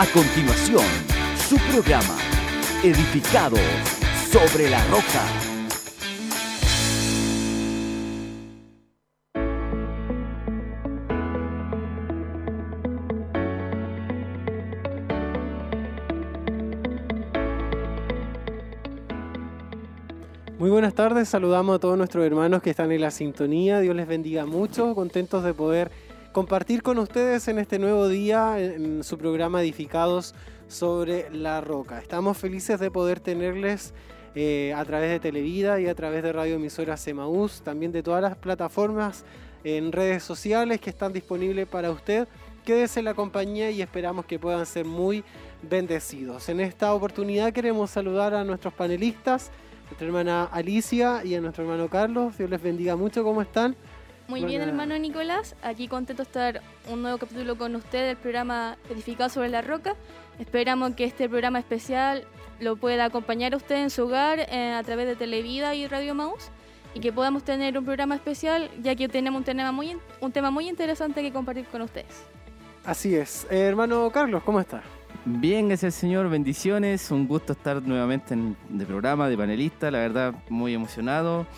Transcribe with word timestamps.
A 0.00 0.06
continuación, 0.06 0.82
su 1.46 1.58
programa, 1.70 2.16
Edificados 2.82 3.60
sobre 4.32 4.70
la 4.70 4.82
Roca. 4.86 5.22
Muy 20.58 20.70
buenas 20.70 20.94
tardes, 20.94 21.28
saludamos 21.28 21.76
a 21.76 21.78
todos 21.78 21.98
nuestros 21.98 22.24
hermanos 22.24 22.62
que 22.62 22.70
están 22.70 22.90
en 22.90 23.02
la 23.02 23.10
sintonía, 23.10 23.80
Dios 23.80 23.94
les 23.94 24.08
bendiga 24.08 24.46
mucho, 24.46 24.94
contentos 24.94 25.44
de 25.44 25.52
poder 25.52 25.90
compartir 26.32 26.82
con 26.82 26.98
ustedes 26.98 27.48
en 27.48 27.58
este 27.58 27.78
nuevo 27.78 28.06
día 28.08 28.56
su 29.02 29.18
programa 29.18 29.62
Edificados 29.62 30.34
sobre 30.68 31.28
la 31.30 31.60
Roca. 31.60 31.98
Estamos 31.98 32.38
felices 32.38 32.78
de 32.78 32.90
poder 32.90 33.18
tenerles 33.18 33.92
eh, 34.36 34.72
a 34.76 34.84
través 34.84 35.10
de 35.10 35.18
Televida 35.18 35.80
y 35.80 35.88
a 35.88 35.94
través 35.94 36.22
de 36.22 36.32
Radio 36.32 36.54
Emisora 36.54 36.96
Semaús, 36.96 37.62
también 37.62 37.90
de 37.90 38.04
todas 38.04 38.22
las 38.22 38.36
plataformas 38.36 39.24
en 39.64 39.90
redes 39.90 40.22
sociales 40.22 40.80
que 40.80 40.90
están 40.90 41.12
disponibles 41.12 41.66
para 41.66 41.90
usted. 41.90 42.28
Quédese 42.64 43.00
en 43.00 43.06
la 43.06 43.14
compañía 43.14 43.72
y 43.72 43.82
esperamos 43.82 44.24
que 44.24 44.38
puedan 44.38 44.66
ser 44.66 44.84
muy 44.84 45.24
bendecidos. 45.68 46.48
En 46.48 46.60
esta 46.60 46.94
oportunidad 46.94 47.52
queremos 47.52 47.90
saludar 47.90 48.34
a 48.34 48.44
nuestros 48.44 48.72
panelistas, 48.72 49.50
nuestra 49.86 50.06
hermana 50.06 50.44
Alicia 50.44 51.24
y 51.24 51.34
a 51.34 51.40
nuestro 51.40 51.64
hermano 51.64 51.88
Carlos. 51.88 52.38
Dios 52.38 52.48
les 52.50 52.62
bendiga 52.62 52.94
mucho, 52.94 53.24
¿cómo 53.24 53.42
están? 53.42 53.74
Muy 54.30 54.44
bien, 54.44 54.62
hermano 54.62 54.96
Nicolás. 54.96 55.56
Aquí 55.60 55.88
contento 55.88 56.22
de 56.22 56.28
estar 56.28 56.62
un 56.88 57.02
nuevo 57.02 57.18
capítulo 57.18 57.58
con 57.58 57.74
usted 57.74 58.06
del 58.06 58.16
programa 58.16 58.76
Edificado 58.88 59.28
sobre 59.28 59.48
la 59.48 59.60
Roca. 59.60 59.96
Esperamos 60.38 60.94
que 60.94 61.02
este 61.02 61.28
programa 61.28 61.58
especial 61.58 62.28
lo 62.60 62.76
pueda 62.76 63.06
acompañar 63.06 63.54
a 63.54 63.56
usted 63.56 63.82
en 63.82 63.90
su 63.90 64.04
hogar 64.04 64.38
eh, 64.38 64.72
a 64.72 64.84
través 64.84 65.08
de 65.08 65.16
Televida 65.16 65.74
y 65.74 65.88
Radio 65.88 66.14
Maus 66.14 66.48
y 66.94 67.00
que 67.00 67.12
podamos 67.12 67.42
tener 67.42 67.76
un 67.76 67.84
programa 67.84 68.14
especial 68.14 68.70
ya 68.80 68.94
que 68.94 69.08
tenemos 69.08 69.40
un 69.40 69.44
tema 69.44 69.72
muy, 69.72 69.96
un 70.20 70.30
tema 70.30 70.52
muy 70.52 70.68
interesante 70.68 71.22
que 71.22 71.32
compartir 71.32 71.66
con 71.66 71.82
ustedes. 71.82 72.24
Así 72.84 73.16
es. 73.16 73.48
Eh, 73.50 73.58
hermano 73.58 74.12
Carlos, 74.12 74.44
¿cómo 74.44 74.60
está? 74.60 74.80
Bien, 75.24 75.66
gracias 75.66 75.96
Señor, 75.96 76.28
bendiciones. 76.30 77.10
Un 77.10 77.26
gusto 77.26 77.54
estar 77.54 77.82
nuevamente 77.82 78.34
en 78.34 78.56
el 78.78 78.86
programa 78.86 79.28
de 79.28 79.36
panelista, 79.36 79.90
la 79.90 79.98
verdad 79.98 80.34
muy 80.48 80.72
emocionado. 80.72 81.48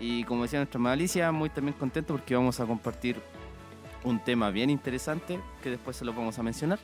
Y 0.00 0.24
como 0.24 0.42
decía 0.42 0.58
nuestra 0.58 0.80
Alicia, 0.90 1.30
muy 1.30 1.50
también 1.50 1.76
contento 1.78 2.14
porque 2.14 2.34
vamos 2.34 2.58
a 2.58 2.66
compartir 2.66 3.16
un 4.02 4.18
tema 4.18 4.50
bien 4.50 4.70
interesante 4.70 5.38
que 5.62 5.70
después 5.70 5.96
se 5.96 6.06
lo 6.06 6.14
vamos 6.14 6.38
a 6.38 6.42
mencionar 6.42 6.78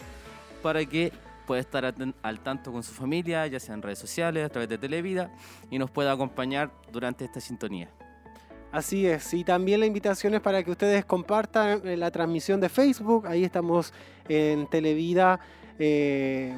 para 0.62 0.84
que 0.84 1.12
pueda 1.46 1.60
estar 1.60 1.94
al 2.22 2.40
tanto 2.40 2.72
con 2.72 2.82
su 2.82 2.92
familia, 2.92 3.46
ya 3.46 3.58
sea 3.58 3.74
en 3.74 3.80
redes 3.80 3.98
sociales, 3.98 4.44
a 4.44 4.48
través 4.50 4.68
de 4.68 4.76
Televida 4.76 5.30
y 5.70 5.78
nos 5.78 5.90
pueda 5.90 6.12
acompañar 6.12 6.70
durante 6.92 7.24
esta 7.24 7.40
sintonía. 7.40 7.88
Así 8.72 9.06
es, 9.06 9.32
y 9.32 9.44
también 9.44 9.80
la 9.80 9.86
invitación 9.86 10.34
es 10.34 10.40
para 10.40 10.62
que 10.62 10.70
ustedes 10.70 11.04
compartan 11.04 11.80
eh, 11.86 11.96
la 11.96 12.10
transmisión 12.10 12.60
de 12.60 12.68
Facebook, 12.68 13.26
ahí 13.26 13.44
estamos 13.44 13.94
en 14.28 14.66
Televida. 14.66 15.40
Eh, 15.78 16.54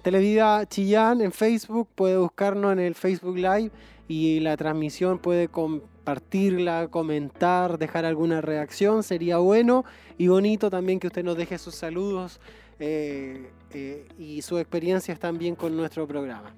Televida 0.00 0.64
Chillán 0.66 1.20
en 1.20 1.32
Facebook, 1.32 1.88
puede 1.94 2.16
buscarnos 2.16 2.72
en 2.72 2.78
el 2.78 2.94
Facebook 2.94 3.36
Live 3.36 3.70
y 4.10 4.40
la 4.40 4.56
transmisión 4.56 5.20
puede 5.20 5.46
compartirla, 5.46 6.88
comentar, 6.88 7.78
dejar 7.78 8.04
alguna 8.04 8.40
reacción, 8.40 9.04
sería 9.04 9.38
bueno 9.38 9.84
y 10.18 10.26
bonito 10.26 10.68
también 10.68 10.98
que 10.98 11.06
usted 11.06 11.22
nos 11.22 11.36
deje 11.36 11.58
sus 11.58 11.76
saludos 11.76 12.40
eh, 12.80 13.52
eh, 13.72 14.08
y 14.18 14.42
sus 14.42 14.60
experiencias 14.60 15.20
también 15.20 15.54
con 15.54 15.76
nuestro 15.76 16.08
programa. 16.08 16.52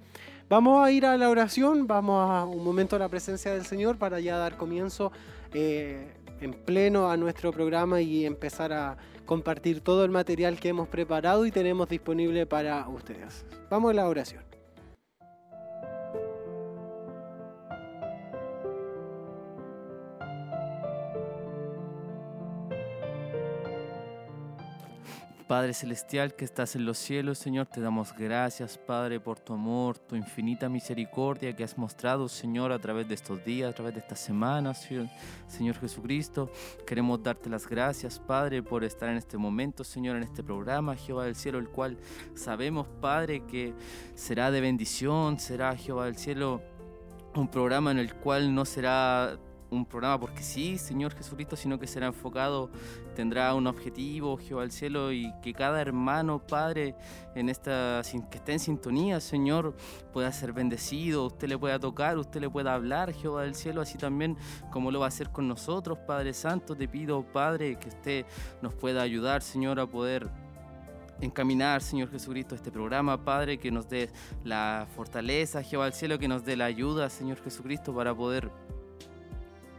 Vamos 0.49 0.83
a 0.83 0.91
ir 0.93 1.05
a 1.05 1.19
la 1.19 1.29
oración, 1.29 1.87
vamos 1.87 2.31
a 2.31 2.47
un 2.47 2.65
momento 2.65 2.97
a 2.97 2.99
la 2.99 3.11
presencia 3.11 3.53
del 3.53 3.67
Señor 3.67 3.99
para 3.99 4.19
ya 4.19 4.39
dar 4.39 4.57
comienzo 4.57 5.13
eh, 5.53 6.11
en 6.41 6.55
pleno 6.55 7.11
a 7.11 7.19
nuestro 7.19 7.53
programa 7.53 8.01
y 8.01 8.25
empezar 8.25 8.73
a 8.73 8.97
compartir 9.27 9.83
todo 9.83 10.07
el 10.07 10.11
material 10.11 10.59
que 10.59 10.71
hemos 10.71 10.89
preparado 10.89 11.45
y 11.45 11.51
tenemos 11.51 11.87
disponible 11.87 12.47
para 12.47 12.89
ustedes. 12.89 13.45
Vamos 13.69 13.91
a 13.91 13.95
la 13.95 14.09
oración. 14.09 14.52
Padre 25.53 25.75
Celestial 25.75 26.35
que 26.35 26.47
estás 26.47 26.77
en 26.77 26.87
los 26.87 26.97
cielos, 26.97 27.37
Señor, 27.37 27.67
te 27.67 27.83
damos 27.83 28.15
gracias, 28.17 28.79
Padre, 28.79 29.21
por 29.21 29.39
tu 29.39 29.53
amor, 29.53 29.99
tu 29.99 30.17
infinita 30.17 30.71
misericordia 30.71 31.55
que 31.55 31.63
has 31.63 31.77
mostrado, 31.77 32.27
Señor, 32.27 32.73
a 32.73 32.79
través 32.79 33.07
de 33.07 33.13
estos 33.13 33.45
días, 33.45 33.71
a 33.71 33.75
través 33.75 33.93
de 33.93 34.01
estas 34.01 34.19
semanas, 34.19 34.89
Señor 35.49 35.79
Jesucristo. 35.79 36.51
Queremos 36.87 37.23
darte 37.23 37.51
las 37.51 37.69
gracias, 37.69 38.19
Padre, 38.19 38.63
por 38.63 38.83
estar 38.83 39.11
en 39.11 39.19
este 39.19 39.37
momento, 39.37 39.85
Señor, 39.85 40.17
en 40.17 40.23
este 40.23 40.43
programa, 40.43 40.97
Jehová 40.97 41.27
del 41.27 41.37
cielo, 41.37 41.59
el 41.59 41.69
cual 41.69 41.99
sabemos, 42.35 42.87
Padre, 43.03 43.45
que 43.45 43.75
será 44.15 44.51
de 44.51 44.63
bendición, 44.63 45.39
será, 45.39 45.77
Jehová 45.77 46.07
del 46.07 46.17
cielo, 46.17 46.63
un 47.35 47.49
programa 47.49 47.91
en 47.91 47.99
el 47.99 48.15
cual 48.15 48.55
no 48.55 48.65
será 48.65 49.39
un 49.73 49.87
programa 49.87 50.21
porque 50.21 50.43
sí, 50.43 50.79
Señor 50.79 51.15
Jesucristo, 51.15 51.57
sino 51.57 51.79
que 51.79 51.87
será 51.87 52.07
enfocado, 52.07 52.71
tendrá 53.17 53.55
un 53.55 53.67
objetivo, 53.67 54.37
Jehová 54.37 54.63
del 54.63 54.71
cielo, 54.71 55.13
y 55.13 55.33
que 55.43 55.55
cada 55.55 55.81
hermano, 55.81 56.39
Padre, 56.39 56.95
en 57.35 57.49
esta, 57.49 58.03
que 58.31 58.39
esté 58.39 58.53
en 58.53 58.59
sintonía, 58.59 59.21
Señor, 59.21 59.75
pueda 60.13 60.31
ser 60.33 60.53
bendecido, 60.53 61.27
usted 61.27 61.49
le 61.49 61.59
pueda 61.59 61.79
tocar, 61.79 62.19
usted 62.19 62.41
le 62.41 62.51
pueda 62.51 62.75
hablar, 62.75 63.13
Jehová 63.13 63.43
del 63.43 63.55
cielo, 63.55 63.81
así 63.81 63.97
también 63.97 64.37
como 64.71 64.91
lo 64.91 65.01
va 65.01 65.07
a 65.07 65.09
hacer 65.09 65.31
con 65.31 65.49
nosotros, 65.49 65.99
Padre 66.07 66.35
Santo, 66.35 66.77
te 66.77 66.87
pido, 66.87 67.23
Padre, 67.23 67.77
que 67.77 67.89
usted 67.89 68.27
nos 68.61 68.75
pueda 68.75 69.03
ayudar, 69.03 69.43
Señor, 69.43 69.81
a 69.81 69.87
poder 69.87 70.31
encaminar, 71.23 71.83
Señor 71.83 72.11
Jesucristo, 72.11 72.55
este 72.55 72.71
programa, 72.71 73.25
Padre, 73.25 73.59
que 73.59 73.71
nos 73.71 73.89
dé 73.89 74.11
la 74.45 74.87
fortaleza, 74.95 75.63
Jehová 75.63 75.85
del 75.85 75.95
cielo, 75.95 76.19
que 76.19 76.29
nos 76.29 76.45
dé 76.45 76.57
la 76.57 76.65
ayuda, 76.65 77.09
Señor 77.09 77.41
Jesucristo, 77.43 77.95
para 77.95 78.15
poder 78.15 78.51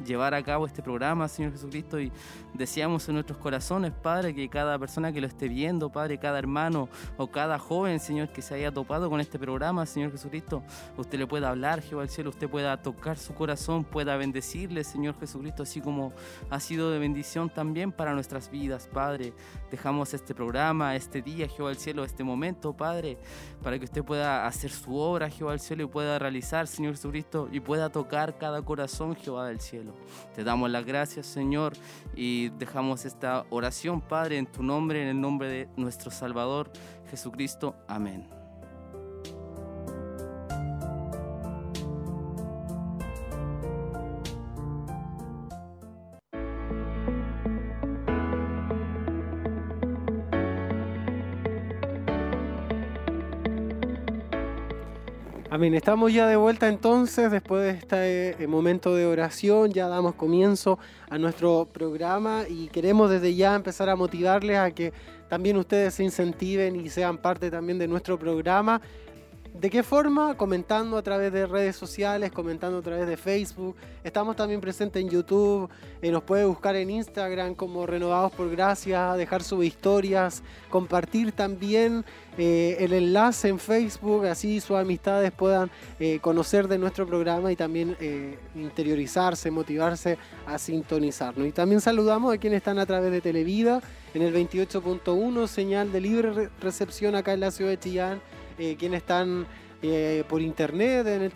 llevar 0.03 0.33
a 0.33 0.43
cabo 0.43 0.65
este 0.65 0.81
programa, 0.81 1.27
Señor 1.27 1.51
Jesucristo, 1.51 1.99
y 1.99 2.11
deseamos 2.53 3.07
en 3.07 3.15
nuestros 3.15 3.37
corazones, 3.37 3.91
Padre, 3.91 4.33
que 4.35 4.49
cada 4.49 4.77
persona 4.77 5.11
que 5.11 5.21
lo 5.21 5.27
esté 5.27 5.47
viendo, 5.47 5.91
Padre, 5.91 6.17
cada 6.17 6.39
hermano 6.39 6.89
o 7.17 7.27
cada 7.27 7.57
joven, 7.59 7.99
Señor, 7.99 8.29
que 8.29 8.41
se 8.41 8.55
haya 8.55 8.71
topado 8.71 9.09
con 9.09 9.19
este 9.19 9.39
programa, 9.39 9.85
Señor 9.85 10.11
Jesucristo, 10.11 10.63
usted 10.97 11.17
le 11.17 11.27
pueda 11.27 11.49
hablar, 11.49 11.81
Jehová 11.81 12.03
del 12.03 12.09
cielo, 12.09 12.29
usted 12.29 12.49
pueda 12.49 12.81
tocar 12.81 13.17
su 13.17 13.33
corazón, 13.33 13.83
pueda 13.83 14.17
bendecirle, 14.17 14.83
Señor 14.83 15.17
Jesucristo, 15.19 15.63
así 15.63 15.81
como 15.81 16.13
ha 16.49 16.59
sido 16.59 16.91
de 16.91 16.99
bendición 16.99 17.49
también 17.49 17.91
para 17.91 18.13
nuestras 18.13 18.49
vidas, 18.49 18.89
Padre. 18.91 19.33
Dejamos 19.71 20.13
este 20.13 20.33
programa, 20.35 20.95
este 20.95 21.21
día, 21.21 21.47
Jehová 21.47 21.69
del 21.69 21.79
cielo, 21.79 22.03
este 22.03 22.23
momento, 22.23 22.73
Padre, 22.73 23.17
para 23.61 23.77
que 23.79 23.85
usted 23.85 24.03
pueda 24.03 24.45
hacer 24.45 24.71
su 24.71 24.95
obra, 24.95 25.29
Jehová 25.29 25.51
del 25.51 25.59
cielo, 25.59 25.83
y 25.83 25.87
pueda 25.87 26.19
realizar, 26.19 26.67
Señor 26.67 26.93
Jesucristo, 26.93 27.49
y 27.51 27.59
pueda 27.59 27.89
tocar 27.89 28.37
cada 28.37 28.61
corazón, 28.61 29.15
Jehová 29.15 29.47
del 29.47 29.59
cielo. 29.59 29.92
Te 30.35 30.43
damos 30.43 30.69
las 30.69 30.85
gracias, 30.85 31.25
Señor, 31.25 31.73
y 32.15 32.49
dejamos 32.49 33.05
esta 33.05 33.45
oración, 33.49 34.01
Padre, 34.01 34.37
en 34.37 34.45
tu 34.45 34.63
nombre, 34.63 35.01
en 35.01 35.09
el 35.09 35.21
nombre 35.21 35.47
de 35.47 35.69
nuestro 35.77 36.11
Salvador 36.11 36.71
Jesucristo. 37.09 37.75
Amén. 37.87 38.42
Amén. 55.53 55.75
Estamos 55.75 56.11
ya 56.11 56.25
de 56.25 56.35
vuelta 56.35 56.67
entonces, 56.67 57.29
después 57.29 57.61
de 57.61 57.69
este 57.77 58.43
eh, 58.43 58.47
momento 58.47 58.95
de 58.95 59.05
oración, 59.05 59.71
ya 59.71 59.87
damos 59.87 60.15
comienzo 60.15 60.79
a 61.11 61.19
nuestro 61.19 61.69
programa 61.71 62.45
y 62.49 62.69
queremos 62.69 63.11
desde 63.11 63.35
ya 63.35 63.53
empezar 63.53 63.87
a 63.87 63.95
motivarles 63.95 64.57
a 64.57 64.71
que 64.71 64.93
también 65.29 65.57
ustedes 65.57 65.93
se 65.93 66.03
incentiven 66.03 66.75
y 66.75 66.89
sean 66.89 67.19
parte 67.19 67.51
también 67.51 67.77
de 67.77 67.87
nuestro 67.87 68.17
programa 68.17 68.81
¿De 69.53 69.69
qué 69.69 69.83
forma? 69.83 70.35
Comentando 70.35 70.97
a 70.97 71.03
través 71.03 71.31
de 71.31 71.45
redes 71.45 71.75
sociales, 71.75 72.31
comentando 72.31 72.79
a 72.79 72.81
través 72.81 73.07
de 73.07 73.17
Facebook. 73.17 73.75
Estamos 74.03 74.35
también 74.35 74.59
presentes 74.59 74.99
en 74.99 75.09
YouTube. 75.09 75.69
Eh, 76.01 76.11
nos 76.11 76.23
puede 76.23 76.43
buscar 76.43 76.75
en 76.75 76.89
Instagram 76.89 77.53
como 77.53 77.85
Renovados 77.85 78.31
por 78.31 78.49
Gracia, 78.49 79.13
dejar 79.13 79.43
sus 79.43 79.63
historias, 79.63 80.41
compartir 80.71 81.33
también 81.33 82.03
eh, 82.35 82.77
el 82.79 82.93
enlace 82.93 83.47
en 83.47 83.59
Facebook, 83.59 84.25
así 84.25 84.59
sus 84.59 84.75
amistades 84.75 85.31
puedan 85.31 85.69
eh, 85.99 86.17
conocer 86.19 86.67
de 86.67 86.79
nuestro 86.79 87.05
programa 87.05 87.51
y 87.51 87.55
también 87.55 87.95
interiorizarse, 88.55 89.51
motivarse 89.51 90.17
a 90.47 90.57
sintonizarnos. 90.57 91.47
Y 91.47 91.51
también 91.51 91.79
saludamos 91.79 92.33
a 92.33 92.39
quienes 92.39 92.57
están 92.57 92.79
a 92.79 92.87
través 92.87 93.11
de 93.11 93.21
Televida 93.21 93.81
en 94.15 94.23
el 94.23 94.33
28.1, 94.33 95.47
señal 95.47 95.91
de 95.91 96.01
libre 96.01 96.49
recepción 96.59 97.13
acá 97.15 97.33
en 97.33 97.41
la 97.41 97.51
ciudad 97.51 97.69
de 97.69 97.79
Chillán. 97.79 98.21
Eh, 98.57 98.75
quienes 98.77 98.99
están 98.99 99.47
eh, 99.85 100.23
por 100.29 100.41
internet 100.41 101.05
en 101.07 101.23
el 101.23 101.33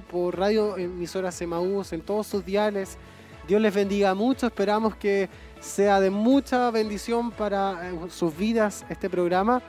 por 0.00 0.38
radio 0.38 0.78
emisoras 0.78 1.42
Emaús, 1.42 1.92
en 1.92 2.00
todos 2.00 2.26
sus 2.26 2.42
diales. 2.42 2.96
Dios 3.46 3.60
les 3.60 3.74
bendiga 3.74 4.14
mucho, 4.14 4.46
esperamos 4.46 4.96
que 4.96 5.28
sea 5.60 6.00
de 6.00 6.08
mucha 6.08 6.70
bendición 6.70 7.32
para 7.32 7.90
eh, 7.90 7.98
sus 8.08 8.34
vidas 8.34 8.86
este 8.88 9.10
programa. 9.10 9.60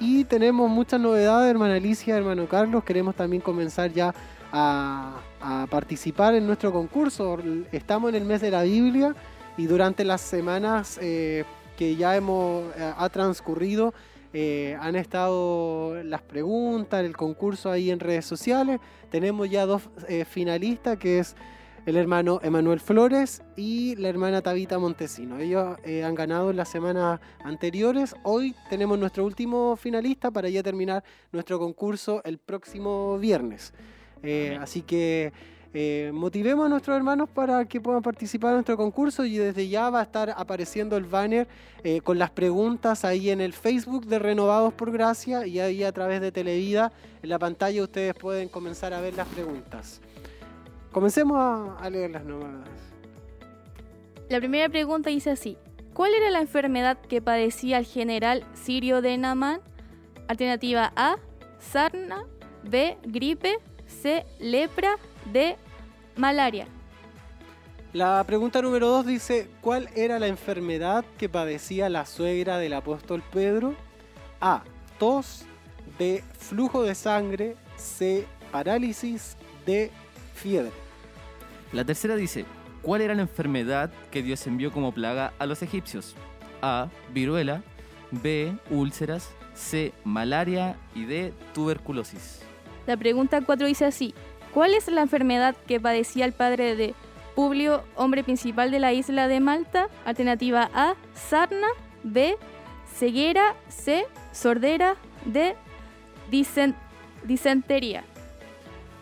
Y 0.00 0.24
tenemos 0.24 0.70
muchas 0.70 1.00
novedades, 1.00 1.50
hermana 1.50 1.74
Alicia, 1.74 2.16
hermano 2.16 2.48
Carlos. 2.48 2.82
Queremos 2.82 3.14
también 3.14 3.42
comenzar 3.42 3.92
ya 3.92 4.14
a, 4.52 5.20
participar 5.68 6.34
en 6.34 6.46
nuestro 6.46 6.72
concurso. 6.72 7.36
Estamos 7.72 8.08
en 8.08 8.14
el 8.14 8.24
mes 8.24 8.40
de 8.40 8.50
la 8.50 8.62
Biblia 8.62 9.14
y 9.58 9.66
durante 9.66 10.02
las 10.02 10.22
semanas 10.22 10.98
eh, 11.02 11.44
que 11.76 11.94
ya 11.94 12.16
hemos 12.16 12.64
ha 12.78 13.08
transcurrido 13.10 13.92
eh, 14.38 14.76
han 14.78 14.96
estado 14.96 16.02
las 16.02 16.20
preguntas, 16.20 17.02
el 17.02 17.16
concurso 17.16 17.70
ahí 17.70 17.90
en 17.90 18.00
redes 18.00 18.26
sociales. 18.26 18.80
Tenemos 19.10 19.48
ya 19.48 19.64
dos 19.64 19.88
eh, 20.10 20.26
finalistas, 20.26 20.98
que 20.98 21.20
es 21.20 21.36
el 21.86 21.96
hermano 21.96 22.40
Emanuel 22.42 22.78
Flores 22.78 23.42
y 23.56 23.96
la 23.96 24.10
hermana 24.10 24.42
Tabita 24.42 24.78
Montesino. 24.78 25.38
Ellos 25.38 25.78
eh, 25.84 26.04
han 26.04 26.14
ganado 26.14 26.50
en 26.50 26.56
las 26.58 26.68
semanas 26.68 27.18
anteriores. 27.44 28.14
Hoy 28.24 28.54
tenemos 28.68 28.98
nuestro 28.98 29.24
último 29.24 29.74
finalista 29.74 30.30
para 30.30 30.50
ya 30.50 30.62
terminar 30.62 31.02
nuestro 31.32 31.58
concurso 31.58 32.20
el 32.26 32.36
próximo 32.36 33.16
viernes. 33.18 33.72
así 34.60 34.82
que 34.82 35.32
eh, 35.78 36.10
motivemos 36.10 36.64
a 36.64 36.68
nuestros 36.70 36.96
hermanos 36.96 37.28
para 37.28 37.62
que 37.66 37.82
puedan 37.82 38.00
participar 38.00 38.52
en 38.52 38.54
nuestro 38.54 38.78
concurso 38.78 39.26
y 39.26 39.36
desde 39.36 39.68
ya 39.68 39.90
va 39.90 40.00
a 40.00 40.04
estar 40.04 40.32
apareciendo 40.34 40.96
el 40.96 41.04
banner 41.04 41.46
eh, 41.84 42.00
con 42.00 42.18
las 42.18 42.30
preguntas 42.30 43.04
ahí 43.04 43.28
en 43.28 43.42
el 43.42 43.52
Facebook 43.52 44.06
de 44.06 44.18
Renovados 44.18 44.72
por 44.72 44.90
Gracia 44.90 45.46
y 45.46 45.60
ahí 45.60 45.84
a 45.84 45.92
través 45.92 46.22
de 46.22 46.32
Televida 46.32 46.92
en 47.22 47.28
la 47.28 47.38
pantalla 47.38 47.82
ustedes 47.82 48.14
pueden 48.14 48.48
comenzar 48.48 48.94
a 48.94 49.02
ver 49.02 49.12
las 49.18 49.28
preguntas. 49.28 50.00
Comencemos 50.92 51.36
a, 51.36 51.76
a 51.76 51.90
leer 51.90 52.10
las 52.10 52.24
novedades. 52.24 52.80
La 54.30 54.38
primera 54.38 54.70
pregunta 54.70 55.10
dice 55.10 55.28
así. 55.28 55.58
¿Cuál 55.92 56.14
era 56.14 56.30
la 56.30 56.40
enfermedad 56.40 56.96
que 57.02 57.20
padecía 57.20 57.76
el 57.76 57.84
general 57.84 58.44
sirio 58.54 59.02
de 59.02 59.18
Naman? 59.18 59.60
Alternativa 60.26 60.90
A, 60.96 61.16
sarna, 61.58 62.24
B, 62.62 62.96
gripe, 63.04 63.58
C, 63.86 64.24
lepra, 64.38 64.96
D, 65.34 65.58
malaria. 66.16 66.66
La 67.92 68.22
pregunta 68.24 68.60
número 68.60 68.88
dos 68.88 69.06
dice, 69.06 69.48
¿cuál 69.60 69.88
era 69.94 70.18
la 70.18 70.26
enfermedad 70.26 71.04
que 71.16 71.28
padecía 71.28 71.88
la 71.88 72.04
suegra 72.04 72.58
del 72.58 72.74
apóstol 72.74 73.22
Pedro? 73.32 73.74
A, 74.40 74.64
tos, 74.98 75.44
B, 75.98 76.22
flujo 76.38 76.82
de 76.82 76.94
sangre, 76.94 77.56
C, 77.76 78.26
parálisis, 78.52 79.36
D, 79.64 79.90
fiebre. 80.34 80.72
La 81.72 81.84
tercera 81.84 82.16
dice, 82.16 82.44
¿cuál 82.82 83.00
era 83.00 83.14
la 83.14 83.22
enfermedad 83.22 83.90
que 84.10 84.22
Dios 84.22 84.46
envió 84.46 84.70
como 84.72 84.92
plaga 84.92 85.32
a 85.38 85.46
los 85.46 85.62
egipcios? 85.62 86.14
A, 86.60 86.88
viruela, 87.14 87.62
B, 88.10 88.54
úlceras, 88.70 89.30
C, 89.54 89.92
malaria 90.04 90.76
y 90.94 91.06
D, 91.06 91.32
tuberculosis. 91.54 92.42
La 92.86 92.96
pregunta 92.96 93.40
4 93.40 93.66
dice 93.66 93.84
así, 93.86 94.14
¿Cuál 94.56 94.72
es 94.72 94.88
la 94.88 95.02
enfermedad 95.02 95.54
que 95.66 95.78
padecía 95.78 96.24
el 96.24 96.32
padre 96.32 96.76
de 96.76 96.94
Publio, 97.34 97.84
hombre 97.94 98.24
principal 98.24 98.70
de 98.70 98.78
la 98.78 98.94
isla 98.94 99.28
de 99.28 99.38
Malta? 99.38 99.90
Alternativa 100.06 100.70
A, 100.72 100.94
sarna, 101.12 101.66
B, 102.02 102.38
ceguera, 102.90 103.54
C, 103.68 104.06
sordera, 104.32 104.96
D, 105.26 105.54
disentería. 107.26 108.02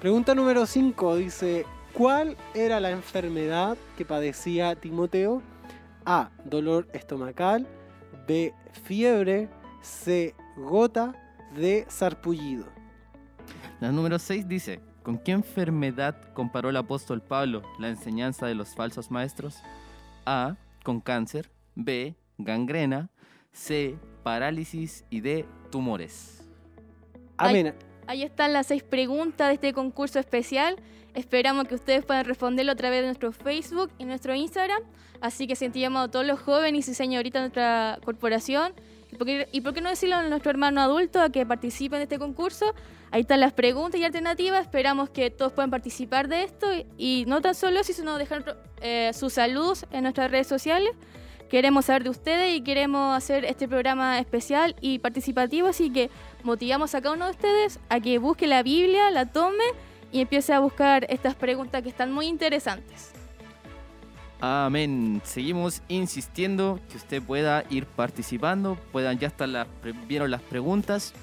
Pregunta 0.00 0.34
número 0.34 0.66
5 0.66 1.14
dice, 1.18 1.66
¿cuál 1.92 2.36
era 2.52 2.80
la 2.80 2.90
enfermedad 2.90 3.76
que 3.96 4.04
padecía 4.04 4.74
Timoteo? 4.74 5.40
A, 6.04 6.30
dolor 6.44 6.88
estomacal, 6.92 7.64
B, 8.26 8.52
fiebre, 8.82 9.48
C, 9.82 10.34
gota, 10.56 11.14
D, 11.54 11.84
sarpullido. 11.86 12.66
La 13.78 13.92
número 13.92 14.18
6 14.18 14.48
dice, 14.48 14.80
¿Con 15.04 15.18
qué 15.18 15.32
enfermedad 15.32 16.16
comparó 16.32 16.70
el 16.70 16.78
apóstol 16.78 17.20
Pablo 17.20 17.62
la 17.78 17.90
enseñanza 17.90 18.46
de 18.46 18.54
los 18.54 18.74
falsos 18.74 19.10
maestros? 19.10 19.58
A. 20.24 20.56
Con 20.82 21.02
cáncer. 21.02 21.50
B. 21.74 22.14
Gangrena. 22.38 23.10
C. 23.52 23.98
Parálisis. 24.22 25.04
Y 25.10 25.20
D. 25.20 25.44
Tumores. 25.70 26.42
Amén. 27.36 27.74
Ahí, 28.06 28.22
están 28.22 28.54
las 28.54 28.68
seis 28.68 28.82
preguntas 28.82 29.48
de 29.48 29.54
este 29.54 29.72
concurso 29.74 30.18
especial. 30.18 30.76
Esperamos 31.12 31.68
que 31.68 31.74
ustedes 31.74 32.02
puedan 32.06 32.24
responderlo 32.24 32.72
a 32.72 32.76
través 32.76 33.02
de 33.02 33.06
nuestro 33.08 33.30
Facebook 33.32 33.90
y 33.98 34.06
nuestro 34.06 34.34
Instagram. 34.34 34.82
Así 35.20 35.46
que 35.46 35.54
sentíamos 35.54 36.02
a 36.02 36.10
todos 36.10 36.24
los 36.24 36.40
jóvenes 36.40 36.88
y 36.88 36.94
señoritas 36.94 37.40
de 37.40 37.48
nuestra 37.48 37.98
corporación 38.04 38.72
¿Y 39.52 39.60
por, 39.60 39.74
qué, 39.74 39.80
no 39.80 39.90
decirlo 39.90 40.16
a 40.16 40.22
nuestro 40.24 40.50
hermano 40.50 40.80
adulto 40.80 41.20
a 41.20 41.30
que 41.30 41.46
participen 41.46 42.00
de 42.00 42.04
este 42.04 42.18
concurso? 42.18 42.74
Ahí 43.12 43.20
están 43.20 43.38
las 43.38 43.52
preguntas 43.52 44.00
y 44.00 44.04
alternativas. 44.04 44.62
Esperamos 44.62 45.08
que 45.10 45.30
todos 45.30 45.52
puedan 45.52 45.70
participar 45.70 46.26
de 46.26 46.42
esto 46.42 46.66
y, 46.98 47.24
no 47.28 47.40
tan 47.40 47.54
solo 47.54 47.78
eso, 47.78 47.92
sino 47.92 48.18
dejar 48.18 48.58
eh, 48.80 49.12
sus 49.14 49.34
saludos 49.34 49.86
en 49.92 50.02
nuestras 50.02 50.30
redes 50.30 50.48
sociales. 50.48 50.90
Queremos 51.48 51.84
saber 51.84 52.02
de 52.02 52.10
ustedes 52.10 52.56
y 52.56 52.62
queremos 52.62 53.16
hacer 53.16 53.44
este 53.44 53.68
programa 53.68 54.18
especial 54.18 54.74
y 54.80 54.98
participativo, 54.98 55.68
así 55.68 55.90
que 55.90 56.10
motivamos 56.42 56.96
a 56.96 57.00
cada 57.00 57.14
uno 57.14 57.26
de 57.26 57.30
ustedes 57.30 57.78
a 57.88 58.00
que 58.00 58.18
busque 58.18 58.48
la 58.48 58.64
Biblia, 58.64 59.10
la 59.12 59.26
tome 59.26 59.64
y 60.10 60.20
empiece 60.20 60.52
a 60.52 60.58
buscar 60.58 61.06
estas 61.08 61.36
preguntas 61.36 61.82
que 61.82 61.90
están 61.90 62.10
muy 62.10 62.26
interesantes. 62.26 63.13
Amén. 64.46 65.22
Seguimos 65.24 65.80
insistiendo 65.88 66.78
que 66.90 66.98
usted 66.98 67.22
pueda 67.22 67.64
ir 67.70 67.86
participando, 67.86 68.76
puedan 68.92 69.18
ya 69.18 69.28
estar 69.28 69.48
las 69.48 69.66
vieron 70.06 70.30
las 70.30 70.42
preguntas, 70.42 71.14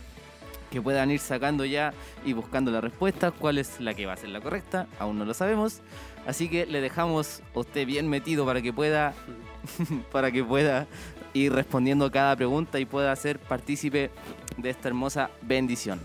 que 0.71 0.81
puedan 0.81 1.11
ir 1.11 1.19
sacando 1.19 1.63
ya 1.63 1.93
y 2.25 2.33
buscando 2.33 2.71
la 2.71 2.81
respuesta, 2.81 3.29
cuál 3.29 3.59
es 3.59 3.79
la 3.79 3.93
que 3.93 4.07
va 4.07 4.13
a 4.13 4.17
ser 4.17 4.29
la 4.29 4.41
correcta, 4.41 4.87
aún 4.97 5.19
no 5.19 5.25
lo 5.25 5.35
sabemos. 5.35 5.81
Así 6.25 6.49
que 6.49 6.65
le 6.65 6.81
dejamos 6.81 7.43
a 7.53 7.59
usted 7.59 7.85
bien 7.85 8.09
metido 8.09 8.43
para 8.43 8.59
que 8.59 8.73
pueda 8.73 9.13
para 10.11 10.31
que 10.31 10.43
pueda 10.43 10.87
ir 11.35 11.53
respondiendo 11.53 12.09
cada 12.09 12.35
pregunta 12.35 12.79
y 12.79 12.85
pueda 12.85 13.15
ser 13.15 13.37
partícipe 13.37 14.09
de 14.57 14.69
esta 14.71 14.87
hermosa 14.87 15.29
bendición. 15.43 15.99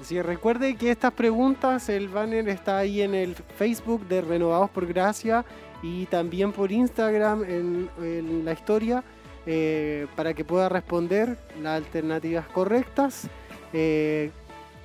Así 0.00 0.22
recuerde 0.22 0.76
que 0.76 0.92
estas 0.92 1.14
preguntas, 1.14 1.88
el 1.88 2.08
banner 2.08 2.48
está 2.48 2.78
ahí 2.78 3.02
en 3.02 3.12
el 3.16 3.34
Facebook 3.34 4.06
de 4.06 4.20
Renovados 4.20 4.70
por 4.70 4.86
Gracia 4.86 5.44
y 5.84 6.06
también 6.06 6.50
por 6.50 6.72
Instagram 6.72 7.44
en, 7.44 8.42
la 8.42 8.52
historia 8.52 9.04
eh, 9.44 10.06
para 10.16 10.32
que 10.32 10.42
pueda 10.42 10.70
responder 10.70 11.36
las 11.62 11.76
alternativas 11.76 12.48
correctas. 12.48 13.28
Eh, 13.74 14.30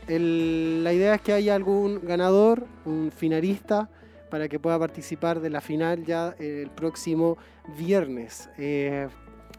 la 0.09 0.91
idea 0.91 1.15
es 1.15 1.21
que 1.21 1.31
haya 1.31 1.55
algún 1.55 2.01
ganador, 2.03 2.65
un 2.83 3.13
finalista, 3.15 3.89
para 4.29 4.49
que 4.49 4.59
pueda 4.59 4.77
participar 4.77 5.39
de 5.39 5.49
la 5.49 5.61
final 5.61 6.03
ya 6.03 6.35
el 6.37 6.69
próximo 6.69 7.37
viernes. 7.77 8.49
Eh, 8.57 9.07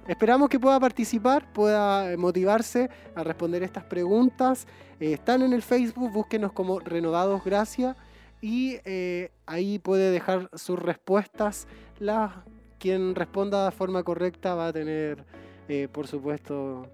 esperamos 0.08 0.50
que 0.50 0.60
pueda 0.60 0.78
participar, 0.78 1.50
pueda 1.54 2.18
motivarse 2.18 2.90
a 3.14 3.24
responder 3.24 3.62
estas 3.62 3.84
preguntas. 3.84 4.66
están 4.98 5.40
en 5.40 5.54
el 5.54 5.62
Facebook, 5.62 6.12
búsquenos 6.12 6.52
como 6.52 6.80
Renovados 6.80 7.42
Gracia 7.42 7.96
y 8.40 8.78
eh, 8.84 9.30
ahí 9.46 9.78
puede 9.78 10.10
dejar 10.10 10.48
sus 10.54 10.78
respuestas. 10.78 11.66
La, 11.98 12.44
quien 12.78 13.14
responda 13.14 13.66
de 13.66 13.70
forma 13.72 14.02
correcta 14.02 14.54
va 14.54 14.68
a 14.68 14.72
tener, 14.72 15.24
eh, 15.68 15.88
por 15.92 16.06
supuesto, 16.06 16.86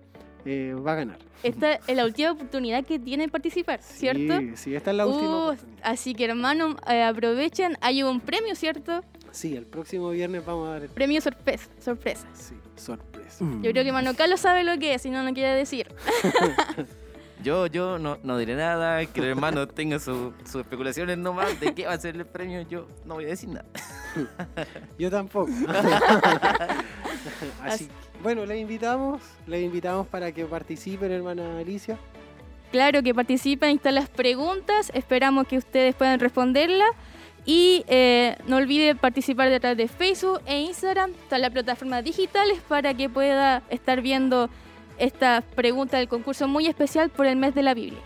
eh, 0.45 0.75
va 0.75 0.93
a 0.93 0.97
ganar. 0.97 1.19
Esta 1.43 1.75
es 1.75 1.97
la 1.97 2.05
última 2.07 2.33
oportunidad 2.33 2.85
que 2.85 2.99
tienen 2.99 3.31
participar, 3.31 3.81
¿cierto? 3.83 4.38
Sí, 4.38 4.53
sí, 4.57 4.75
esta 4.75 4.91
es 4.91 4.97
la 4.97 5.07
última. 5.07 5.50
Uh, 5.50 5.57
así 5.83 6.15
que 6.15 6.25
hermano, 6.25 6.76
aprovechen, 6.85 7.76
hay 7.81 8.03
un 8.03 8.21
premio, 8.21 8.55
¿cierto? 8.57 9.03
Sí, 9.31 9.55
el 9.55 9.67
próximo 9.67 10.11
viernes 10.11 10.45
vamos 10.45 10.69
a 10.69 10.73
dar 10.73 10.83
el 10.83 10.88
premio 10.88 11.21
sorpresa. 11.21 11.69
sorpresa. 11.79 12.26
Sí, 12.33 12.55
sorpresa. 12.75 13.45
Yo 13.62 13.71
creo 13.71 13.83
que 13.83 13.88
hermano 13.88 14.15
Carlos 14.15 14.41
sabe 14.41 14.65
lo 14.65 14.79
que 14.79 14.95
es, 14.95 15.03
si 15.03 15.11
no, 15.11 15.23
no 15.23 15.35
quiere 15.35 15.55
decir. 15.55 15.95
Yo, 17.47 17.69
yo 17.69 17.97
no, 18.00 18.19
no 18.25 18.38
diré 18.38 18.57
nada, 18.57 19.07
que 19.07 19.21
el 19.21 19.26
hermano 19.26 19.69
tenga 19.69 20.00
sus 20.00 20.33
especulaciones 20.53 21.17
nomás 21.17 21.61
de 21.61 21.73
qué 21.76 21.87
va 21.87 21.93
a 21.93 21.99
ser 22.00 22.17
el 22.17 22.26
premio, 22.26 22.62
yo 22.62 22.88
no 23.05 23.15
voy 23.15 23.26
a 23.26 23.29
decir 23.29 23.50
nada. 23.50 23.67
yo 24.99 25.09
tampoco. 25.12 25.53
Así, 27.62 27.88
bueno, 28.21 28.45
le 28.47 28.59
invitamos, 28.59 29.23
le 29.47 29.62
invitamos 29.62 30.09
para 30.09 30.33
que 30.33 30.45
participen, 30.45 31.12
hermana 31.12 31.61
Alicia. 31.61 31.97
Claro 32.73 33.00
que 33.05 33.15
participen, 33.15 33.76
están 33.76 33.95
las 33.95 34.09
preguntas, 34.09 34.91
esperamos 34.93 35.47
que 35.47 35.57
ustedes 35.57 35.95
puedan 35.95 36.19
responderlas 36.19 36.91
Y 37.45 37.85
eh, 37.87 38.37
no 38.49 38.57
olvide 38.57 38.97
participar 38.97 39.50
de 39.50 39.61
través 39.61 39.79
de 39.79 39.87
Facebook 39.87 40.41
e 40.47 40.62
Instagram, 40.62 41.12
todas 41.26 41.41
las 41.41 41.50
plataformas 41.53 42.03
digitales 42.03 42.59
para 42.67 42.93
que 42.93 43.09
pueda 43.09 43.62
estar 43.71 44.00
viendo 44.00 44.50
esta 44.99 45.43
pregunta 45.55 45.99
del 45.99 46.09
concurso 46.09 46.49
muy 46.49 46.67
especial 46.67 47.11
por 47.11 47.26
el 47.26 47.37
mes 47.37 47.55
de 47.55 47.62
la 47.62 47.75
Biblia. 47.75 48.00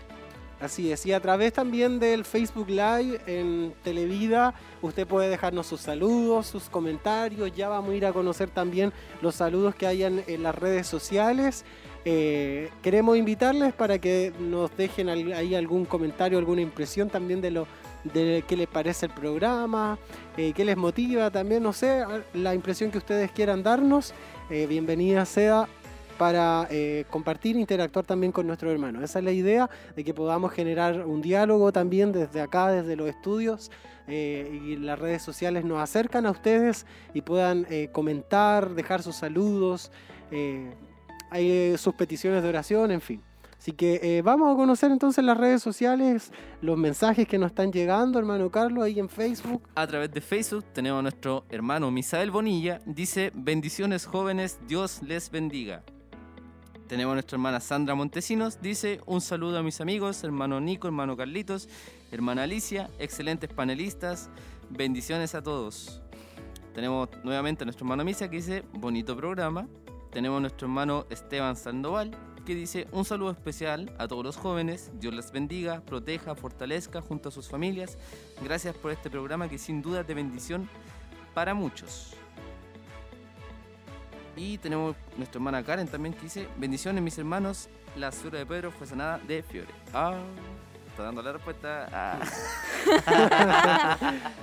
Así 0.61 0.91
es, 0.91 1.07
y 1.07 1.11
a 1.11 1.19
través 1.19 1.53
también 1.53 1.99
del 1.99 2.23
Facebook 2.23 2.69
Live 2.69 3.19
en 3.25 3.73
Televida, 3.83 4.53
usted 4.83 5.07
puede 5.07 5.27
dejarnos 5.27 5.65
sus 5.65 5.81
saludos, 5.81 6.45
sus 6.45 6.69
comentarios, 6.69 7.51
ya 7.55 7.67
vamos 7.67 7.89
a 7.91 7.95
ir 7.95 8.05
a 8.05 8.13
conocer 8.13 8.51
también 8.51 8.93
los 9.23 9.33
saludos 9.33 9.73
que 9.73 9.87
hayan 9.87 10.23
en 10.27 10.43
las 10.43 10.53
redes 10.53 10.85
sociales. 10.85 11.65
Eh, 12.05 12.69
queremos 12.83 13.17
invitarles 13.17 13.73
para 13.73 13.97
que 13.97 14.33
nos 14.39 14.75
dejen 14.77 15.09
ahí 15.09 15.55
algún 15.55 15.85
comentario, 15.85 16.37
alguna 16.37 16.61
impresión 16.61 17.09
también 17.09 17.41
de 17.41 17.49
lo 17.49 17.67
de 18.03 18.43
qué 18.47 18.55
les 18.57 18.67
parece 18.67 19.07
el 19.07 19.11
programa, 19.11 19.97
eh, 20.37 20.53
qué 20.55 20.65
les 20.65 20.77
motiva 20.77 21.29
también, 21.29 21.63
no 21.63 21.73
sé, 21.73 22.03
la 22.33 22.53
impresión 22.53 22.91
que 22.91 22.97
ustedes 22.97 23.31
quieran 23.31 23.63
darnos. 23.63 24.13
Eh, 24.49 24.65
bienvenida 24.67 25.25
sea 25.25 25.67
para 26.21 26.67
eh, 26.69 27.05
compartir 27.09 27.55
e 27.57 27.59
interactuar 27.59 28.05
también 28.05 28.31
con 28.31 28.45
nuestros 28.45 28.71
hermanos. 28.71 29.01
Esa 29.03 29.17
es 29.17 29.25
la 29.25 29.31
idea 29.31 29.67
de 29.95 30.03
que 30.03 30.13
podamos 30.13 30.51
generar 30.51 31.03
un 31.07 31.19
diálogo 31.19 31.71
también 31.71 32.11
desde 32.11 32.41
acá, 32.41 32.67
desde 32.67 32.95
los 32.95 33.09
estudios. 33.09 33.71
Eh, 34.07 34.61
y 34.63 34.75
las 34.75 34.99
redes 34.99 35.23
sociales 35.23 35.65
nos 35.65 35.79
acercan 35.79 36.27
a 36.27 36.29
ustedes 36.29 36.85
y 37.15 37.21
puedan 37.21 37.65
eh, 37.71 37.89
comentar, 37.91 38.75
dejar 38.75 39.01
sus 39.01 39.15
saludos, 39.15 39.91
hay 41.31 41.75
sus 41.77 41.95
peticiones 41.95 42.43
de 42.43 42.49
oración, 42.49 42.91
en 42.91 43.01
fin. 43.01 43.23
Así 43.57 43.71
que 43.71 44.21
vamos 44.23 44.53
a 44.53 44.55
conocer 44.55 44.91
entonces 44.91 45.23
las 45.23 45.37
redes 45.37 45.63
sociales, 45.63 46.31
los 46.61 46.77
mensajes 46.77 47.27
que 47.27 47.39
nos 47.39 47.49
están 47.49 47.71
llegando, 47.71 48.19
hermano 48.19 48.51
Carlos, 48.51 48.83
ahí 48.83 48.99
en 48.99 49.09
Facebook. 49.09 49.67
A 49.73 49.87
través 49.87 50.11
de 50.11 50.21
Facebook 50.21 50.65
tenemos 50.71 50.99
a 50.99 51.01
nuestro 51.01 51.45
hermano 51.49 51.89
Misael 51.89 52.29
Bonilla, 52.29 52.79
dice, 52.85 53.31
bendiciones 53.33 54.05
jóvenes, 54.05 54.59
Dios 54.67 55.01
les 55.01 55.31
bendiga. 55.31 55.83
Tenemos 56.91 57.13
a 57.13 57.15
nuestra 57.15 57.37
hermana 57.37 57.61
Sandra 57.61 57.95
Montesinos, 57.95 58.61
dice 58.61 58.99
un 59.05 59.21
saludo 59.21 59.57
a 59.57 59.63
mis 59.63 59.79
amigos, 59.79 60.25
hermano 60.25 60.59
Nico, 60.59 60.89
hermano 60.89 61.15
Carlitos, 61.15 61.69
hermana 62.11 62.43
Alicia, 62.43 62.89
excelentes 62.99 63.49
panelistas, 63.49 64.29
bendiciones 64.69 65.33
a 65.33 65.41
todos. 65.41 66.01
Tenemos 66.73 67.07
nuevamente 67.23 67.63
a 67.63 67.65
nuestro 67.65 67.85
hermano 67.85 68.03
Misa 68.03 68.29
que 68.29 68.35
dice 68.35 68.65
bonito 68.73 69.15
programa. 69.15 69.69
Tenemos 70.11 70.39
a 70.39 70.41
nuestro 70.41 70.67
hermano 70.67 71.05
Esteban 71.09 71.55
Sandoval 71.55 72.11
que 72.45 72.55
dice 72.55 72.85
un 72.91 73.05
saludo 73.05 73.31
especial 73.31 73.95
a 73.97 74.09
todos 74.09 74.25
los 74.25 74.35
jóvenes, 74.35 74.91
Dios 74.95 75.13
les 75.13 75.31
bendiga, 75.31 75.79
proteja, 75.85 76.35
fortalezca 76.35 77.01
junto 77.01 77.29
a 77.29 77.31
sus 77.31 77.47
familias. 77.47 77.97
Gracias 78.43 78.75
por 78.75 78.91
este 78.91 79.09
programa 79.09 79.47
que 79.47 79.57
sin 79.57 79.81
duda 79.81 80.01
es 80.01 80.07
de 80.07 80.13
bendición 80.13 80.67
para 81.33 81.53
muchos. 81.53 82.17
Y 84.35 84.57
tenemos 84.57 84.95
nuestra 85.17 85.37
hermana 85.39 85.63
Karen 85.63 85.87
también 85.87 86.13
que 86.13 86.21
dice, 86.21 86.47
bendiciones 86.57 87.03
mis 87.03 87.17
hermanos, 87.17 87.69
la 87.95 88.11
suerte 88.11 88.37
de 88.37 88.45
Pedro 88.45 88.71
fue 88.71 88.87
sanada 88.87 89.19
de 89.19 89.43
fiebre. 89.43 89.73
Ah, 89.93 90.15
está 90.87 91.03
dando 91.03 91.21
la 91.21 91.33
respuesta. 91.33 91.87
Ah. 91.91 92.19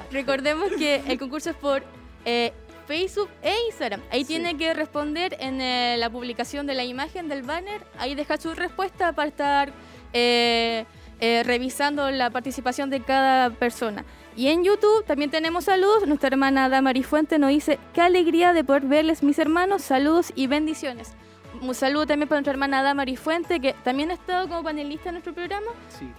Recordemos 0.11 0.71
que 0.78 1.02
el 1.07 1.18
concurso 1.18 1.50
es 1.50 1.57
por 1.57 1.83
eh, 2.25 2.52
Facebook 2.87 3.30
e 3.42 3.54
Instagram. 3.66 4.02
Ahí 4.11 4.25
tiene 4.25 4.57
que 4.57 4.75
responder 4.75 5.37
en 5.40 5.61
eh, 5.61 5.97
la 5.99 6.11
publicación 6.11 6.66
de 6.66 6.75
la 6.75 6.85
imagen 6.85 7.28
del 7.28 7.42
banner, 7.42 7.83
ahí 7.99 8.14
deja 8.14 8.37
su 8.37 8.54
respuesta 8.54 9.12
para 9.12 9.28
estar 9.28 9.73
eh, 10.12 10.85
revisando 11.21 12.11
la 12.11 12.30
participación 12.30 12.90
de 12.90 13.02
cada 13.02 13.50
persona. 13.50 14.04
Y 14.38 14.47
en 14.47 14.62
YouTube 14.62 15.04
también 15.04 15.33
tenemos 15.33 15.64
saludos. 15.64 16.07
Nuestra 16.07 16.28
hermana 16.28 16.68
Damari 16.68 17.02
Fuente 17.02 17.40
nos 17.40 17.50
dice, 17.50 17.80
qué 17.92 18.02
alegría 18.02 18.52
de 18.52 18.62
poder 18.62 18.85
verles 18.85 19.25
mis 19.25 19.37
hermanos, 19.40 19.83
saludos 19.83 20.33
y 20.37 20.47
bendiciones. 20.47 21.14
Un 21.61 21.75
saludo 21.75 22.07
también 22.07 22.28
para 22.28 22.38
nuestra 22.38 22.52
hermana 22.52 22.80
Damari 22.85 23.16
Fuente, 23.16 23.59
que 23.59 23.75
también 23.83 24.12
ha 24.12 24.14
estado 24.14 24.49
como 24.49 24.62
panelista 24.62 25.09
en 25.09 25.14
nuestro 25.14 25.35
programa. 25.35 25.66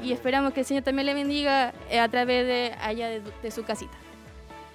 y 0.04 0.12
esperamos 0.12 0.52
que 0.52 0.60
el 0.60 0.66
Señor 0.66 0.84
también 0.84 1.06
le 1.06 1.14
bendiga 1.14 1.74
eh, 1.90 1.98
a 1.98 2.10
través 2.10 2.46
de 2.46 2.74
allá 2.82 3.08
de, 3.08 3.52
su 3.52 3.64
casita. 3.64 3.98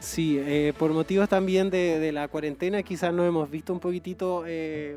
Sí, 0.01 0.39
eh, 0.41 0.73
por 0.79 0.95
motivos 0.95 1.29
también 1.29 1.69
de, 1.69 2.13
la 2.13 2.29
cuarentena 2.29 2.83
quizás 2.83 3.13
no 3.13 3.27
hemos 3.27 3.51
visto 3.51 3.75
un 3.75 3.81
poquitito 3.81 4.45
eh, 4.47 4.97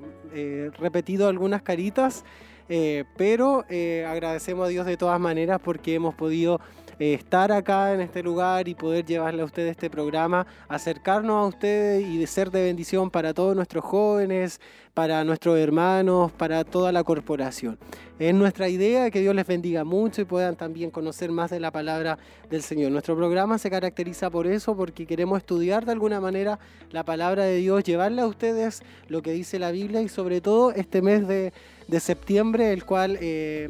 repetido 0.80 1.27
algunas 1.27 1.63
caritas, 1.63 2.24
pero 3.18 3.66
agradecemos 4.08 4.68
a 4.68 4.70
Dios 4.70 4.86
de 4.86 4.96
todas 4.96 5.20
maneras 5.20 5.60
porque 5.62 5.96
hemos 5.96 6.16
podido 6.16 6.62
eh, 7.00 7.13
estar 7.13 7.51
acá 7.51 7.94
en 7.94 8.01
este 8.01 8.24
lugar 8.24 8.68
y 8.68 8.75
poder 8.75 9.06
llevarle 9.06 9.42
a 9.42 9.46
ustedes 9.46 9.72
este 9.72 9.89
programa, 9.89 10.48
acercarnos 10.68 11.36
a 11.36 11.48
ustedes 11.48 12.06
y 12.06 12.18
de 12.18 12.27
ser 12.27 12.51
de 12.51 12.63
bendición 12.63 13.12
para 13.12 13.34
todos 13.34 13.56
nuestros 13.56 13.84
jóvenes, 13.84 14.60
para 14.98 15.24
nuestros 15.24 15.60
hermanos, 15.60 16.32
para 16.32 16.63
toda 16.63 16.92
la 16.92 17.04
corporación. 17.04 17.77
Es 18.18 18.34
nuestra 18.34 18.68
idea 18.68 19.12
que 19.12 19.22
Dios 19.22 19.36
les 19.36 19.46
bendiga 19.46 19.84
mucho 19.84 20.22
y 20.22 20.25
puedan 20.25 20.56
también 20.56 20.89
conocer 20.89 21.32
más 21.32 21.51
de 21.51 21.60
la 21.60 21.70
palabra 21.70 22.18
del 22.50 22.63
Señor. 22.63 22.92
Nuestro 22.92 23.16
programa 23.16 23.60
se 23.60 23.70
caracteriza 23.70 24.32
por 24.32 24.48
eso, 24.48 24.75
porque 24.75 25.06
queremos 25.06 25.38
estudiar 25.38 25.86
de 25.86 25.92
alguna 25.92 26.20
manera 26.20 26.58
la 26.89 27.06
palabra 27.06 27.44
de 27.44 27.58
Dios, 27.58 27.84
llevarle 27.84 28.24
a 28.24 28.25
ustedes 28.25 28.82
lo 29.08 29.22
que 29.22 29.34
dice 29.34 29.60
la 29.60 29.70
Biblia 29.70 30.01
y 30.01 30.10
sobre 30.10 30.42
todo 30.42 30.72
este 30.72 31.04
mes 31.04 31.27
de, 31.27 31.54
septiembre, 32.00 32.74
el 32.74 32.84
cual... 32.84 33.20
Eh, 33.22 33.70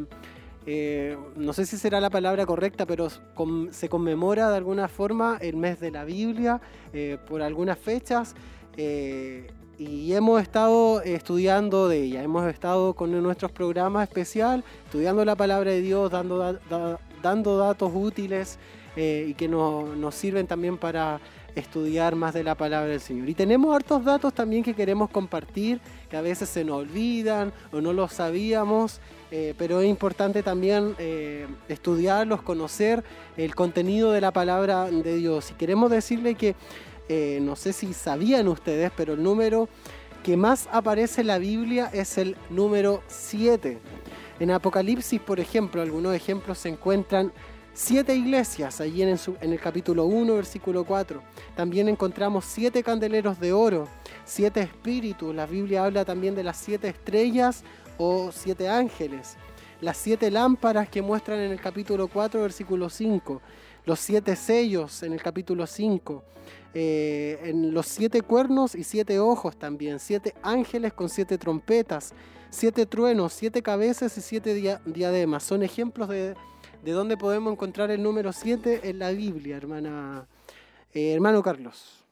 eh, 0.69 1.17
no 1.37 1.53
sé 1.53 1.65
si 1.65 1.77
será 1.77 2.01
la 2.01 2.09
palabra 2.09 2.45
correcta, 2.45 2.85
pero 2.85 3.07
se 3.71 3.87
conmemora 3.87 4.49
de 4.49 4.57
alguna 4.57 4.89
forma 4.89 5.37
el 5.39 5.55
mes 5.55 5.79
de 5.79 5.91
la 5.91 6.03
Biblia 6.03 6.59
eh, 6.91 7.17
por 7.25 7.41
algunas 7.41 7.79
fechas 7.79 8.35
eh, 8.75 9.47
y 9.77 10.11
hemos 10.11 10.41
estado 10.41 11.01
estudiando 11.03 11.87
de 11.87 12.03
ella, 12.03 12.21
hemos 12.21 12.45
estado 12.47 12.95
con 12.95 13.11
nuestros 13.23 13.49
programas 13.53 14.09
especial, 14.09 14.65
estudiando 14.83 15.23
la 15.23 15.37
palabra 15.37 15.71
de 15.71 15.79
Dios, 15.79 16.11
dando, 16.11 16.59
dando 17.23 17.57
datos 17.57 17.89
útiles 17.93 18.59
y 18.97 19.35
que 19.35 19.47
nos 19.47 20.15
sirven 20.15 20.47
también 20.47 20.77
para 20.77 21.21
estudiar 21.55 22.15
más 22.15 22.33
de 22.33 22.43
la 22.43 22.55
palabra 22.55 22.89
del 22.89 22.99
Señor. 22.99 23.29
Y 23.29 23.35
tenemos 23.35 23.73
hartos 23.73 24.03
datos 24.03 24.33
también 24.33 24.63
que 24.63 24.73
queremos 24.73 25.09
compartir, 25.11 25.79
que 26.09 26.17
a 26.17 26.21
veces 26.21 26.49
se 26.49 26.65
nos 26.65 26.77
olvidan 26.77 27.53
o 27.71 27.79
no 27.79 27.93
los 27.93 28.13
sabíamos 28.13 28.99
eh, 29.29 29.53
pero 29.57 29.81
es 29.81 29.89
importante 29.89 30.41
también 30.41 30.95
eh, 30.99 31.47
estudiarlos, 31.67 32.41
conocer 32.41 33.03
el 33.35 33.55
contenido 33.55 34.11
de 34.11 34.21
la 34.21 34.31
palabra 34.31 34.85
de 34.85 35.17
Dios. 35.17 35.51
Y 35.51 35.53
queremos 35.55 35.91
decirle 35.91 36.35
que, 36.35 36.55
eh, 37.09 37.39
no 37.41 37.55
sé 37.55 37.73
si 37.73 37.93
sabían 37.93 38.47
ustedes, 38.47 38.91
pero 38.95 39.13
el 39.13 39.23
número 39.23 39.67
que 40.23 40.37
más 40.37 40.69
aparece 40.71 41.21
en 41.21 41.27
la 41.27 41.39
Biblia 41.39 41.89
es 41.93 42.17
el 42.17 42.37
número 42.49 43.03
7. 43.07 43.79
En 44.39 44.51
Apocalipsis, 44.51 45.19
por 45.19 45.39
ejemplo, 45.39 45.81
algunos 45.81 46.15
ejemplos 46.15 46.59
se 46.59 46.69
encuentran 46.69 47.33
siete 47.73 48.15
iglesias, 48.15 48.81
allí 48.81 49.03
en, 49.03 49.09
en, 49.41 49.53
el 49.53 49.59
capítulo 49.59 50.05
1, 50.05 50.35
versículo 50.35 50.83
4. 50.83 51.21
También 51.55 51.89
encontramos 51.89 52.45
siete 52.45 52.81
candeleros 52.81 53.39
de 53.39 53.51
oro, 53.51 53.87
siete 54.25 54.61
espíritus. 54.61 55.35
La 55.35 55.45
Biblia 55.45 55.85
habla 55.85 56.05
también 56.05 56.33
de 56.33 56.43
las 56.43 56.57
siete 56.57 56.87
estrellas 56.87 57.63
o 57.97 58.31
siete 58.31 58.69
ángeles, 58.69 59.37
las 59.81 59.97
siete 59.97 60.31
lámparas 60.31 60.89
que 60.89 61.01
muestran 61.01 61.39
en 61.39 61.51
el 61.51 61.59
capítulo 61.59 62.07
4, 62.07 62.41
versículo 62.41 62.89
5, 62.89 63.41
los 63.85 63.99
siete 63.99 64.35
sellos 64.35 65.03
en 65.03 65.13
el 65.13 65.21
capítulo 65.21 65.67
5, 65.67 66.23
eh, 66.73 67.39
en 67.43 67.73
los 67.73 67.87
siete 67.87 68.21
cuernos 68.21 68.75
y 68.75 68.83
siete 68.83 69.19
ojos 69.19 69.57
también, 69.57 69.99
siete 69.99 70.33
ángeles 70.43 70.93
con 70.93 71.09
siete 71.09 71.37
trompetas, 71.37 72.13
siete 72.49 72.85
truenos, 72.85 73.33
siete 73.33 73.61
cabezas 73.61 74.17
y 74.17 74.21
siete 74.21 74.79
diademas. 74.85 75.43
Son 75.43 75.63
ejemplos 75.63 76.09
de, 76.09 76.35
de 76.83 76.91
dónde 76.91 77.17
podemos 77.17 77.51
encontrar 77.53 77.91
el 77.91 78.01
número 78.01 78.31
7 78.31 78.81
en 78.83 78.99
la 78.99 79.11
Biblia, 79.11 79.57
hermana, 79.57 80.27
eh, 80.93 81.13
hermano 81.13 81.41
Carlos. 81.41 82.03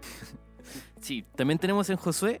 Sí, 1.00 1.24
también 1.34 1.58
tenemos 1.58 1.90
en 1.90 1.96
Josué 1.96 2.40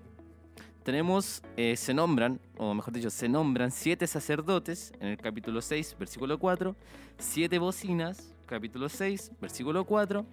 tenemos, 0.82 1.42
eh, 1.56 1.76
se 1.76 1.94
nombran, 1.94 2.40
o 2.58 2.74
mejor 2.74 2.92
dicho, 2.92 3.10
se 3.10 3.28
nombran 3.28 3.70
siete 3.70 4.06
sacerdotes 4.06 4.92
en 5.00 5.08
el 5.08 5.16
capítulo 5.16 5.60
6, 5.60 5.96
versículo 5.98 6.38
4, 6.38 6.74
siete 7.18 7.58
bocinas, 7.58 8.34
capítulo 8.46 8.88
6, 8.88 9.32
versículo 9.40 9.84
4, 9.84 10.26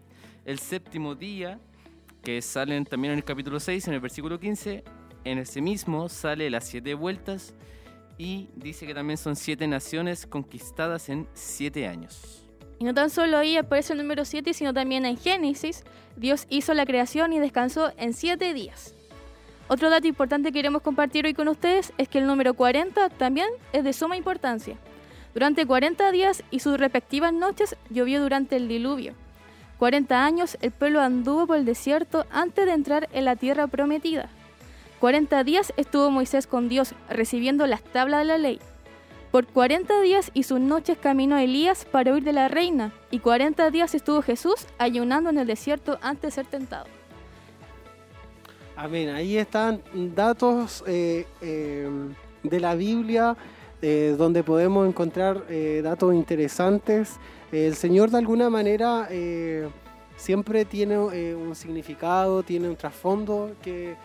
el 0.45 0.59
séptimo 0.59 1.15
día, 1.15 1.59
que 2.23 2.41
salen 2.41 2.85
también 2.85 3.13
en 3.13 3.19
el 3.19 3.23
capítulo 3.23 3.59
6, 3.59 3.87
en 3.87 3.93
el 3.93 3.99
versículo 3.99 4.39
15, 4.39 4.83
en 5.23 5.37
ese 5.37 5.61
mismo 5.61 6.09
sale 6.09 6.49
las 6.49 6.65
siete 6.65 6.93
vueltas 6.93 7.53
y 8.17 8.49
dice 8.55 8.85
que 8.85 8.93
también 8.93 9.17
son 9.17 9.35
siete 9.35 9.67
naciones 9.67 10.25
conquistadas 10.25 11.09
en 11.09 11.27
siete 11.33 11.87
años. 11.87 12.43
Y 12.79 12.85
no 12.85 12.93
tan 12.93 13.09
solo 13.09 13.37
ahí 13.37 13.57
aparece 13.57 13.93
el 13.93 13.99
número 13.99 14.23
7, 14.23 14.53
sino 14.53 14.73
también 14.73 15.05
en 15.05 15.17
Génesis, 15.17 15.83
Dios 16.15 16.45
hizo 16.49 16.73
la 16.73 16.85
creación 16.85 17.33
y 17.33 17.39
descansó 17.39 17.91
en 17.97 18.13
siete 18.13 18.53
días. 18.53 18.95
Otro 19.71 19.91
dato 19.91 20.07
importante 20.07 20.49
que 20.49 20.57
queremos 20.57 20.81
compartir 20.81 21.27
hoy 21.27 21.35
con 21.35 21.47
ustedes 21.47 21.93
es 21.99 22.09
que 22.09 22.17
el 22.17 22.25
número 22.25 22.55
40 22.55 23.09
también 23.09 23.47
es 23.71 23.83
de 23.83 23.93
suma 23.93 24.17
importancia. 24.17 24.77
Durante 25.35 25.63
40 25.63 26.11
días 26.11 26.43
y 26.49 26.61
sus 26.61 26.79
respectivas 26.79 27.31
noches 27.31 27.75
llovió 27.91 28.19
durante 28.19 28.55
el 28.55 28.67
diluvio. 28.67 29.13
40 29.77 30.25
años 30.25 30.57
el 30.61 30.71
pueblo 30.71 31.01
anduvo 31.01 31.45
por 31.45 31.57
el 31.57 31.65
desierto 31.65 32.25
antes 32.31 32.65
de 32.65 32.73
entrar 32.73 33.09
en 33.13 33.25
la 33.25 33.35
tierra 33.35 33.67
prometida. 33.67 34.29
40 34.99 35.43
días 35.43 35.71
estuvo 35.77 36.09
Moisés 36.09 36.47
con 36.47 36.67
Dios 36.67 36.95
recibiendo 37.07 37.67
las 37.67 37.83
tablas 37.83 38.21
de 38.21 38.25
la 38.25 38.39
ley. 38.39 38.59
Por 39.31 39.45
40 39.45 40.01
días 40.01 40.31
y 40.33 40.43
sus 40.43 40.59
noches 40.59 40.97
caminó 40.97 41.37
Elías 41.37 41.85
para 41.85 42.11
huir 42.11 42.23
de 42.23 42.33
la 42.33 42.47
reina, 42.47 42.91
y 43.11 43.19
40 43.19 43.69
días 43.69 43.93
estuvo 43.93 44.23
Jesús 44.23 44.65
ayunando 44.79 45.29
en 45.29 45.37
el 45.37 45.45
desierto 45.45 45.99
antes 46.01 46.35
de 46.35 46.41
ser 46.41 46.47
tentado. 46.47 46.98
Amén. 48.81 49.09
Ahí 49.09 49.35
están 49.35 49.81
datos 50.15 50.85
eh, 50.87 51.25
eh, 51.41 51.89
de 52.43 52.59
la 52.61 52.75
Biblia 52.75 53.35
eh, 53.81 54.15
donde 54.17 54.41
podemos 54.41 54.87
encontrar 54.87 55.43
datos 55.83 56.13
interesantes. 56.13 57.17
El 57.51 57.75
Señor 57.75 58.09
de 58.09 58.19
alguna 58.19 58.49
manera 58.49 59.09
siempre 60.15 60.63
tiene 60.63 60.97
un 60.97 61.55
significado, 61.55 62.41
tiene 62.41 62.69
un 62.69 62.77
trasfondo 62.77 63.51
que 63.61 63.97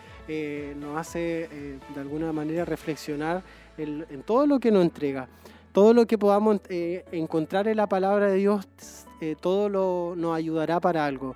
nos 0.77 0.97
hace 0.97 1.47
de 1.95 2.01
alguna 2.01 2.33
manera 2.33 2.65
reflexionar 2.65 3.43
en, 3.77 4.23
todo 4.25 4.45
lo 4.45 4.59
que 4.59 4.71
nos 4.71 4.83
entrega. 4.83 5.29
Todo 5.71 5.93
lo 5.93 6.05
que 6.05 6.17
podamos 6.17 6.59
encontrar 7.13 7.69
en 7.69 7.77
la 7.77 7.87
palabra 7.87 8.27
de 8.27 8.35
Dios, 8.35 8.67
todo 9.39 9.69
lo, 9.69 10.15
nos 10.17 10.35
ayudará 10.35 10.81
para 10.81 11.05
algo 11.05 11.33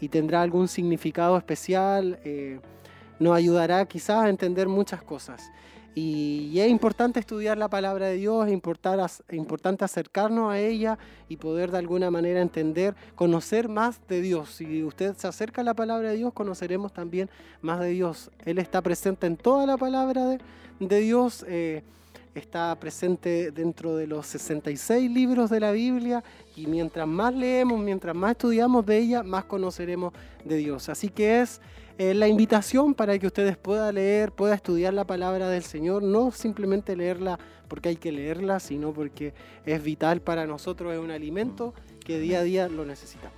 y, 0.00 0.08
tendrá 0.08 0.42
algún 0.42 0.68
significado 0.68 1.36
especial, 1.36 2.18
eh, 2.24 2.60
nos 3.18 3.36
ayudará 3.36 3.84
quizás 3.86 4.24
a 4.24 4.28
entender 4.28 4.68
muchas 4.68 5.02
cosas. 5.02 5.50
Y, 5.94 6.58
es 6.58 6.70
importante 6.70 7.20
estudiar 7.20 7.58
la 7.58 7.68
palabra 7.68 8.06
de 8.06 8.16
Dios, 8.16 8.46
es 8.46 8.52
importante 8.52 9.84
acercarnos 9.84 10.52
a 10.52 10.58
ella 10.58 10.98
y 11.28 11.36
poder 11.36 11.70
de 11.70 11.78
alguna 11.78 12.10
manera 12.10 12.40
entender, 12.40 12.94
conocer 13.14 13.68
más 13.68 14.00
de 14.08 14.22
Dios. 14.22 14.50
Si 14.50 14.82
usted 14.82 15.14
se 15.16 15.28
acerca 15.28 15.60
a 15.60 15.64
la 15.64 15.74
palabra 15.74 16.10
de 16.10 16.16
Dios, 16.16 16.32
conoceremos 16.32 16.92
también 16.92 17.28
más 17.60 17.80
de 17.80 17.90
Dios. 17.90 18.30
Él 18.44 18.58
está 18.58 18.80
presente 18.80 19.26
en 19.26 19.36
toda 19.36 19.66
la 19.66 19.76
palabra 19.76 20.38
de, 20.80 21.00
Dios. 21.00 21.44
Eh, 21.48 21.82
está 22.34 22.74
presente 22.78 23.50
dentro 23.50 23.96
de 23.96 24.06
los 24.06 24.26
66 24.26 25.10
libros 25.10 25.50
de 25.50 25.60
la 25.60 25.72
Biblia 25.72 26.24
y 26.56 26.66
mientras 26.66 27.06
más 27.06 27.34
leemos, 27.34 27.78
mientras 27.78 28.16
más 28.16 28.32
estudiamos 28.32 28.86
de 28.86 28.98
ella, 28.98 29.22
más 29.22 29.44
conoceremos 29.44 30.12
de 30.44 30.56
Dios. 30.56 30.88
Así 30.88 31.08
que 31.08 31.40
es 31.40 31.60
eh, 31.98 32.14
la 32.14 32.28
invitación 32.28 32.94
para 32.94 33.18
que 33.18 33.26
ustedes 33.26 33.56
puedan 33.56 33.94
leer, 33.96 34.32
puedan 34.32 34.56
estudiar 34.56 34.94
la 34.94 35.06
palabra 35.06 35.48
del 35.48 35.62
Señor, 35.62 36.02
no 36.02 36.30
simplemente 36.30 36.96
leerla 36.96 37.38
porque 37.68 37.90
hay 37.90 37.96
que 37.96 38.12
leerla, 38.12 38.60
sino 38.60 38.92
porque 38.92 39.34
es 39.64 39.82
vital 39.82 40.20
para 40.20 40.46
nosotros, 40.46 40.92
es 40.92 40.98
un 40.98 41.10
alimento 41.10 41.74
que 42.04 42.18
día 42.18 42.40
a 42.40 42.42
día 42.42 42.68
lo 42.68 42.84
necesitamos. 42.84 43.36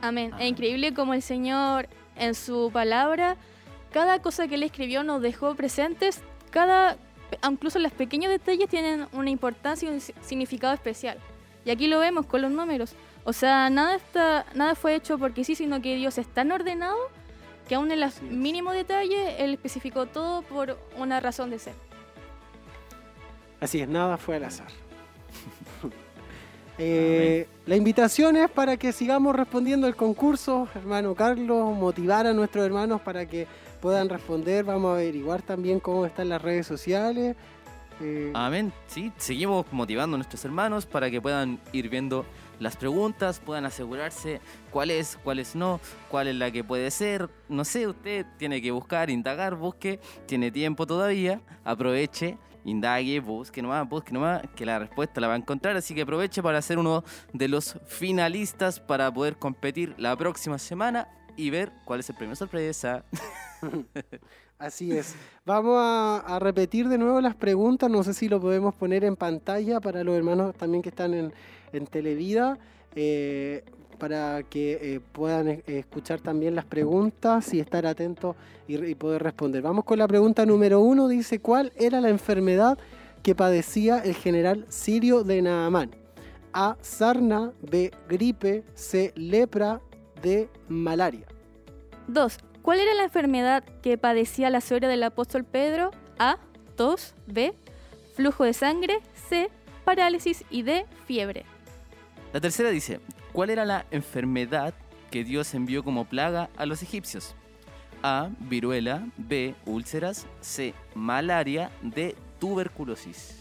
Amén. 0.00 0.32
Es 0.38 0.48
increíble 0.48 0.92
como 0.92 1.14
el 1.14 1.22
Señor 1.22 1.88
en 2.16 2.34
su 2.34 2.70
palabra, 2.72 3.36
cada 3.92 4.20
cosa 4.20 4.48
que 4.48 4.56
Él 4.56 4.62
escribió 4.62 5.04
nos 5.04 5.22
dejó 5.22 5.54
presentes, 5.54 6.22
cada 6.50 6.98
incluso 7.48 7.78
los 7.78 7.92
pequeños 7.92 8.30
detalles 8.30 8.68
tienen 8.68 9.06
una 9.12 9.30
importancia 9.30 9.88
y 9.88 9.92
un 9.94 10.00
significado 10.00 10.74
especial. 10.74 11.18
Y 11.64 11.70
aquí 11.70 11.86
lo 11.86 11.98
vemos 11.98 12.26
con 12.26 12.42
los 12.42 12.50
números. 12.50 12.94
O 13.24 13.32
sea, 13.32 13.70
nada, 13.70 13.96
está, 13.96 14.46
nada 14.54 14.74
fue 14.74 14.94
hecho 14.94 15.18
porque 15.18 15.44
sí, 15.44 15.54
sino 15.54 15.80
que 15.80 15.96
Dios 15.96 16.18
es 16.18 16.26
tan 16.26 16.52
ordenado 16.52 16.96
que 17.68 17.74
aún 17.76 17.90
en 17.90 18.00
los 18.00 18.20
mínimos 18.22 18.74
detalles 18.74 19.34
Él 19.38 19.54
especificó 19.54 20.06
todo 20.06 20.42
por 20.42 20.78
una 20.98 21.20
razón 21.20 21.50
de 21.50 21.58
ser. 21.58 21.74
Así 23.60 23.80
es, 23.80 23.88
nada 23.88 24.18
fue 24.18 24.36
al 24.36 24.44
azar. 24.44 24.68
Eh, 26.76 27.46
la 27.66 27.76
invitación 27.76 28.36
es 28.36 28.50
para 28.50 28.76
que 28.76 28.90
sigamos 28.90 29.36
respondiendo 29.36 29.86
el 29.86 29.94
concurso, 29.94 30.66
hermano 30.74 31.14
Carlos, 31.14 31.72
motivar 31.76 32.26
a 32.26 32.32
nuestros 32.32 32.66
hermanos 32.66 33.00
para 33.00 33.26
que 33.26 33.46
puedan 33.84 34.08
responder. 34.08 34.64
Vamos 34.64 34.92
a 34.92 34.94
averiguar 34.94 35.42
también 35.42 35.78
cómo 35.78 36.06
están 36.06 36.30
las 36.30 36.40
redes 36.40 36.66
sociales. 36.66 37.36
Eh, 38.00 38.32
Amén. 38.32 38.72
Sí, 38.86 39.12
seguimos 39.18 39.66
motivando 39.72 40.14
a 40.14 40.18
nuestros 40.18 40.42
hermanos 40.46 40.86
para 40.86 41.10
que 41.10 41.20
puedan 41.20 41.60
ir 41.70 41.90
viendo 41.90 42.24
las 42.60 42.78
preguntas, 42.78 43.40
puedan 43.44 43.66
asegurarse 43.66 44.40
cuál 44.70 44.90
es, 44.90 45.18
cuál 45.22 45.38
es 45.38 45.54
no, 45.54 45.80
cuál 46.10 46.28
es 46.28 46.34
la 46.34 46.50
que 46.50 46.64
puede 46.64 46.90
ser. 46.90 47.28
No 47.50 47.62
sé, 47.66 47.86
usted 47.86 48.24
tiene 48.38 48.62
que 48.62 48.70
buscar, 48.70 49.10
indagar, 49.10 49.54
busque, 49.54 50.00
tiene 50.24 50.50
tiempo 50.50 50.86
todavía, 50.86 51.42
aproveche, 51.62 52.38
indague, 52.64 53.20
busque 53.20 53.60
nomás, 53.60 53.86
busque 53.86 54.12
nomás, 54.14 54.44
que 54.56 54.64
la 54.64 54.78
respuesta 54.78 55.20
la 55.20 55.28
va 55.28 55.34
a 55.34 55.36
encontrar. 55.36 55.76
Así 55.76 55.94
que 55.94 56.00
aproveche 56.00 56.42
para 56.42 56.62
ser 56.62 56.78
uno 56.78 57.04
de 57.34 57.48
los 57.48 57.78
finalistas 57.86 58.80
para 58.80 59.12
poder 59.12 59.36
competir 59.36 59.94
la 59.98 60.16
próxima 60.16 60.58
semana 60.58 61.06
y 61.36 61.50
ver 61.50 61.72
cuál 61.84 62.00
es 62.00 62.10
el 62.10 62.16
premio 62.16 62.36
sorpresa. 62.36 63.04
Así 64.58 64.92
es. 64.92 65.14
Vamos 65.44 65.76
a, 65.78 66.38
repetir 66.40 66.88
de 66.88 66.96
nuevo 66.96 67.20
las 67.20 67.34
preguntas. 67.34 67.90
No 67.90 68.02
sé 68.02 68.14
si 68.14 68.28
lo 68.28 68.40
podemos 68.40 68.74
poner 68.74 69.04
en 69.04 69.16
pantalla 69.16 69.80
para 69.80 70.04
los 70.04 70.16
hermanos 70.16 70.54
también 70.54 70.82
que 70.82 70.90
están 70.90 71.12
en, 71.14 71.32
Televida, 71.90 72.56
eh, 72.94 73.64
para 73.98 74.44
que 74.44 74.78
eh, 74.80 75.00
puedan 75.00 75.48
eh, 75.48 75.62
escuchar 75.66 76.20
también 76.20 76.54
las 76.54 76.64
preguntas 76.64 77.52
y 77.52 77.58
estar 77.58 77.84
atentos 77.84 78.36
y, 78.68 78.82
y, 78.84 78.94
poder 78.94 79.24
responder. 79.24 79.60
Vamos 79.60 79.84
con 79.84 79.98
la 79.98 80.06
pregunta 80.06 80.46
número 80.46 80.80
uno. 80.80 81.08
Dice, 81.08 81.40
¿cuál 81.40 81.72
era 81.76 82.00
la 82.00 82.10
enfermedad 82.10 82.78
que 83.24 83.34
padecía 83.34 83.98
el 83.98 84.14
general 84.14 84.66
sirio 84.68 85.24
de 85.24 85.42
Naamán? 85.42 85.90
A. 86.52 86.76
Sarna. 86.80 87.52
B. 87.60 87.90
Gripe. 88.08 88.62
C. 88.74 89.12
Lepra 89.16 89.80
de 90.24 90.48
malaria. 90.68 91.26
2. 92.08 92.38
¿Cuál 92.62 92.80
era 92.80 92.94
la 92.94 93.04
enfermedad 93.04 93.62
que 93.82 93.98
padecía 93.98 94.50
la 94.50 94.60
suegra 94.60 94.88
del 94.88 95.02
apóstol 95.02 95.44
Pedro? 95.44 95.90
A. 96.18 96.38
Tos. 96.76 97.14
B. 97.26 97.54
Flujo 98.16 98.44
de 98.44 98.54
sangre. 98.54 99.00
C. 99.28 99.50
Parálisis. 99.84 100.44
Y 100.50 100.62
D. 100.62 100.86
Fiebre. 101.06 101.44
La 102.32 102.40
tercera 102.40 102.70
dice, 102.70 103.00
¿cuál 103.32 103.50
era 103.50 103.64
la 103.64 103.86
enfermedad 103.90 104.74
que 105.10 105.24
Dios 105.24 105.54
envió 105.54 105.84
como 105.84 106.06
plaga 106.06 106.50
a 106.56 106.66
los 106.66 106.82
egipcios? 106.82 107.34
A. 108.02 108.30
Viruela. 108.40 109.06
B. 109.16 109.54
Úlceras. 109.66 110.26
C. 110.40 110.74
Malaria. 110.94 111.70
D. 111.82 112.16
Tuberculosis. 112.40 113.40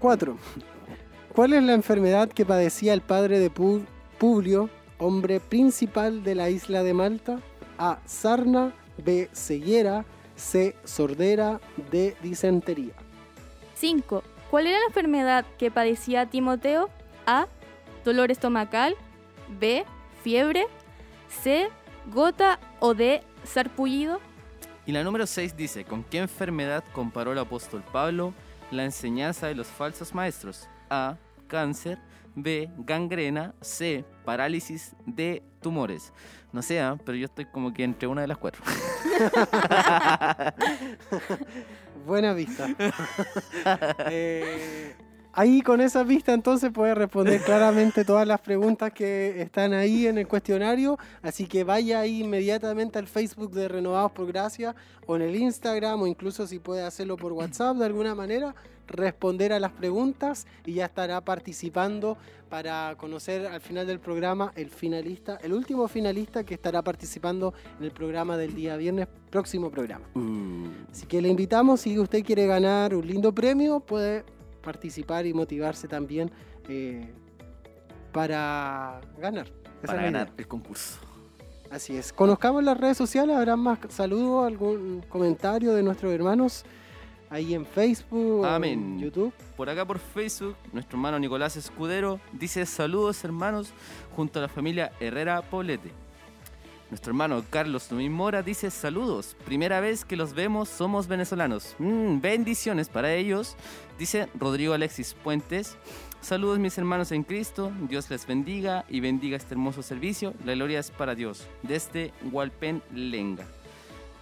4. 0.00 0.36
¿Cuál 1.34 1.52
es 1.52 1.64
la 1.64 1.74
enfermedad 1.74 2.28
que 2.28 2.46
padecía 2.46 2.94
el 2.94 3.00
padre 3.00 3.40
de 3.40 3.50
Publio, 3.50 4.70
hombre 4.98 5.40
principal 5.40 6.22
de 6.22 6.36
la 6.36 6.48
isla 6.48 6.84
de 6.84 6.94
Malta? 6.94 7.40
A. 7.76 7.98
Sarna. 8.06 8.72
B. 8.98 9.28
Ceguera. 9.32 10.04
C. 10.36 10.76
Sordera. 10.84 11.60
D. 11.90 12.16
Disentería. 12.22 12.92
5. 13.74 14.22
¿Cuál 14.48 14.68
era 14.68 14.78
la 14.78 14.86
enfermedad 14.86 15.44
que 15.58 15.72
padecía 15.72 16.26
Timoteo? 16.26 16.88
A. 17.26 17.48
Dolor 18.04 18.30
estomacal. 18.30 18.94
B. 19.58 19.84
Fiebre. 20.22 20.68
C. 21.42 21.68
Gota 22.12 22.60
o 22.78 22.94
D. 22.94 23.24
Sarpullido. 23.42 24.20
Y 24.86 24.92
la 24.92 25.02
número 25.02 25.26
6 25.26 25.56
dice, 25.56 25.84
¿con 25.84 26.04
qué 26.04 26.18
enfermedad 26.18 26.84
comparó 26.92 27.32
el 27.32 27.38
apóstol 27.40 27.82
Pablo 27.90 28.32
la 28.70 28.84
enseñanza 28.84 29.48
de 29.48 29.56
los 29.56 29.66
falsos 29.66 30.14
maestros? 30.14 30.68
A 30.90 31.16
cáncer, 31.46 31.98
B, 32.34 32.70
gangrena, 32.78 33.54
C, 33.60 34.04
parálisis, 34.24 34.94
D, 35.06 35.42
tumores. 35.60 36.12
No 36.52 36.62
sé, 36.62 36.80
¿ah? 36.80 36.96
pero 37.04 37.16
yo 37.16 37.26
estoy 37.26 37.46
como 37.46 37.72
que 37.72 37.84
entre 37.84 38.08
una 38.08 38.20
de 38.20 38.28
las 38.28 38.38
cuatro. 38.38 38.62
Buena 42.06 42.32
vista. 42.34 42.68
Eh, 44.10 44.94
ahí 45.34 45.62
con 45.62 45.80
esa 45.80 46.02
vista 46.04 46.32
entonces 46.32 46.70
puede 46.72 46.94
responder 46.94 47.42
claramente 47.42 48.04
todas 48.04 48.26
las 48.26 48.40
preguntas 48.40 48.92
que 48.92 49.42
están 49.42 49.72
ahí 49.74 50.06
en 50.06 50.18
el 50.18 50.26
cuestionario. 50.26 50.98
Así 51.22 51.46
que 51.46 51.64
vaya 51.64 52.00
ahí 52.00 52.22
inmediatamente 52.22 52.98
al 52.98 53.06
Facebook 53.06 53.52
de 53.52 53.68
Renovados 53.68 54.12
por 54.12 54.26
Gracia 54.26 54.74
o 55.06 55.16
en 55.16 55.22
el 55.22 55.36
Instagram 55.36 56.02
o 56.02 56.06
incluso 56.06 56.46
si 56.46 56.58
puede 56.58 56.82
hacerlo 56.82 57.16
por 57.16 57.32
WhatsApp 57.32 57.76
de 57.76 57.86
alguna 57.86 58.14
manera 58.14 58.54
responder 58.86 59.52
a 59.52 59.60
las 59.60 59.72
preguntas 59.72 60.46
y 60.64 60.74
ya 60.74 60.84
estará 60.86 61.20
participando 61.22 62.18
para 62.50 62.94
conocer 62.96 63.46
al 63.46 63.60
final 63.60 63.86
del 63.86 63.98
programa 63.98 64.52
el 64.54 64.70
finalista, 64.70 65.38
el 65.42 65.52
último 65.52 65.88
finalista 65.88 66.44
que 66.44 66.54
estará 66.54 66.82
participando 66.82 67.54
en 67.78 67.86
el 67.86 67.90
programa 67.90 68.36
del 68.36 68.54
día 68.54 68.76
viernes, 68.76 69.08
próximo 69.30 69.70
programa. 69.70 70.06
Mm. 70.14 70.66
Así 70.92 71.06
que 71.06 71.20
le 71.20 71.28
invitamos, 71.28 71.80
si 71.80 71.98
usted 71.98 72.22
quiere 72.22 72.46
ganar 72.46 72.94
un 72.94 73.06
lindo 73.06 73.34
premio, 73.34 73.80
puede 73.80 74.24
participar 74.64 75.26
y 75.26 75.34
motivarse 75.34 75.86
también 75.86 76.30
eh, 76.68 77.12
para 78.12 79.00
ganar. 79.18 79.48
para 79.84 80.02
ganar 80.02 80.32
el 80.36 80.48
concurso. 80.48 80.98
Así 81.70 81.96
es. 81.96 82.12
Conozcamos 82.12 82.62
las 82.62 82.78
redes 82.78 82.96
sociales, 82.96 83.36
habrá 83.36 83.56
más 83.56 83.78
saludos, 83.88 84.46
algún 84.46 85.04
comentario 85.08 85.74
de 85.74 85.82
nuestros 85.82 86.12
hermanos 86.12 86.64
ahí 87.30 87.52
en 87.52 87.66
Facebook, 87.66 88.46
Amén. 88.46 88.78
en 88.78 88.98
YouTube. 89.00 89.32
Por 89.56 89.68
acá 89.68 89.84
por 89.84 89.98
Facebook, 89.98 90.56
nuestro 90.72 90.96
hermano 90.96 91.18
Nicolás 91.18 91.56
Escudero 91.56 92.20
dice 92.32 92.64
saludos 92.64 93.24
hermanos 93.24 93.72
junto 94.14 94.38
a 94.38 94.42
la 94.42 94.48
familia 94.48 94.92
Herrera 95.00 95.42
Poblete. 95.42 96.03
Nuestro 96.94 97.10
hermano 97.10 97.44
Carlos 97.50 97.88
Domín 97.88 98.12
Mora 98.12 98.44
dice 98.44 98.70
saludos, 98.70 99.36
primera 99.44 99.80
vez 99.80 100.04
que 100.04 100.14
los 100.14 100.32
vemos, 100.32 100.68
somos 100.68 101.08
venezolanos. 101.08 101.74
Mm, 101.80 102.20
bendiciones 102.20 102.88
para 102.88 103.12
ellos. 103.12 103.56
Dice 103.98 104.28
Rodrigo 104.38 104.74
Alexis 104.74 105.12
Puentes. 105.14 105.76
Saludos 106.20 106.60
mis 106.60 106.78
hermanos 106.78 107.10
en 107.10 107.24
Cristo, 107.24 107.72
Dios 107.88 108.08
les 108.10 108.28
bendiga 108.28 108.84
y 108.88 109.00
bendiga 109.00 109.36
este 109.36 109.54
hermoso 109.54 109.82
servicio. 109.82 110.34
La 110.44 110.54
gloria 110.54 110.78
es 110.78 110.92
para 110.92 111.16
Dios. 111.16 111.48
Desde 111.64 112.12
Hualpén 112.30 112.80
Lenga. 112.94 113.44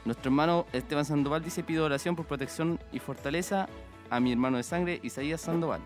Nuestro 0.06 0.30
hermano 0.30 0.64
Esteban 0.72 1.04
Sandoval 1.04 1.44
dice 1.44 1.62
pido 1.62 1.85
oración 1.85 2.16
por 2.16 2.24
protección 2.24 2.80
y 2.90 3.00
fortaleza 3.00 3.68
a 4.08 4.18
mi 4.18 4.32
hermano 4.32 4.56
de 4.56 4.62
sangre 4.62 4.98
Isaías 5.02 5.42
Sandoval. 5.42 5.82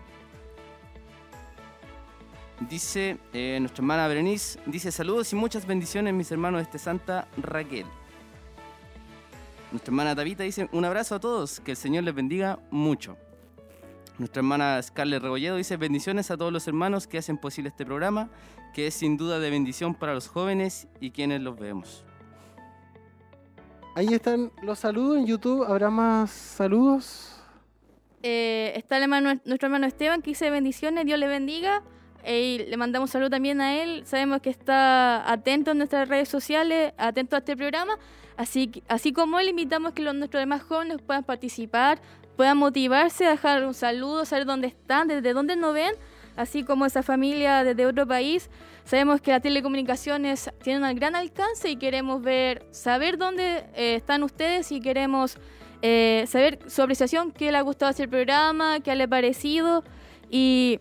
Dice 2.59 3.17
eh, 3.33 3.57
nuestra 3.59 3.81
hermana 3.83 4.07
Berenice, 4.07 4.59
dice 4.65 4.91
saludos 4.91 5.31
y 5.31 5.35
muchas 5.35 5.67
bendiciones 5.67 6.13
mis 6.13 6.31
hermanos 6.31 6.59
de 6.59 6.63
este 6.63 6.79
Santa 6.79 7.27
Raquel. 7.37 7.85
Nuestra 9.71 9.91
hermana 9.91 10.15
Tabita 10.15 10.43
dice 10.43 10.67
un 10.71 10.83
abrazo 10.83 11.15
a 11.15 11.19
todos, 11.19 11.59
que 11.59 11.71
el 11.71 11.77
Señor 11.77 12.03
les 12.03 12.15
bendiga 12.15 12.57
mucho. 12.71 13.15
Nuestra 14.17 14.39
hermana 14.39 14.81
Scarlett 14.81 15.21
Rebolledo 15.21 15.57
dice 15.57 15.77
bendiciones 15.77 16.31
a 16.31 16.37
todos 16.37 16.51
los 16.51 16.67
hermanos 16.67 17.05
que 17.05 17.19
hacen 17.19 17.37
posible 17.37 17.69
este 17.69 17.85
programa, 17.85 18.29
que 18.73 18.87
es 18.87 18.95
sin 18.95 19.17
duda 19.17 19.37
de 19.37 19.51
bendición 19.51 19.93
para 19.93 20.15
los 20.15 20.27
jóvenes 20.27 20.87
y 20.99 21.11
quienes 21.11 21.41
los 21.41 21.59
vemos. 21.59 22.03
Ahí 23.95 24.07
están 24.11 24.51
los 24.63 24.79
saludos 24.79 25.19
en 25.19 25.27
YouTube. 25.27 25.63
¿Habrá 25.63 25.91
más 25.91 26.31
saludos? 26.31 27.39
Eh, 28.23 28.73
está 28.75 28.97
el 28.97 29.03
hermano- 29.03 29.39
nuestro 29.45 29.67
hermano 29.67 29.85
Esteban 29.85 30.23
que 30.23 30.31
dice 30.31 30.49
bendiciones, 30.49 31.05
Dios 31.05 31.19
le 31.19 31.27
bendiga. 31.27 31.83
Le 32.27 32.75
mandamos 32.75 33.09
salud 33.09 33.29
también 33.29 33.61
a 33.61 33.81
él. 33.81 34.03
Sabemos 34.05 34.41
que 34.41 34.49
está 34.49 35.31
atento 35.31 35.71
en 35.71 35.77
nuestras 35.77 36.09
redes 36.09 36.27
sociales, 36.27 36.91
atento 36.97 37.37
a 37.37 37.39
este 37.39 37.55
programa. 37.55 37.97
Así, 38.35 38.83
así 38.89 39.13
como 39.13 39.39
él, 39.39 39.47
invitamos 39.47 39.93
que 39.93 40.01
los, 40.01 40.13
nuestros 40.13 40.41
demás 40.41 40.61
jóvenes 40.61 40.97
puedan 41.01 41.23
participar, 41.23 42.01
puedan 42.35 42.57
motivarse, 42.57 43.23
dejar 43.23 43.65
un 43.65 43.73
saludo, 43.73 44.25
saber 44.25 44.45
dónde 44.45 44.67
están, 44.67 45.07
desde 45.07 45.31
dónde 45.31 45.55
nos 45.55 45.73
ven. 45.73 45.93
Así 46.35 46.63
como 46.63 46.85
esa 46.85 47.01
familia 47.01 47.63
desde 47.63 47.85
otro 47.85 48.05
país. 48.05 48.49
Sabemos 48.83 49.21
que 49.21 49.31
las 49.31 49.41
telecomunicaciones 49.41 50.51
tienen 50.61 50.83
un 50.83 50.95
gran 50.95 51.15
alcance 51.15 51.69
y 51.69 51.77
queremos 51.77 52.21
ver, 52.21 52.65
saber 52.71 53.17
dónde 53.17 53.65
eh, 53.73 53.95
están 53.95 54.21
ustedes 54.23 54.71
y 54.71 54.81
queremos 54.81 55.37
eh, 55.81 56.25
saber 56.27 56.59
su 56.67 56.81
apreciación, 56.81 57.31
qué 57.31 57.51
le 57.51 57.57
ha 57.57 57.61
gustado 57.61 57.93
el 57.97 58.09
programa, 58.09 58.81
qué 58.81 58.93
le 58.95 59.05
ha 59.05 59.07
parecido. 59.07 59.83
Y 60.29 60.79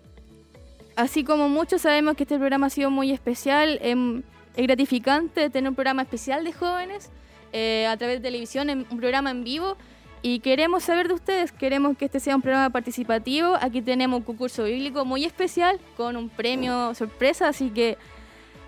así 0.97 1.23
como 1.25 1.49
muchos 1.49 1.83
sabemos 1.83 2.17
que 2.17 2.25
este 2.25 2.37
programa 2.39 2.67
ha 2.67 2.71
sido 2.71 2.91
muy 2.91 3.13
especial, 3.13 3.79
em, 3.83 4.23
es 4.57 4.67
gratificante 4.67 5.51
tener 5.51 5.69
un 5.69 5.75
programa 5.75 6.03
especial 6.03 6.45
de 6.45 6.53
jóvenes 6.53 7.11
eh, 7.53 7.87
a 7.87 7.97
través 7.97 8.19
de 8.19 8.23
televisión, 8.29 8.69
en- 8.71 8.87
un 8.91 8.99
programa 8.99 9.31
en 9.31 9.45
vivo. 9.45 9.77
Y 10.23 10.41
queremos 10.41 10.83
saber 10.83 11.07
de 11.09 11.15
ustedes, 11.15 11.53
queremos 11.53 11.97
que 11.97 12.07
este 12.07 12.19
sea 12.21 12.35
un 12.35 12.43
programa 12.43 12.71
participativo. 12.71 13.57
Aquí 13.61 13.81
tenemos 13.83 14.19
un 14.19 14.25
concurso 14.25 14.65
bíblico 14.65 15.05
muy 15.05 15.25
especial 15.25 15.79
con 15.97 16.17
un 16.17 16.29
premio 16.29 16.95
sorpresa, 16.95 17.49
así 17.49 17.71
que 17.71 17.97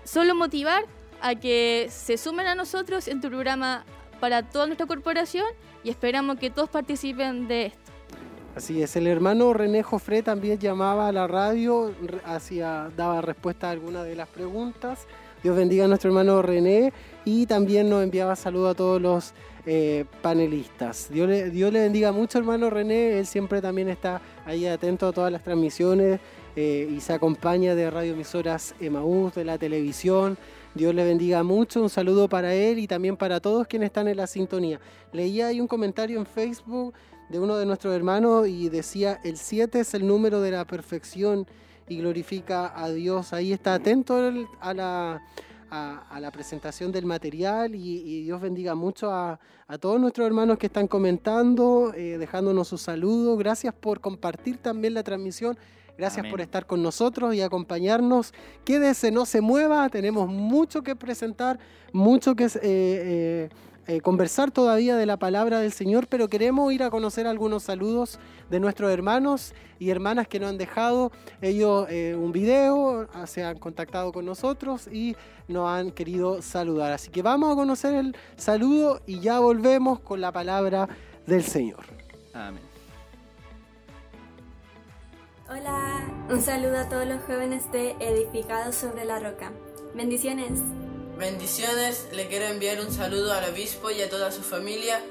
solo 0.05 0.35
motivar 0.35 0.83
a 1.21 1.35
que 1.35 1.87
se 1.89 2.17
sumen 2.17 2.47
a 2.47 2.55
nosotros 2.55 3.07
en 3.09 3.19
tu 3.19 3.27
programa 3.27 3.83
para 4.21 4.43
toda 4.43 4.67
nuestra 4.67 4.85
corporación 4.87 5.45
y 5.83 5.89
esperamos 5.89 6.37
que 6.39 6.49
todos 6.49 6.69
participen 6.69 7.47
de 7.47 7.65
esto. 7.67 7.88
Así 8.59 8.83
es, 8.83 8.97
el 8.97 9.07
hermano 9.07 9.53
René 9.53 9.83
Jofré 9.83 10.21
también 10.21 10.59
llamaba 10.59 11.07
a 11.07 11.13
la 11.13 11.27
radio, 11.27 11.93
hacía, 12.25 12.91
daba 12.97 13.21
respuesta 13.21 13.69
a 13.69 13.71
algunas 13.71 14.03
de 14.03 14.17
las 14.17 14.27
preguntas. 14.27 15.07
Dios 15.41 15.55
bendiga 15.55 15.85
a 15.85 15.87
nuestro 15.87 16.09
hermano 16.09 16.41
René 16.41 16.91
y 17.23 17.45
también 17.45 17.89
nos 17.89 18.03
enviaba 18.03 18.35
saludos 18.35 18.71
a 18.71 18.75
todos 18.75 19.01
los 19.01 19.33
eh, 19.65 20.03
panelistas. 20.21 21.07
Dios 21.09 21.29
le, 21.29 21.49
Dios 21.51 21.71
le 21.71 21.83
bendiga 21.83 22.11
mucho, 22.11 22.37
hermano 22.37 22.69
René. 22.69 23.19
Él 23.19 23.25
siempre 23.25 23.61
también 23.61 23.87
está 23.87 24.19
ahí 24.45 24.67
atento 24.67 25.07
a 25.07 25.13
todas 25.13 25.31
las 25.31 25.41
transmisiones 25.41 26.19
eh, 26.57 26.91
y 26.93 26.99
se 26.99 27.13
acompaña 27.13 27.75
de 27.75 27.89
radioemisoras 27.89 28.75
Emaús, 28.81 29.35
de 29.35 29.45
la 29.45 29.57
televisión. 29.57 30.37
Dios 30.75 30.93
le 30.93 31.05
bendiga 31.05 31.43
mucho, 31.43 31.81
un 31.81 31.89
saludo 31.89 32.27
para 32.27 32.53
él 32.53 32.77
y 32.77 32.87
también 32.87 33.15
para 33.15 33.39
todos 33.39 33.67
quienes 33.67 33.87
están 33.87 34.09
en 34.09 34.17
la 34.17 34.27
sintonía. 34.27 34.81
Leía 35.13 35.47
ahí 35.47 35.61
un 35.61 35.67
comentario 35.67 36.19
en 36.19 36.25
Facebook 36.25 36.93
de 37.29 37.39
uno 37.39 37.57
de 37.57 37.65
nuestros 37.65 37.95
hermanos 37.95 38.47
y 38.47 38.69
decía, 38.69 39.19
el 39.23 39.37
7 39.37 39.79
es 39.79 39.93
el 39.93 40.05
número 40.05 40.41
de 40.41 40.51
la 40.51 40.65
perfección 40.65 41.47
y 41.87 41.97
glorifica 41.97 42.73
a 42.75 42.89
Dios. 42.89 43.33
Ahí 43.33 43.53
está 43.53 43.75
atento 43.75 44.31
a 44.59 44.73
la, 44.73 45.21
a, 45.69 46.07
a 46.09 46.19
la 46.19 46.31
presentación 46.31 46.91
del 46.91 47.05
material 47.05 47.75
y, 47.75 48.01
y 48.01 48.23
Dios 48.23 48.41
bendiga 48.41 48.75
mucho 48.75 49.11
a, 49.11 49.39
a 49.67 49.77
todos 49.77 50.01
nuestros 50.01 50.25
hermanos 50.25 50.57
que 50.57 50.65
están 50.65 50.87
comentando, 50.87 51.93
eh, 51.95 52.17
dejándonos 52.17 52.67
sus 52.67 52.81
saludos. 52.81 53.37
Gracias 53.37 53.73
por 53.73 54.01
compartir 54.01 54.57
también 54.57 54.95
la 54.95 55.03
transmisión. 55.03 55.57
Gracias 55.95 56.19
Amén. 56.19 56.31
por 56.31 56.41
estar 56.41 56.65
con 56.65 56.81
nosotros 56.81 57.35
y 57.35 57.41
acompañarnos. 57.41 58.33
Quédese, 58.65 59.11
no 59.11 59.27
se 59.27 59.41
mueva. 59.41 59.87
Tenemos 59.89 60.27
mucho 60.27 60.81
que 60.81 60.95
presentar, 60.95 61.59
mucho 61.93 62.35
que 62.35 62.45
eh, 62.45 62.49
eh, 62.63 63.49
eh, 63.89 64.01
conversar 64.01 64.51
todavía 64.51 64.95
de 64.97 65.07
la 65.07 65.17
palabra 65.17 65.61
del 65.61 65.71
Señor, 65.71 66.05
pero 66.05 66.27
queremos 66.27 66.71
ir 66.71 66.83
a 66.83 66.91
conocer 66.91 67.25
algunos 67.25 67.63
saludos 67.63 68.19
de 68.51 68.59
nuestros 68.59 68.91
hermanos 68.91 69.55
y 69.79 69.89
hermanas 69.89 70.27
que 70.27 70.39
nos 70.39 70.51
han 70.51 70.59
dejado 70.59 71.11
ellos 71.41 71.87
eh, 71.89 72.15
un 72.15 72.31
video, 72.31 73.07
ah, 73.15 73.25
se 73.25 73.43
han 73.43 73.57
contactado 73.57 74.11
con 74.11 74.27
nosotros 74.27 74.87
y 74.91 75.15
nos 75.47 75.67
han 75.67 75.89
querido 75.89 76.43
saludar. 76.43 76.91
Así 76.91 77.09
que 77.09 77.23
vamos 77.23 77.51
a 77.51 77.55
conocer 77.55 77.95
el 77.95 78.15
saludo 78.37 79.01
y 79.07 79.21
ya 79.21 79.39
volvemos 79.39 79.99
con 80.01 80.21
la 80.21 80.31
palabra 80.31 80.87
del 81.25 81.41
Señor. 81.41 81.83
Amén. 82.35 82.61
Hola, 85.49 86.03
un 86.29 86.39
saludo 86.43 86.77
a 86.77 86.89
todos 86.89 87.07
los 87.07 87.23
jóvenes 87.23 87.71
de 87.71 87.95
Edificados 87.99 88.75
sobre 88.75 89.05
la 89.05 89.17
Roca. 89.19 89.51
Bendiciones. 89.95 90.61
Bendiciones, 91.19 92.07
le 92.13 92.27
quiero 92.27 92.45
enviar 92.45 92.79
un 92.79 92.93
saludo 92.93 93.33
al 93.33 93.51
obispo 93.51 93.91
y 93.91 94.01
a 94.01 94.09
toda 94.09 94.31
su 94.31 94.41
familia 94.41 95.01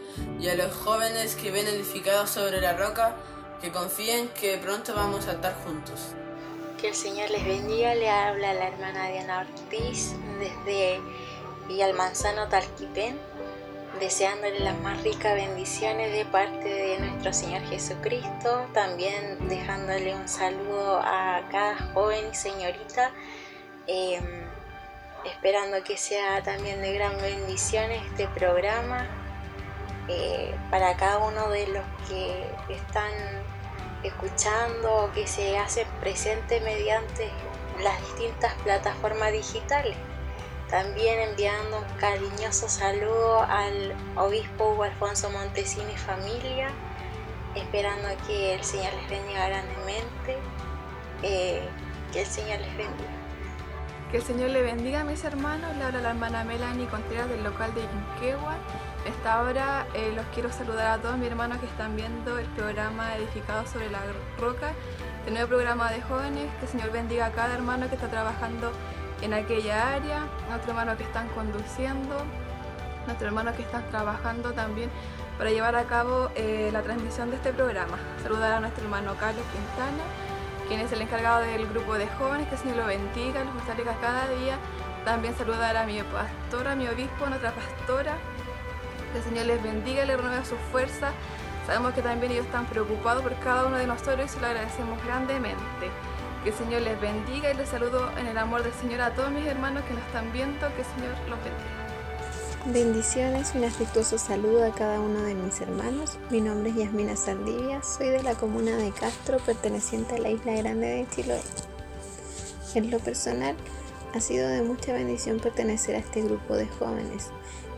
y 0.41 0.49
a 0.49 0.55
los 0.55 0.75
jóvenes 0.75 1.35
que 1.35 1.51
ven 1.51 1.67
edificados 1.67 2.31
sobre 2.31 2.63
la 2.63 2.73
roca, 2.73 3.15
que 3.61 3.71
confíen 3.71 4.29
que 4.29 4.57
pronto 4.57 4.95
vamos 4.95 5.29
a 5.29 5.33
estar 5.33 5.55
juntos. 5.65 6.15
Que 6.81 6.89
el 6.89 6.95
Señor 6.95 7.29
les 7.29 7.45
bendiga, 7.45 7.95
le 7.95 8.09
habla 8.09 8.55
la 8.55 8.69
hermana 8.69 9.11
Diana 9.11 9.41
Ortiz 9.41 10.15
desde 10.41 10.99
Villalmanzano, 11.69 12.49
Talquipén, 12.49 13.19
deseándole 14.01 14.61
las 14.61 14.81
más 14.81 15.03
ricas 15.03 15.35
bendiciones 15.35 16.11
de 16.15 16.25
parte 16.25 16.71
de 16.71 17.01
nuestro 17.01 17.35
Señor 17.35 17.61
Jesucristo, 17.69 18.67
también 18.73 19.47
dejándole 19.47 20.15
un 20.15 20.27
saludo 20.27 21.01
a 21.01 21.47
cada 21.51 21.77
joven 21.93 22.31
y 22.33 22.35
señorita, 22.35 23.13
eh, 23.87 24.48
esperando 25.25 25.83
que 25.85 25.97
sea 25.97 26.43
también 26.43 26.81
de 26.81 26.95
gran 26.95 27.17
bendición 27.19 27.91
este 27.91 28.29
programa 28.29 29.07
eh, 30.09 30.55
para 30.71 30.97
cada 30.97 31.19
uno 31.19 31.49
de 31.51 31.67
los 31.69 31.85
que 32.09 32.45
están 32.69 33.13
escuchando 34.03 35.05
o 35.05 35.13
que 35.13 35.27
se 35.27 35.59
hacen 35.59 35.87
presente 36.01 36.61
mediante 36.61 37.31
las 37.83 38.01
distintas 38.01 38.55
plataformas 38.63 39.33
digitales. 39.33 39.97
También 40.71 41.19
enviando 41.21 41.79
un 41.79 41.99
cariñoso 41.99 42.69
saludo 42.69 43.43
al 43.43 43.95
obispo 44.17 44.73
Hugo 44.73 44.85
Alfonso 44.85 45.31
Montesino 45.31 45.91
y 45.91 45.97
familia, 45.97 46.69
esperando 47.55 48.09
que 48.27 48.55
el 48.55 48.63
Señor 48.63 48.93
les 48.95 49.09
bendiga 49.09 49.49
grandemente, 49.49 50.37
eh, 51.23 51.67
que 52.13 52.21
el 52.21 52.27
Señor 52.27 52.61
les 52.61 52.77
bendiga. 52.77 53.18
Que 54.11 54.17
el 54.17 54.23
Señor 54.23 54.49
le 54.51 54.63
bendiga 54.63 55.03
a 55.03 55.05
mis 55.05 55.23
hermanos. 55.23 55.77
Le 55.77 55.85
habla 55.85 56.01
la 56.01 56.11
hermana 56.11 56.43
Melanie 56.43 56.87
Contreras 56.87 57.29
del 57.29 57.45
local 57.45 57.75
de 57.75 57.83
Yunquegua. 57.83 58.55
A 58.55 59.09
esta 59.09 59.43
hora 59.43 59.87
eh, 59.93 60.13
los 60.17 60.25
quiero 60.33 60.51
saludar 60.51 60.99
a 60.99 61.03
todos 61.03 61.19
mis 61.19 61.29
hermanos 61.29 61.59
que 61.59 61.67
están 61.67 61.95
viendo 61.95 62.39
el 62.39 62.47
programa 62.47 63.15
Edificado 63.17 63.67
sobre 63.67 63.91
la 63.91 64.01
Roca, 64.41 64.73
este 65.19 65.31
nuevo 65.31 65.49
programa 65.49 65.91
de 65.91 66.01
jóvenes. 66.01 66.51
Que 66.59 66.65
el 66.65 66.73
Señor 66.73 66.91
bendiga 66.91 67.27
a 67.27 67.33
cada 67.33 67.55
hermano 67.55 67.87
que 67.91 67.97
está 67.97 68.09
trabajando 68.09 68.73
en 69.21 69.35
aquella 69.35 69.93
área, 69.93 70.23
a 70.23 70.49
nuestros 70.49 70.69
hermanos 70.69 70.97
que 70.97 71.05
están 71.05 71.29
conduciendo, 71.29 72.17
a 72.17 73.05
nuestros 73.05 73.29
hermanos 73.29 73.57
que 73.57 73.63
están 73.63 73.91
trabajando 73.91 74.53
también 74.53 74.89
para 75.37 75.51
llevar 75.51 75.77
a 75.77 75.85
cabo 75.85 76.31
eh, 76.35 76.71
la 76.73 76.81
transmisión 76.81 77.29
de 77.29 77.37
este 77.37 77.53
programa. 77.53 77.99
Saludar 78.23 78.55
a 78.55 78.61
nuestro 78.61 78.85
hermano 78.85 79.15
Carlos 79.21 79.45
Quintana 79.53 80.28
quien 80.69 80.81
es 80.81 80.93
el 80.93 81.01
encargado 81.01 81.41
del 81.41 81.67
grupo 81.67 81.95
de 81.95 82.07
jóvenes, 82.07 82.47
que 82.49 82.55
el 82.55 82.61
Señor 82.61 82.77
lo 82.77 82.87
bendiga, 82.87 83.43
los 83.43 83.55
fortalezca 83.55 83.97
cada 84.01 84.29
día. 84.29 84.59
También 85.05 85.35
saludar 85.37 85.77
a 85.77 85.87
mi 85.87 86.01
pastora, 86.03 86.73
a 86.73 86.77
mi 86.77 86.87
obispo, 86.87 87.25
a 87.25 87.31
nuestra 87.31 87.53
pastora, 87.53 88.19
que 89.13 89.19
el 89.19 89.25
Señor 89.25 89.47
les 89.47 89.63
bendiga, 89.63 90.05
les 90.05 90.17
renueve 90.19 90.45
su 90.45 90.57
fuerza. 90.71 91.13
Sabemos 91.67 91.95
que 91.95 92.03
también 92.03 92.33
ellos 92.33 92.47
están 92.47 92.67
preocupados 92.67 93.23
por 93.23 93.35
cada 93.41 93.67
uno 93.67 93.79
de 93.79 93.87
nosotros 93.87 94.35
y 94.37 94.41
lo 94.41 94.47
agradecemos 94.47 95.03
grandemente. 95.05 95.91
Que 96.45 96.51
el 96.51 96.55
Señor 96.55 96.83
les 96.83 97.01
bendiga 97.01 97.51
y 97.51 97.55
les 97.55 97.69
saludo 97.69 98.11
en 98.19 98.27
el 98.27 98.37
amor 98.37 98.63
del 98.63 98.73
Señor 98.75 99.01
a 99.01 99.11
todos 99.11 99.31
mis 99.31 99.47
hermanos 99.47 99.83
que 99.85 99.95
nos 99.95 100.03
están 100.05 100.31
viendo. 100.33 100.69
Que 100.75 100.83
el 100.83 100.87
Señor 100.87 101.15
los 101.29 101.39
bendiga. 101.39 101.78
Bendiciones, 102.67 103.55
un 103.55 103.65
afectuoso 103.65 104.19
saludo 104.19 104.65
a 104.65 104.75
cada 104.75 105.01
uno 105.01 105.23
de 105.23 105.35
mis 105.35 105.61
hermanos. 105.61 106.19
Mi 106.29 106.41
nombre 106.41 106.71
es 106.71 106.77
Yasmina 106.77 107.17
Saldivia, 107.17 107.83
soy 107.85 108.09
de 108.09 108.23
la 108.23 108.35
comuna 108.35 108.77
de 108.77 108.91
Castro, 108.91 109.39
perteneciente 109.39 110.17
a 110.17 110.19
la 110.19 110.31
isla 110.31 110.53
grande 110.55 110.87
de 110.89 111.07
Chiloé. 111.09 111.41
En 112.75 112.91
lo 112.91 112.99
personal, 112.99 113.55
ha 114.13 114.21
sido 114.21 114.49
de 114.49 114.63
mucha 114.63 114.93
bendición 114.93 115.39
pertenecer 115.39 115.95
a 115.95 116.01
este 116.01 116.21
grupo 116.23 116.57
de 116.57 116.67
jóvenes, 116.67 117.29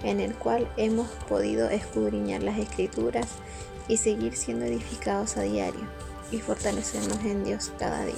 en 0.02 0.18
el 0.18 0.34
cual 0.34 0.66
hemos 0.78 1.08
podido 1.28 1.68
escudriñar 1.68 2.42
las 2.42 2.58
escrituras 2.58 3.28
y 3.86 3.98
seguir 3.98 4.34
siendo 4.34 4.64
edificados 4.64 5.36
a 5.36 5.42
diario 5.42 5.86
y 6.32 6.38
fortalecernos 6.38 7.18
en 7.24 7.44
Dios 7.44 7.70
cada 7.78 8.04
día. 8.06 8.14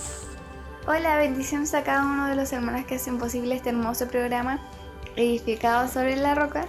Hola, 0.87 1.17
bendiciones 1.17 1.75
a 1.75 1.83
cada 1.83 2.05
uno 2.05 2.29
de 2.29 2.37
los 2.37 2.53
hermanos 2.53 2.87
que 2.87 2.95
hacen 2.95 3.19
posible 3.19 3.57
este 3.57 3.71
hermoso 3.71 4.07
programa 4.09 4.61
edificado 5.17 5.89
sobre 5.89 6.17
la 6.17 6.35
roca. 6.35 6.67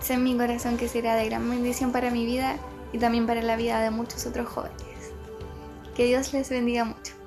Sé 0.00 0.14
en 0.14 0.24
mi 0.24 0.36
corazón 0.36 0.76
que 0.76 0.88
será 0.88 1.14
de 1.14 1.26
gran 1.26 1.48
bendición 1.48 1.92
para 1.92 2.10
mi 2.10 2.24
vida 2.24 2.56
y 2.92 2.98
también 2.98 3.26
para 3.26 3.42
la 3.42 3.56
vida 3.56 3.80
de 3.80 3.90
muchos 3.90 4.26
otros 4.26 4.48
jóvenes. 4.48 5.12
Que 5.94 6.06
Dios 6.06 6.32
les 6.32 6.48
bendiga 6.48 6.84
mucho. 6.84 7.20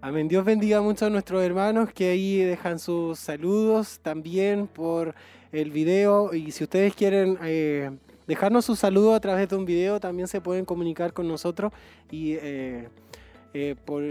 Amén. 0.00 0.28
Dios 0.28 0.44
bendiga 0.44 0.82
mucho 0.82 1.06
a 1.06 1.10
nuestros 1.10 1.42
hermanos 1.42 1.90
que 1.92 2.10
ahí 2.10 2.38
dejan 2.38 2.78
sus 2.78 3.18
saludos 3.18 4.00
también 4.02 4.66
por 4.66 5.14
el 5.50 5.70
video. 5.70 6.34
Y 6.34 6.50
si 6.50 6.64
ustedes 6.64 6.94
quieren 6.94 7.38
eh, 7.42 7.90
dejarnos 8.26 8.64
su 8.64 8.76
saludo 8.76 9.14
a 9.14 9.20
través 9.20 9.48
de 9.48 9.56
un 9.56 9.64
video, 9.64 10.00
también 10.00 10.28
se 10.28 10.40
pueden 10.40 10.64
comunicar 10.64 11.12
con 11.12 11.28
nosotros 11.28 11.72
y 12.10 12.32
eh, 12.34 12.88
eh, 13.54 13.76
por 13.84 14.02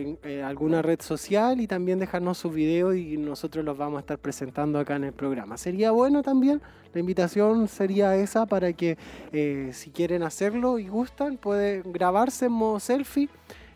alguna 0.45 0.81
red 0.81 1.01
social 1.01 1.59
y 1.59 1.67
también 1.67 1.99
dejarnos 1.99 2.37
su 2.37 2.49
video 2.49 2.93
y 2.93 3.17
nosotros 3.17 3.65
los 3.65 3.77
vamos 3.77 3.97
a 3.97 3.99
estar 4.01 4.17
presentando 4.17 4.79
acá 4.79 4.95
en 4.95 5.03
el 5.03 5.13
programa. 5.13 5.57
Sería 5.57 5.91
bueno 5.91 6.23
también, 6.23 6.61
la 6.93 6.99
invitación 6.99 7.67
sería 7.67 8.15
esa 8.15 8.45
para 8.45 8.71
que 8.73 8.97
si 9.73 9.89
quieren 9.91 10.23
hacerlo 10.23 10.79
y 10.79 10.87
gustan, 10.87 11.37
pueden 11.37 11.91
grabarse 11.91 12.45
en 12.45 12.53
modo 12.53 12.79
selfie 12.79 13.29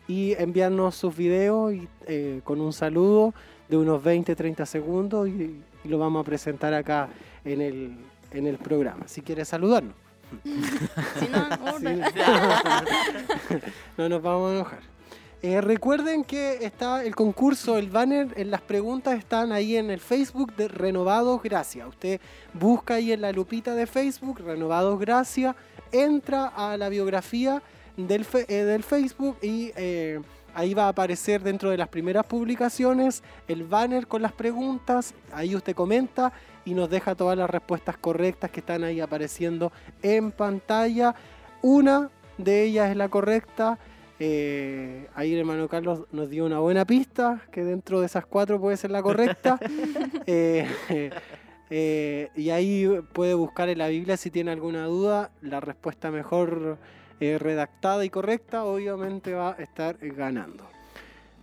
y 0.08 0.32
enviarnos 0.38 0.96
sus 0.96 1.14
videos 1.14 1.74
y, 1.74 1.86
eh, 2.06 2.40
con 2.42 2.60
un 2.60 2.72
saludo 2.72 3.34
de 3.68 3.76
unos 3.76 4.02
20-30 4.02 4.64
segundos 4.64 5.28
y, 5.28 5.62
lo 5.84 5.96
vamos 5.96 6.20
a 6.20 6.24
presentar 6.24 6.74
acá 6.74 7.08
en 7.44 7.62
el, 7.62 7.96
en 8.32 8.46
el 8.46 8.58
programa. 8.58 9.06
Si 9.06 9.22
quieres 9.22 9.48
saludarnos. 9.48 10.07
Si 10.44 11.28
no, 11.28 11.48
no 13.96 14.08
nos 14.08 14.22
vamos 14.22 14.50
a 14.50 14.54
enojar. 14.54 14.98
Eh, 15.40 15.60
recuerden 15.60 16.24
que 16.24 16.64
está 16.64 17.04
el 17.04 17.14
concurso, 17.14 17.78
el 17.78 17.90
banner, 17.90 18.34
en 18.36 18.50
las 18.50 18.60
preguntas 18.60 19.16
están 19.16 19.52
ahí 19.52 19.76
en 19.76 19.88
el 19.88 20.00
Facebook 20.00 20.52
de 20.56 20.66
Renovados 20.66 21.40
Gracia. 21.42 21.86
Usted 21.86 22.20
busca 22.54 22.94
ahí 22.94 23.12
en 23.12 23.20
la 23.20 23.30
lupita 23.30 23.76
de 23.76 23.86
Facebook, 23.86 24.40
Renovados 24.40 24.98
Gracia, 24.98 25.54
entra 25.92 26.46
a 26.46 26.76
la 26.76 26.88
biografía 26.88 27.62
del, 27.96 28.26
eh, 28.48 28.64
del 28.64 28.82
Facebook 28.82 29.36
y 29.40 29.70
eh, 29.76 30.20
ahí 30.54 30.74
va 30.74 30.86
a 30.86 30.88
aparecer 30.88 31.40
dentro 31.40 31.70
de 31.70 31.76
las 31.76 31.88
primeras 31.88 32.26
publicaciones 32.26 33.22
el 33.46 33.62
banner 33.62 34.08
con 34.08 34.22
las 34.22 34.32
preguntas. 34.32 35.14
Ahí 35.32 35.54
usted 35.54 35.76
comenta 35.76 36.32
y 36.68 36.74
nos 36.74 36.90
deja 36.90 37.14
todas 37.14 37.38
las 37.38 37.48
respuestas 37.48 37.96
correctas 37.96 38.50
que 38.50 38.60
están 38.60 38.84
ahí 38.84 39.00
apareciendo 39.00 39.72
en 40.02 40.32
pantalla. 40.32 41.14
Una 41.62 42.10
de 42.36 42.64
ellas 42.64 42.90
es 42.90 42.96
la 42.96 43.08
correcta. 43.08 43.78
Eh, 44.20 45.08
ahí 45.14 45.32
el 45.32 45.40
hermano 45.40 45.66
Carlos 45.68 46.02
nos 46.12 46.28
dio 46.28 46.44
una 46.44 46.58
buena 46.58 46.84
pista, 46.84 47.40
que 47.50 47.64
dentro 47.64 48.00
de 48.00 48.06
esas 48.06 48.26
cuatro 48.26 48.60
puede 48.60 48.76
ser 48.76 48.90
la 48.90 49.02
correcta. 49.02 49.58
y 51.70 52.50
ahí 52.50 53.00
puede 53.14 53.32
buscar 53.32 53.70
en 53.70 53.78
la 53.78 53.88
Biblia 53.88 54.18
si 54.18 54.30
tiene 54.30 54.50
alguna 54.50 54.84
duda 54.84 55.30
la 55.40 55.60
respuesta 55.60 56.10
mejor 56.10 56.76
eh, 57.20 57.38
redactada 57.38 58.04
y 58.04 58.10
correcta, 58.10 58.64
obviamente 58.64 59.32
va 59.32 59.56
a 59.58 59.62
estar 59.62 59.96
ganando. 60.00 60.64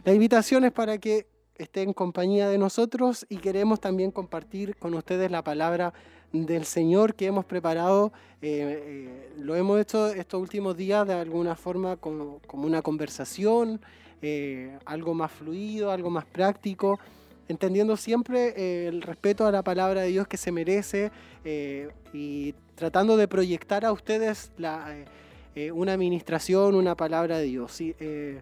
La 0.04 0.14
invitación 0.14 0.66
es 0.66 0.72
para 0.72 1.00
que 1.00 1.26
esté 1.58 1.82
en 1.82 1.94
compañía 1.94 2.50
de 2.50 2.58
nosotros 2.58 3.26
y 3.30 3.38
queremos 3.38 3.80
también 3.80 4.12
compartir 4.12 4.76
con 4.78 4.94
ustedes 4.94 5.32
la 5.32 5.44
palabra 5.44 5.94
del 6.32 6.66
Señor 6.66 7.16
que 7.16 7.28
hemos 7.28 7.46
preparado. 7.46 8.12
Eh, 8.42 8.84
eh, 8.86 9.34
lo 9.38 9.56
hemos 9.56 9.80
hecho 9.80 10.08
estos 10.08 10.42
últimos 10.42 10.76
días 10.76 11.08
de 11.08 11.14
alguna 11.14 11.56
forma 11.56 11.98
como, 11.98 12.42
una 12.54 12.82
conversación, 12.82 13.82
algo 14.86 15.14
más 15.14 15.32
fluido, 15.32 15.92
algo 15.92 16.10
más 16.10 16.26
práctico, 16.26 17.00
entendiendo 17.48 17.96
siempre 17.96 18.88
el 18.88 19.04
respeto 19.04 19.46
a 19.46 19.52
la 19.52 19.62
palabra 19.62 20.02
de 20.02 20.08
Dios 20.08 20.28
que 20.28 20.38
se 20.38 20.52
merece 20.52 21.12
y 22.12 22.56
tratando 22.76 23.18
de 23.18 23.28
proyectar 23.28 23.86
a 23.86 23.92
ustedes 23.92 24.52
eh, 25.56 25.72
una 25.72 25.94
administración, 25.94 26.76
una 26.76 26.96
palabra 26.96 27.38
de 27.38 27.46
Dios. 27.46 27.78
Eh, 27.80 28.42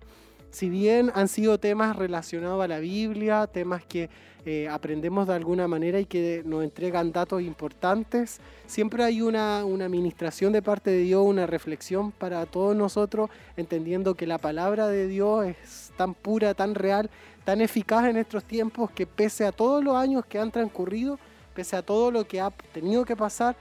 si 0.53 0.69
bien 0.69 1.11
han 1.15 1.27
sido 1.29 1.57
temas 1.57 1.95
relacionados 1.95 2.63
a 2.63 2.67
la 2.67 2.77
Biblia, 2.77 3.47
temas 3.47 3.83
que 3.83 4.11
eh, 4.45 4.69
aprendemos 4.69 5.27
de 5.27 5.33
alguna 5.33 5.67
manera 5.67 5.99
y 5.99 6.05
que 6.05 6.43
nos 6.45 6.63
entregan 6.63 7.11
datos 7.11 7.41
importantes, 7.41 8.39
siempre 8.67 9.03
hay 9.03 9.23
una, 9.23 9.65
una 9.65 9.85
administración 9.85 10.53
de 10.53 10.61
parte 10.61 10.91
de 10.91 10.99
Dios, 10.99 11.25
una 11.25 11.47
reflexión 11.47 12.11
para 12.11 12.45
todos 12.45 12.75
nosotros, 12.75 13.31
entendiendo 13.57 14.13
que 14.13 14.27
la 14.27 14.37
palabra 14.37 14.87
de 14.87 15.07
Dios 15.07 15.47
es 15.47 15.91
tan 15.97 16.13
pura, 16.13 16.53
tan 16.53 16.75
real, 16.75 17.09
tan 17.45 17.59
eficaz 17.59 18.05
en 18.05 18.17
estos 18.17 18.43
tiempos 18.43 18.91
que 18.91 19.07
pese 19.07 19.47
a 19.47 19.51
todos 19.51 19.83
los 19.83 19.95
años 19.95 20.23
que 20.23 20.37
han 20.37 20.51
transcurrido, 20.51 21.17
pese 21.55 21.77
a 21.77 21.81
todo 21.81 22.11
lo 22.11 22.27
que 22.27 22.41
ha 22.41 22.51
tenido 22.51 23.05
que 23.05 23.15
pasar, 23.15 23.55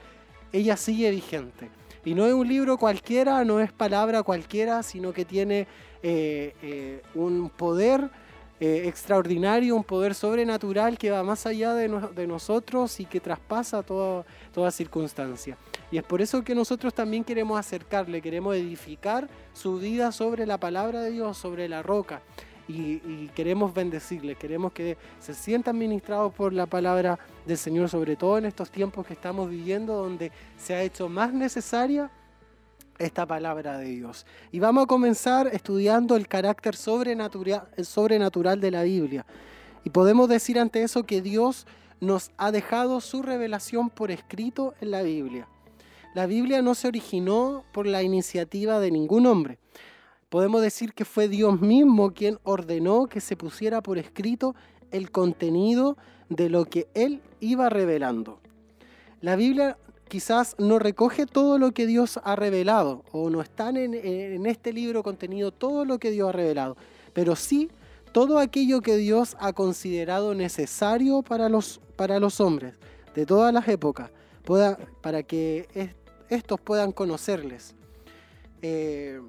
ella 0.51 0.77
sigue 0.77 1.09
vigente. 1.09 1.71
Y 2.05 2.13
no 2.13 2.27
es 2.27 2.33
un 2.33 2.47
libro 2.47 2.77
cualquiera, 2.77 3.43
no 3.45 3.59
es 3.61 3.71
palabra 3.71 4.21
cualquiera, 4.21 4.83
sino 4.83 5.11
que 5.11 5.25
tiene 5.25 5.65
eh, 6.03 6.53
eh, 6.61 7.01
un 7.15 7.49
poder 7.49 8.09
eh, 8.59 8.83
extraordinario, 8.87 9.75
un 9.75 9.83
poder 9.83 10.13
sobrenatural 10.13 10.97
que 10.97 11.11
va 11.11 11.23
más 11.23 11.45
allá 11.45 11.73
de, 11.73 12.27
nosotros 12.27 12.99
y 12.99 13.05
que 13.05 13.19
traspasa 13.19 13.83
toda, 13.83 14.25
toda 14.53 14.69
circunstancia. 14.71 15.57
Y 15.91 15.97
es 15.97 16.03
por 16.03 16.21
eso 16.21 16.43
que 16.43 16.55
nosotros 16.55 16.93
también 16.93 17.23
queremos 17.23 17.59
acercarle, 17.59 18.21
queremos 18.21 18.55
edificar 18.55 19.27
su 19.53 19.79
vida 19.79 20.11
sobre 20.11 20.45
la 20.45 20.57
palabra 20.57 21.01
de 21.01 21.11
Dios, 21.11 21.37
sobre 21.37 21.67
la 21.67 21.81
roca 21.81 22.21
y, 22.67 23.27
queremos 23.35 23.73
bendecirle, 23.73 24.35
queremos 24.35 24.71
que 24.71 24.97
se 25.19 25.33
sientan 25.33 25.77
ministrados 25.77 26.33
por 26.33 26.53
la 26.53 26.65
palabra 26.65 27.19
del 27.45 27.57
Señor, 27.57 27.89
sobre 27.89 28.15
todo 28.15 28.37
en 28.37 28.45
estos 28.45 28.71
tiempos 28.71 29.05
que 29.05 29.13
estamos 29.13 29.49
viviendo, 29.49 29.95
donde 29.95 30.31
se 30.57 30.73
ha 30.73 30.81
hecho 30.81 31.09
más 31.09 31.33
necesaria 31.33 32.09
esta 32.99 33.25
palabra 33.25 33.77
de 33.77 33.85
Dios. 33.85 34.25
Y 34.51 34.59
vamos 34.59 34.83
a 34.83 34.87
comenzar 34.87 35.47
estudiando 35.47 36.15
el 36.15 36.27
carácter 36.27 36.75
sobrenatural, 36.75 37.67
sobrenatural 37.83 38.59
de 38.59 38.71
la 38.71 38.83
Biblia. 38.83 39.25
Y 39.83 39.89
podemos 39.89 40.29
decir 40.29 40.59
ante 40.59 40.83
eso 40.83 41.03
que 41.03 41.21
Dios 41.21 41.65
nos 41.99 42.31
ha 42.37 42.51
dejado 42.51 43.01
su 43.01 43.21
revelación 43.21 43.89
por 43.89 44.11
escrito 44.11 44.73
en 44.81 44.91
la 44.91 45.01
Biblia. 45.01 45.47
La 46.13 46.25
Biblia 46.25 46.61
no 46.61 46.75
se 46.75 46.87
originó 46.87 47.63
por 47.71 47.87
la 47.87 48.03
iniciativa 48.03 48.79
de 48.79 48.91
ningún 48.91 49.25
hombre 49.25 49.57
podemos 50.33 50.63
decir 50.63 50.93
que 50.93 51.05
fue 51.05 51.27
Dios 51.27 51.61
mismo 51.61 52.11
quien 52.11 52.39
ordenó 52.41 53.05
que 53.05 53.21
se 53.21 53.37
pusiera 53.37 53.83
por 53.83 53.99
escrito 53.99 54.55
el 54.89 55.11
contenido 55.11 55.95
de 56.27 56.49
lo 56.49 56.65
que 56.65 56.87
Él 56.95 57.21
iba 57.39 57.69
revelando. 57.69 58.39
La 59.21 59.35
Biblia 59.35 59.77
quizás 60.13 60.55
no 60.59 60.77
recoge 60.77 61.25
todo 61.25 61.57
lo 61.57 61.71
que 61.71 61.87
Dios 61.87 62.19
ha 62.23 62.35
revelado, 62.35 63.03
o 63.11 63.31
no 63.31 63.41
están 63.41 63.77
en, 63.77 64.45
este 64.45 64.71
libro 64.71 65.01
contenido 65.01 65.49
todo 65.49 65.85
lo 65.85 65.97
que 65.97 66.11
Dios 66.11 66.29
ha 66.29 66.31
revelado, 66.31 66.77
pero 67.13 67.35
sí 67.35 67.71
todo 68.11 68.37
aquello 68.37 68.81
que 68.81 68.95
Dios 68.95 69.35
ha 69.39 69.53
considerado 69.53 70.35
necesario 70.35 71.23
para 71.23 71.49
los, 71.49 71.79
hombres 72.39 72.75
de 73.15 73.25
todas 73.25 73.51
las 73.51 73.67
épocas, 73.67 74.11
para 75.01 75.23
que 75.23 75.67
estos 76.29 76.61
puedan 76.61 76.91
conocerles. 76.91 77.73
Eh, 78.61 79.19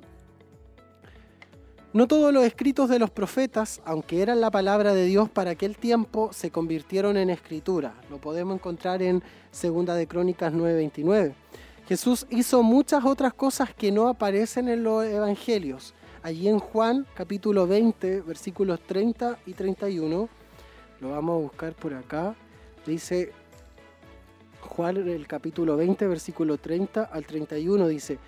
no 1.95 2.09
todos 2.09 2.35
los 2.35 2.45
escritos 2.45 2.89
de 2.89 2.99
los 2.99 3.11
profetas, 3.11 3.81
aunque 3.85 4.21
eran 4.21 4.41
la 4.41 4.51
palabra 4.51 4.95
de 4.95 5.05
Dios 5.05 5.31
para 5.31 5.53
aquel 5.53 5.77
tiempo, 5.77 6.33
se 6.33 6.51
convirtieron 6.51 7.17
en 7.17 7.31
escritura. 7.31 7.95
Lo 8.11 8.19
podemos 8.19 8.57
encontrar 8.57 9.01
en 9.01 9.23
Segunda 9.53 9.95
de 9.95 10.09
Crónicas 10.09 10.53
9:29. 10.53 11.35
Jesús 11.87 12.27
hizo 12.31 12.65
muchas 12.65 13.05
otras 13.05 13.33
cosas 13.33 13.73
que 13.73 13.93
no 13.93 14.09
aparecen 14.09 14.69
en 14.69 14.83
los 14.83 15.05
evangelios. 15.05 15.95
Allí 16.25 16.49
en 16.49 16.59
Juan 16.59 17.07
capítulo 17.15 17.69
20, 17.69 18.23
versículos 18.23 18.81
30 18.81 19.39
y 19.47 19.53
31, 19.53 20.29
lo 21.01 21.11
vamos 21.11 21.35
a 21.35 21.43
buscar 21.43 21.75
por 21.75 21.95
acá. 21.95 22.35
Dice 22.85 23.31
Juan 24.63 24.97
el 24.97 25.29
capítulo 25.29 25.77
20, 25.77 26.09
versículo 26.09 26.59
30 26.59 27.05
al 27.05 27.25
31, 27.25 27.87
dice, 27.87 28.19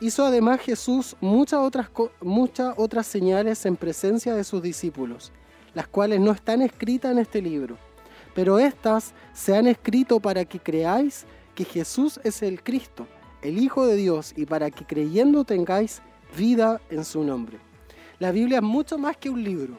hizo 0.00 0.24
además 0.24 0.60
Jesús 0.60 1.16
muchas 1.20 1.60
otras, 1.60 1.90
muchas 2.20 2.74
otras 2.76 3.06
señales 3.06 3.64
en 3.66 3.76
presencia 3.76 4.34
de 4.34 4.44
sus 4.44 4.62
discípulos, 4.62 5.32
las 5.74 5.88
cuales 5.88 6.20
no 6.20 6.32
están 6.32 6.62
escritas 6.62 7.12
en 7.12 7.18
este 7.18 7.40
libro, 7.40 7.76
pero 8.34 8.58
estas 8.58 9.14
se 9.32 9.56
han 9.56 9.66
escrito 9.66 10.20
para 10.20 10.44
que 10.44 10.58
creáis 10.58 11.24
que 11.54 11.64
Jesús 11.64 12.20
es 12.24 12.42
el 12.42 12.62
Cristo, 12.62 13.06
el 13.42 13.58
Hijo 13.58 13.86
de 13.86 13.96
Dios, 13.96 14.32
y 14.36 14.46
para 14.46 14.70
que 14.70 14.84
creyendo 14.84 15.44
tengáis 15.44 16.02
vida 16.36 16.80
en 16.90 17.04
su 17.04 17.22
nombre. 17.22 17.58
La 18.18 18.32
Biblia 18.32 18.58
es 18.58 18.62
mucho 18.62 18.98
más 18.98 19.16
que 19.16 19.30
un 19.30 19.42
libro 19.42 19.76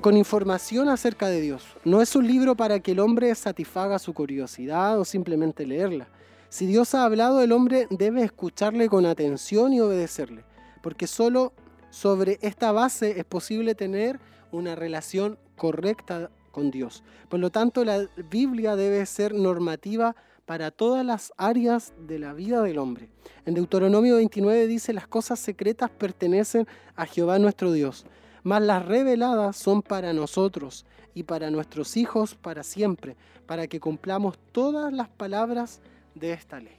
con 0.00 0.16
información 0.16 0.88
acerca 0.88 1.28
de 1.28 1.40
Dios. 1.40 1.64
No 1.84 2.02
es 2.02 2.14
un 2.14 2.26
libro 2.26 2.54
para 2.54 2.78
que 2.80 2.92
el 2.92 3.00
hombre 3.00 3.34
satisfaga 3.34 3.98
su 3.98 4.12
curiosidad 4.12 4.98
o 5.00 5.04
simplemente 5.04 5.66
leerla. 5.66 6.08
Si 6.54 6.66
Dios 6.66 6.94
ha 6.94 7.02
hablado, 7.02 7.42
el 7.42 7.50
hombre 7.50 7.88
debe 7.90 8.22
escucharle 8.22 8.88
con 8.88 9.06
atención 9.06 9.72
y 9.72 9.80
obedecerle, 9.80 10.44
porque 10.82 11.08
solo 11.08 11.52
sobre 11.90 12.38
esta 12.42 12.70
base 12.70 13.18
es 13.18 13.24
posible 13.24 13.74
tener 13.74 14.20
una 14.52 14.76
relación 14.76 15.36
correcta 15.56 16.30
con 16.52 16.70
Dios. 16.70 17.02
Por 17.28 17.40
lo 17.40 17.50
tanto, 17.50 17.84
la 17.84 18.08
Biblia 18.30 18.76
debe 18.76 19.04
ser 19.04 19.34
normativa 19.34 20.14
para 20.46 20.70
todas 20.70 21.04
las 21.04 21.32
áreas 21.38 21.92
de 22.06 22.20
la 22.20 22.32
vida 22.34 22.62
del 22.62 22.78
hombre. 22.78 23.08
En 23.46 23.54
Deuteronomio 23.54 24.14
29 24.14 24.68
dice, 24.68 24.92
las 24.92 25.08
cosas 25.08 25.40
secretas 25.40 25.90
pertenecen 25.90 26.68
a 26.94 27.04
Jehová 27.06 27.40
nuestro 27.40 27.72
Dios, 27.72 28.06
mas 28.44 28.62
las 28.62 28.86
reveladas 28.86 29.56
son 29.56 29.82
para 29.82 30.12
nosotros 30.12 30.86
y 31.14 31.24
para 31.24 31.50
nuestros 31.50 31.96
hijos 31.96 32.36
para 32.36 32.62
siempre, 32.62 33.16
para 33.44 33.66
que 33.66 33.80
cumplamos 33.80 34.38
todas 34.52 34.92
las 34.92 35.08
palabras 35.08 35.80
de 36.14 36.32
esta 36.32 36.60
ley. 36.60 36.76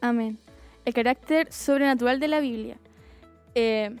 Amén. 0.00 0.38
El 0.84 0.94
carácter 0.94 1.52
sobrenatural 1.52 2.20
de 2.20 2.28
la 2.28 2.40
Biblia. 2.40 2.78
Eh, 3.54 3.96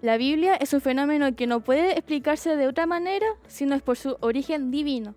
la 0.00 0.16
Biblia 0.16 0.54
es 0.54 0.72
un 0.72 0.80
fenómeno 0.80 1.34
que 1.34 1.46
no 1.46 1.60
puede 1.60 1.92
explicarse 1.92 2.56
de 2.56 2.68
otra 2.68 2.86
manera 2.86 3.26
sino 3.48 3.74
es 3.74 3.82
por 3.82 3.96
su 3.96 4.16
origen 4.20 4.70
divino. 4.70 5.14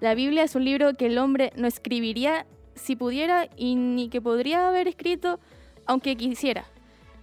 La 0.00 0.14
Biblia 0.14 0.44
es 0.44 0.54
un 0.54 0.64
libro 0.64 0.94
que 0.94 1.06
el 1.06 1.18
hombre 1.18 1.52
no 1.56 1.66
escribiría 1.66 2.46
si 2.74 2.96
pudiera 2.96 3.48
y 3.56 3.74
ni 3.74 4.08
que 4.08 4.20
podría 4.20 4.68
haber 4.68 4.88
escrito 4.88 5.40
aunque 5.86 6.16
quisiera. 6.16 6.64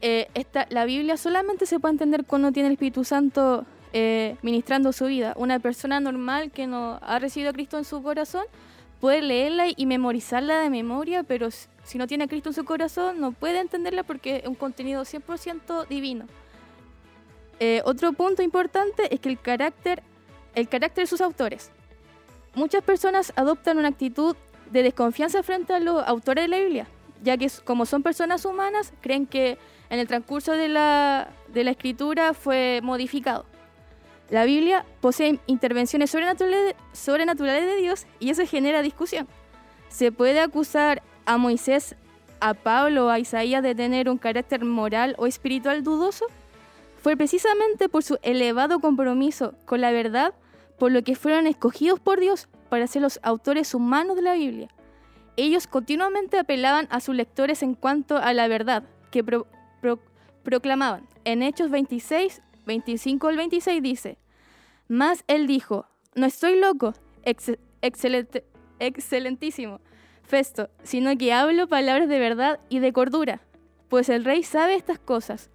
Eh, 0.02 0.28
la 0.70 0.86
Biblia 0.86 1.18
solamente 1.18 1.66
se 1.66 1.80
puede 1.80 1.94
entender 1.94 2.26
cuando 2.26 2.52
tiene 2.52 2.68
el 2.68 2.74
Espíritu 2.74 3.04
Santo 3.04 3.66
eh, 3.94 4.36
ministrando 4.42 4.92
su 4.92 5.06
vida. 5.06 5.34
Una 5.38 5.60
persona 5.60 6.00
normal 6.00 6.52
que 6.52 6.68
no 6.68 7.00
ha 7.02 7.18
recibido 7.20 7.50
a 7.50 7.54
Cristo 7.54 7.78
en 7.78 7.86
su 7.86 8.04
corazón 8.04 8.44
puede 9.00 9.22
leerla 9.22 9.66
y 9.76 9.86
memorizarla 9.86 10.60
de 10.60 10.70
memoria, 10.70 11.24
pero 11.24 11.50
si 11.52 11.98
no 11.98 12.08
tiene 12.08 12.26
a 12.26 12.28
Cristo 12.28 12.50
en 12.50 12.56
su 12.56 12.66
corazón 12.66 13.20
no 13.20 13.32
puede 13.32 13.60
entenderla 13.60 14.04
porque 14.04 14.38
es 14.38 14.48
un 14.48 14.56
contenido 14.56 15.04
100% 15.04 15.88
divino. 15.88 16.26
Eh, 17.60 17.82
otro 17.86 18.14
punto 18.14 18.44
importante 18.44 19.14
es 19.14 19.20
que 19.20 19.30
el 19.30 19.40
carácter, 19.40 20.04
el 20.54 20.68
carácter 20.68 21.04
de 21.04 21.08
sus 21.08 21.22
autores. 21.22 21.72
Muchas 22.56 22.84
personas 22.84 23.34
adoptan 23.36 23.78
una 23.78 23.90
actitud 23.90 24.36
de 24.72 24.84
desconfianza 24.84 25.44
frente 25.44 25.74
a 25.74 25.80
los 25.80 26.06
autores 26.08 26.46
de 26.46 26.48
la 26.50 26.60
Biblia, 26.60 26.88
ya 27.24 27.38
que 27.38 27.50
como 27.64 27.86
son 27.86 28.04
personas 28.04 28.46
humanas, 28.46 28.94
creen 29.02 29.26
que 29.26 29.58
en 29.90 30.00
el 30.00 30.08
transcurso 30.08 30.52
de 30.52 30.68
la, 30.68 31.30
de 31.48 31.64
la 31.64 31.72
escritura 31.72 32.34
fue 32.34 32.82
modificado. 32.84 33.46
La 34.30 34.44
Biblia 34.44 34.86
posee 35.00 35.40
intervenciones 35.48 36.10
sobrenaturales, 36.10 36.76
de 36.96 37.78
Dios 37.78 38.08
y 38.20 38.30
eso 38.30 38.46
genera 38.46 38.82
discusión. 38.82 39.28
Se 39.90 40.12
puede 40.12 40.42
acusar 40.42 41.02
a 41.26 41.38
Moisés, 41.38 41.96
a 42.40 42.54
Pablo 42.54 43.06
o 43.06 43.10
a 43.10 43.20
Isaías 43.20 43.64
de 43.64 43.74
tener 43.74 44.10
un 44.10 44.18
carácter 44.18 44.66
moral 44.66 45.16
o 45.18 45.28
espiritual 45.28 45.84
dudoso 45.84 46.26
fue 47.02 47.16
precisamente 47.16 47.88
por 47.88 48.04
su 48.04 48.18
elevado 48.22 48.80
compromiso 48.80 49.54
con 49.66 49.82
la 49.82 49.92
verdad 49.92 50.34
por 50.78 50.92
lo 50.92 51.04
que 51.04 51.16
fueron 51.16 51.48
escogidos 51.48 52.00
por 52.00 52.20
Dios 52.20 52.50
para 52.70 52.88
ser 52.88 53.02
los 53.02 53.20
autores 53.24 53.74
humanos 53.74 54.18
de 54.18 54.22
la 54.22 54.34
Biblia. 54.34 54.68
Ellos 55.38 55.68
continuamente 55.68 56.38
apelaban 56.38 56.88
a 56.90 57.00
sus 57.00 57.16
lectores 57.16 57.64
en 57.64 57.76
cuanto 57.76 58.18
a 58.18 58.34
la 58.34 58.48
verdad 58.48 58.84
que 59.12 59.24
proclamaban. 60.44 61.08
En 61.26 61.44
Hechos 61.44 61.70
26, 61.70 62.42
25 62.68 63.28
al 63.30 63.38
26 63.38 63.82
dice, 63.82 64.18
Mas 64.88 65.24
él 65.28 65.48
dijo, 65.48 65.88
no 66.14 66.28
estoy 66.28 66.60
loco, 66.60 66.94
excelente, 67.24 68.46
excelentísimo, 68.80 69.80
Festo, 70.24 70.70
sino 70.84 71.18
que 71.18 71.34
hablo 71.34 71.68
palabras 71.68 72.10
de 72.10 72.20
verdad 72.20 72.60
y 72.70 72.80
de 72.80 72.94
cordura, 72.94 73.42
pues 73.88 74.10
el 74.10 74.26
rey 74.26 74.44
sabe 74.44 74.76
estas 74.76 75.00
cosas 75.00 75.50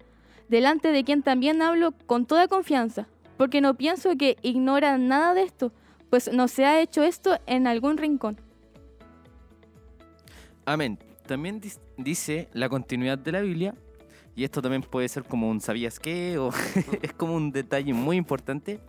delante 0.49 0.91
de 0.91 1.03
quien 1.03 1.21
también 1.21 1.61
hablo 1.61 1.93
con 2.05 2.25
toda 2.25 2.47
confianza, 2.47 3.07
porque 3.37 3.61
no 3.61 3.75
pienso 3.75 4.17
que 4.17 4.37
ignora 4.41 4.97
nada 4.97 5.33
de 5.33 5.43
esto, 5.43 5.71
pues 6.09 6.31
no 6.33 6.47
se 6.47 6.65
ha 6.65 6.81
hecho 6.81 7.03
esto 7.03 7.39
en 7.45 7.67
algún 7.67 7.97
rincón. 7.97 8.39
Amén. 10.65 10.97
También 11.25 11.61
dice 11.97 12.49
la 12.53 12.67
continuidad 12.67 13.17
de 13.17 13.31
la 13.31 13.41
Biblia, 13.41 13.75
y 14.35 14.43
esto 14.43 14.61
también 14.61 14.81
puede 14.81 15.07
ser 15.09 15.23
como 15.23 15.49
un 15.49 15.61
sabías 15.61 15.99
qué, 15.99 16.37
o 16.37 16.51
es 17.01 17.13
como 17.13 17.35
un 17.35 17.51
detalle 17.51 17.93
muy 17.93 18.17
importante. 18.17 18.79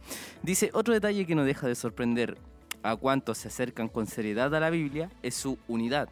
Dice, 0.42 0.70
otro 0.72 0.94
detalle 0.94 1.26
que 1.26 1.34
no 1.34 1.44
deja 1.44 1.66
de 1.66 1.74
sorprender 1.74 2.38
a 2.82 2.96
cuantos 2.96 3.38
se 3.38 3.48
acercan 3.48 3.88
con 3.88 4.06
seriedad 4.06 4.54
a 4.54 4.60
la 4.60 4.70
Biblia 4.70 5.10
es 5.22 5.34
su 5.34 5.58
unidad. 5.68 6.08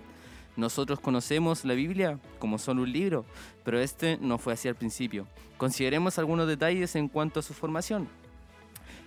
Nosotros 0.56 1.00
conocemos 1.00 1.64
la 1.64 1.74
Biblia 1.74 2.18
como 2.38 2.58
solo 2.58 2.82
un 2.82 2.92
libro, 2.92 3.24
pero 3.64 3.80
este 3.80 4.18
no 4.20 4.36
fue 4.36 4.52
así 4.52 4.68
al 4.68 4.74
principio. 4.74 5.26
Consideremos 5.56 6.18
algunos 6.18 6.46
detalles 6.46 6.94
en 6.94 7.08
cuanto 7.08 7.40
a 7.40 7.42
su 7.42 7.54
formación. 7.54 8.08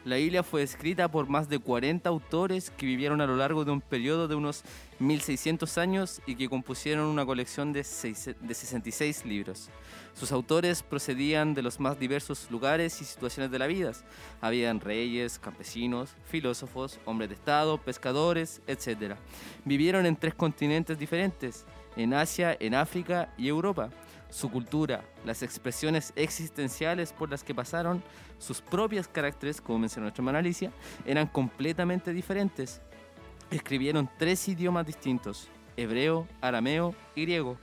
La 0.05 0.17
Biblia 0.17 0.43
fue 0.43 0.61
escrita 0.61 1.07
por 1.09 1.27
más 1.27 1.49
de 1.49 1.57
40 1.57 2.07
autores 2.07 2.69
que 2.69 2.85
vivieron 2.85 3.21
a 3.21 3.25
lo 3.25 3.35
largo 3.35 3.65
de 3.65 3.71
un 3.71 3.81
periodo 3.81 4.27
de 4.27 4.35
unos 4.35 4.63
1600 4.99 5.79
años 5.79 6.21
y 6.27 6.35
que 6.35 6.47
compusieron 6.47 7.07
una 7.07 7.25
colección 7.25 7.73
de, 7.73 7.83
66 7.83 9.25
libros. 9.25 9.69
Sus 10.15 10.31
autores 10.31 10.81
procedían 10.81 11.53
de 11.53 11.61
los 11.61 11.79
más 11.79 11.99
diversos 11.99 12.49
lugares 12.49 13.01
y 13.01 13.05
situaciones 13.05 13.51
de 13.51 13.59
la 13.59 13.67
vida. 13.67 13.91
Habían 14.41 14.79
reyes, 14.79 15.37
campesinos, 15.37 16.15
filósofos, 16.23 16.99
hombres 17.05 17.29
de 17.29 17.35
Estado, 17.35 17.77
pescadores, 17.77 18.61
etc. 18.65 19.15
Vivieron 19.65 20.05
en 20.05 20.15
tres 20.15 20.33
continentes 20.33 20.97
diferentes, 20.97 21.65
en 21.97 22.13
Asia, 22.13 22.55
en 22.59 22.73
África 22.73 23.33
y 23.37 23.49
Europa 23.49 23.91
su 24.35 24.51
cultura, 24.51 25.05
las 25.23 25.43
expresiones 25.43 26.11
existenciales 26.17 27.13
por 27.13 27.29
las 27.29 27.41
que 27.41 27.55
pasaron, 27.55 28.03
sus 28.37 28.59
propios 28.59 29.07
caracteres, 29.07 29.61
como 29.61 29.79
mencionó 29.79 30.05
nuestra 30.05 30.21
hermana 30.21 30.39
Alicia, 30.39 30.71
eran 31.05 31.27
completamente 31.27 32.11
diferentes. 32.11 32.81
Escribieron 33.49 34.09
tres 34.17 34.47
idiomas 34.49 34.85
distintos, 34.85 35.47
hebreo, 35.77 36.27
arameo 36.41 36.93
y 37.15 37.21
griego. 37.21 37.57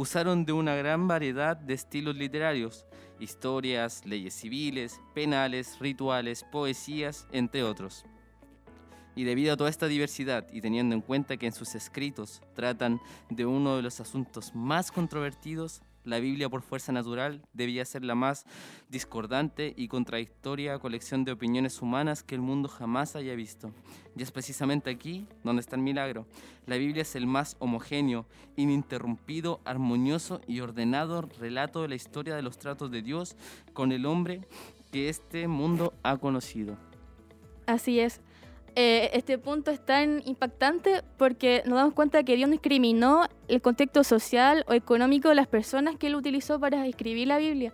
Usaron 0.00 0.46
de 0.46 0.54
una 0.54 0.74
gran 0.76 1.08
variedad 1.08 1.58
de 1.58 1.74
estilos 1.74 2.16
literarios, 2.16 2.86
historias, 3.18 4.06
leyes 4.06 4.32
civiles, 4.32 4.98
penales, 5.12 5.78
rituales, 5.78 6.46
poesías, 6.50 7.28
entre 7.32 7.62
otros. 7.62 8.06
Y 9.14 9.24
debido 9.24 9.52
a 9.52 9.58
toda 9.58 9.68
esta 9.68 9.88
diversidad 9.88 10.46
y 10.54 10.62
teniendo 10.62 10.94
en 10.94 11.02
cuenta 11.02 11.36
que 11.36 11.44
en 11.44 11.52
sus 11.52 11.74
escritos 11.74 12.40
tratan 12.54 12.98
de 13.28 13.44
uno 13.44 13.76
de 13.76 13.82
los 13.82 14.00
asuntos 14.00 14.54
más 14.54 14.90
controvertidos, 14.90 15.82
la 16.10 16.18
Biblia 16.18 16.48
por 16.48 16.62
fuerza 16.62 16.92
natural 16.92 17.40
debía 17.52 17.84
ser 17.84 18.04
la 18.04 18.14
más 18.14 18.44
discordante 18.88 19.72
y 19.76 19.88
contradictoria 19.88 20.78
colección 20.78 21.24
de 21.24 21.32
opiniones 21.32 21.80
humanas 21.80 22.22
que 22.22 22.34
el 22.34 22.40
mundo 22.40 22.68
jamás 22.68 23.14
haya 23.16 23.34
visto. 23.34 23.70
Y 24.16 24.22
es 24.22 24.32
precisamente 24.32 24.90
aquí 24.90 25.28
donde 25.44 25.60
está 25.60 25.76
el 25.76 25.82
milagro. 25.82 26.26
La 26.66 26.76
Biblia 26.76 27.02
es 27.02 27.14
el 27.14 27.26
más 27.26 27.56
homogéneo, 27.60 28.26
ininterrumpido, 28.56 29.60
armonioso 29.64 30.40
y 30.46 30.60
ordenado 30.60 31.22
relato 31.22 31.82
de 31.82 31.88
la 31.88 31.94
historia 31.94 32.34
de 32.34 32.42
los 32.42 32.58
tratos 32.58 32.90
de 32.90 33.02
Dios 33.02 33.36
con 33.72 33.92
el 33.92 34.04
hombre 34.04 34.40
que 34.90 35.08
este 35.08 35.46
mundo 35.46 35.94
ha 36.02 36.16
conocido. 36.16 36.76
Así 37.66 38.00
es. 38.00 38.20
Eh, 38.76 39.10
este 39.14 39.38
punto 39.38 39.70
es 39.70 39.84
tan 39.84 40.22
impactante 40.26 41.02
porque 41.16 41.62
nos 41.66 41.76
damos 41.76 41.94
cuenta 41.94 42.22
que 42.22 42.36
Dios 42.36 42.50
discriminó 42.50 43.28
el 43.48 43.60
contexto 43.60 44.04
social 44.04 44.64
o 44.68 44.72
económico 44.74 45.28
de 45.28 45.34
las 45.34 45.48
personas 45.48 45.96
que 45.96 46.06
él 46.06 46.14
utilizó 46.14 46.60
para 46.60 46.86
escribir 46.86 47.28
la 47.28 47.38
Biblia. 47.38 47.72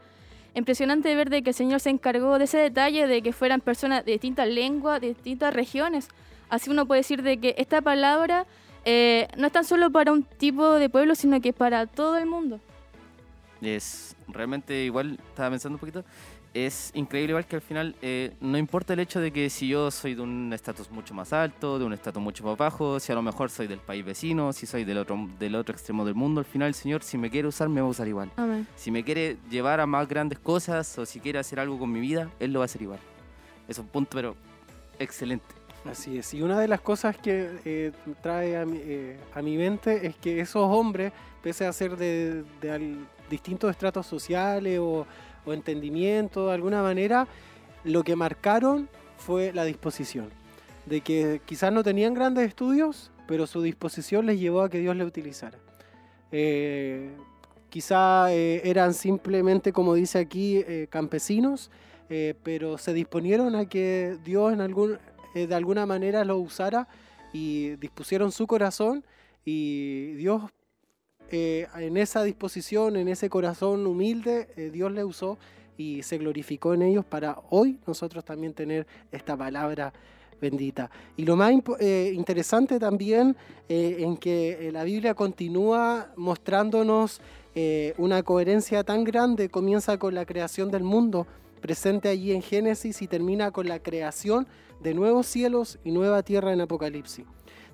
Impresionante 0.55 1.15
ver 1.15 1.29
de 1.29 1.43
que 1.43 1.51
el 1.51 1.55
Señor 1.55 1.81
se 1.81 1.91
encargó 1.91 2.39
de 2.39 2.45
ese 2.45 2.57
detalle, 2.57 3.07
de 3.07 3.21
que 3.21 3.33
fueran 3.33 3.61
personas 3.61 4.05
de 4.07 4.13
distintas 4.13 4.49
lenguas, 4.49 5.01
de 5.03 5.09
distintas 5.09 5.53
regiones. 5.53 6.09
Así 6.49 6.71
uno 6.71 6.87
puede 6.87 7.01
decir 7.01 7.23
de 7.23 7.39
que 7.39 7.55
esta 7.59 7.83
palabra 7.83 8.47
eh, 8.87 9.29
no 9.37 9.49
es 9.49 9.53
tan 9.53 9.65
solo 9.65 9.91
para 9.91 10.13
un 10.13 10.23
tipo 10.23 10.73
de 10.77 10.89
pueblo, 10.89 11.15
sino 11.15 11.41
que 11.43 11.51
es 11.51 11.55
para 11.55 11.87
todo 11.87 12.17
el 12.17 12.25
mundo. 12.25 12.59
Es 13.61 14.17
realmente 14.29 14.85
igual, 14.85 15.19
estaba 15.29 15.51
pensando 15.51 15.77
un 15.77 15.81
poquito, 15.81 16.05
es 16.65 16.91
increíble 16.95 17.33
igual 17.33 17.47
que 17.47 17.57
al 17.57 17.63
final 17.63 17.95
eh, 18.01 18.33
no 18.41 18.57
importa 18.57 18.95
el 18.95 19.01
hecho 19.01 19.21
de 19.21 19.31
que 19.33 19.51
si 19.51 19.69
yo 19.69 19.91
soy 19.91 20.15
de 20.15 20.23
un 20.23 20.53
estatus 20.53 20.91
mucho 20.91 21.13
más 21.13 21.33
alto, 21.33 21.79
de 21.79 21.85
un 21.85 21.93
estatus 21.93 22.23
mucho 22.23 22.45
más 22.45 22.57
bajo, 22.57 22.99
si 22.99 23.13
a 23.13 23.15
lo 23.15 23.23
mejor 23.23 23.51
soy 23.51 23.67
del 23.67 23.79
país 23.81 24.05
vecino, 24.05 24.53
si 24.53 24.65
soy 24.67 24.85
del 24.85 24.99
otro, 24.99 25.29
del 25.39 25.55
otro 25.55 25.75
extremo 25.75 26.05
del 26.05 26.15
mundo, 26.15 26.41
al 26.41 26.47
final 26.47 26.69
el 26.69 26.75
Señor 26.75 27.03
si 27.03 27.19
me 27.19 27.31
quiere 27.31 27.47
usar 27.49 27.69
me 27.69 27.81
va 27.81 27.87
a 27.87 27.91
usar 27.91 28.09
igual. 28.09 28.31
Amén. 28.37 28.67
Si 28.77 28.91
me 28.91 29.05
quiere 29.05 29.37
llevar 29.51 29.81
a 29.81 29.87
más 29.87 30.09
grandes 30.09 30.39
cosas 30.39 30.99
o 30.99 31.05
si 31.05 31.21
quiere 31.21 31.39
hacer 31.39 31.61
algo 31.61 31.79
con 31.79 31.93
mi 31.93 32.01
vida, 32.01 32.31
Él 32.41 32.53
lo 32.53 32.61
va 32.61 32.65
a 32.65 32.67
hacer 32.67 32.83
igual. 32.83 33.01
Es 33.69 33.79
un 33.79 33.87
punto 33.89 34.11
pero 34.15 34.37
excelente. 34.99 35.45
Así 35.85 36.19
es. 36.19 36.35
Y 36.35 36.43
una 36.43 36.59
de 36.59 36.67
las 36.67 36.81
cosas 36.81 37.17
que 37.17 37.49
eh, 37.65 37.93
trae 38.21 38.57
a 38.57 38.65
mi, 38.67 38.79
eh, 38.83 39.19
a 39.35 39.41
mi 39.43 39.57
mente 39.57 40.07
es 40.07 40.17
que 40.17 40.41
esos 40.41 40.63
hombres, 40.69 41.13
pese 41.43 41.65
a 41.65 41.73
ser 41.73 41.97
de, 41.97 42.43
de 42.61 42.71
al- 42.73 43.07
distintos 43.31 43.71
estratos 43.71 44.07
sociales 44.07 44.79
o, 44.81 45.07
o 45.47 45.53
entendimiento 45.53 46.49
de 46.49 46.55
alguna 46.55 46.83
manera, 46.83 47.27
lo 47.85 48.03
que 48.03 48.17
marcaron 48.17 48.89
fue 49.17 49.53
la 49.53 49.65
disposición. 49.65 50.31
De 50.85 51.01
que 51.01 51.41
quizás 51.47 51.73
no 51.73 51.83
tenían 51.83 52.15
grandes 52.15 52.47
estudios, 52.49 53.11
pero 53.27 53.47
su 53.47 53.63
disposición 53.63 54.27
les 54.27 54.39
llevó 54.39 54.63
a 54.63 54.69
que 54.69 54.79
Dios 54.79 54.95
le 54.97 55.05
utilizara. 55.05 55.59
Eh, 56.31 57.11
quizá 57.77 58.33
eh, 58.33 58.63
eran 58.65 58.95
simplemente, 58.95 59.73
como 59.73 59.95
dice 59.95 60.19
aquí, 60.19 60.65
eh, 60.67 60.87
campesinos, 60.91 61.71
eh, 62.09 62.35
pero 62.43 62.79
se 62.79 62.93
disponieron 62.93 63.55
a 63.55 63.69
que 63.69 64.17
Dios 64.25 64.53
en 64.53 64.61
algún, 64.61 64.99
de 65.35 65.55
alguna 65.55 65.85
manera 65.85 66.25
lo 66.25 66.39
usara 66.39 66.89
y 67.33 67.77
dispusieron 67.77 68.33
su 68.33 68.47
corazón 68.47 69.05
y 69.45 70.13
Dios 70.13 70.43
eh, 71.31 71.67
en 71.77 71.97
esa 71.97 72.23
disposición, 72.23 72.97
en 72.97 73.09
ese 73.09 73.29
corazón 73.29 73.87
humilde, 73.87 74.49
eh, 74.57 74.71
Dios 74.73 74.93
le 74.93 75.05
usó 75.05 75.39
y 75.77 76.03
se 76.03 76.19
glorificó 76.19 76.75
en 76.75 76.83
ellos 76.83 77.05
para 77.05 77.39
hoy 77.51 77.79
nosotros 77.87 78.25
también 78.25 78.55
tener 78.55 78.87
esta 79.11 79.37
palabra 79.37 79.93
bendita. 80.41 80.91
Y 81.17 81.25
lo 81.25 81.37
más 81.37 81.53
eh, 81.81 82.13
interesante 82.15 82.79
también 82.79 83.37
en 83.69 84.17
que 84.17 84.71
la 84.73 84.85
Biblia 84.85 85.15
continúa 85.15 86.13
mostrándonos 86.17 87.21
una 87.97 88.23
coherencia 88.23 88.85
tan 88.85 89.03
grande, 89.03 89.49
comienza 89.49 89.99
con 89.99 90.15
la 90.15 90.27
creación 90.27 90.71
del 90.71 90.85
mundo, 90.85 91.27
presente 91.61 92.09
allí 92.09 92.33
en 92.33 92.43
Génesis 92.43 93.01
y 93.03 93.09
termina 93.09 93.51
con 93.51 93.67
la 93.67 93.79
creación 93.81 94.47
de 94.81 94.95
nuevos 94.95 95.27
cielos 95.27 95.79
y 95.85 95.91
nueva 95.91 96.23
tierra 96.23 96.53
en 96.53 96.61
Apocalipsis. 96.61 97.25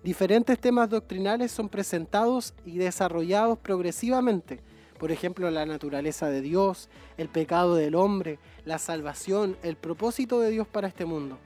Diferentes 0.03 0.59
temas 0.59 0.91
doctrinales 0.91 1.53
son 1.53 1.69
presentados 1.69 2.55
y 2.65 2.79
desarrollados 2.79 3.59
progresivamente. 3.59 4.61
Por 4.99 5.13
ejemplo, 5.13 5.49
la 5.51 5.65
naturaleza 5.65 6.29
de 6.29 6.41
Dios, 6.41 6.89
el 7.17 7.29
pecado 7.29 7.77
del 7.77 7.95
hombre, 7.95 8.39
la 8.65 8.79
salvación, 8.79 9.57
el 9.63 9.77
propósito 9.77 10.41
de 10.41 10.51
Dios 10.51 10.67
para 10.67 10.89
este 10.89 11.05
mundo. 11.05 11.39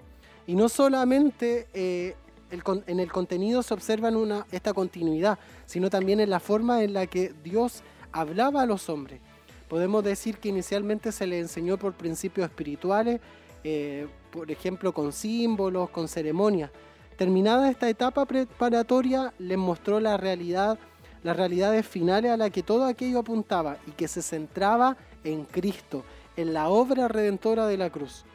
Y 0.47 0.55
no 0.55 0.71
solamente 0.71 1.67
eh, 1.75 2.17
en 2.51 3.01
el 3.01 3.13
contenido 3.13 3.63
se 3.63 3.75
observa 3.75 4.09
una, 4.09 4.47
esta 4.51 4.73
continuidad, 4.73 5.39
sino 5.67 5.91
también 5.91 6.21
en 6.21 6.31
la 6.31 6.41
forma 6.41 6.83
en 6.83 6.95
la 6.95 7.07
que 7.07 7.35
Dios 7.45 7.83
hablaba 8.13 8.63
a 8.63 8.67
los 8.67 8.89
hombres. 8.89 9.21
Podemos 9.69 10.03
decir 10.03 10.39
que 10.39 10.49
inicialmente 10.49 11.13
se 11.13 11.27
le 11.27 11.41
enseñó 11.41 11.77
por 11.77 11.93
principios 11.93 12.49
espirituales, 12.49 13.21
eh, 13.65 14.07
por 14.31 14.51
ejemplo 14.51 14.95
con 14.95 15.13
símbolos, 15.13 15.91
con 15.91 16.09
ceremonias. 16.09 16.71
Terminada 17.17 17.71
esta 17.71 17.89
etapa 17.89 18.27
preparatoria, 18.27 19.33
les 19.39 19.57
mostró 19.57 20.01
la 20.01 20.19
realidad, 20.19 20.79
las 21.23 21.35
realidades 21.35 21.87
finales 21.87 22.31
a 22.31 22.37
las 22.37 22.51
que 22.51 22.63
todo 22.63 22.85
aquello 22.85 23.21
apuntaba 23.21 23.79
y 23.87 23.93
que 23.93 24.07
se 24.07 24.21
centraba 24.21 24.99
en 25.25 25.45
Cristo, 25.45 26.05
en 26.37 26.53
la 26.53 26.69
obra 26.69 27.09
redentora 27.09 27.67
de 27.67 27.79
la 27.79 27.89
cruz. 27.89 28.27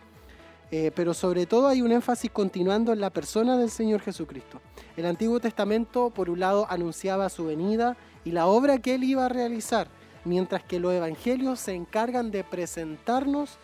Eh, 0.71 0.91
pero 0.95 1.13
sobre 1.13 1.45
todo 1.45 1.67
hay 1.67 1.83
un 1.83 1.91
énfasis 1.91 2.31
continuando 2.31 2.91
en 2.91 3.01
la 3.01 3.11
persona 3.11 3.55
del 3.55 3.69
Señor 3.69 4.01
Jesucristo. 4.01 4.61
El 4.97 5.05
Antiguo 5.05 5.39
Testamento, 5.39 6.09
por 6.09 6.29
un 6.29 6.39
lado, 6.39 6.65
anunciaba 6.67 7.29
su 7.29 7.45
venida 7.45 7.97
y 8.25 8.31
la 8.31 8.47
obra 8.47 8.79
que 8.79 8.95
él 8.95 9.03
iba 9.03 9.25
a 9.25 9.29
realizar, 9.29 9.89
mientras 10.25 10.63
que 10.63 10.79
los 10.79 10.93
evangelios 10.93 11.59
se 11.59 11.73
encargan 11.73 12.31
de 12.31 12.43
presentarnos 12.43 13.59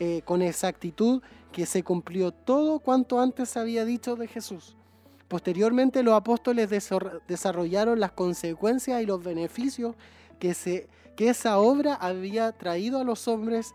eh, 0.00 0.22
con 0.24 0.40
exactitud 0.40 1.20
que 1.52 1.66
se 1.66 1.82
cumplió 1.82 2.32
todo 2.32 2.80
cuanto 2.80 3.20
antes 3.20 3.50
se 3.50 3.60
había 3.60 3.84
dicho 3.84 4.16
de 4.16 4.26
Jesús. 4.26 4.76
Posteriormente 5.28 6.02
los 6.02 6.14
apóstoles 6.14 6.68
desarrollaron 7.28 8.00
las 8.00 8.12
consecuencias 8.12 9.02
y 9.02 9.06
los 9.06 9.22
beneficios 9.22 9.94
que, 10.38 10.54
se, 10.54 10.88
que 11.16 11.28
esa 11.30 11.58
obra 11.58 11.94
había 11.94 12.52
traído 12.52 13.00
a 13.00 13.04
los 13.04 13.28
hombres, 13.28 13.74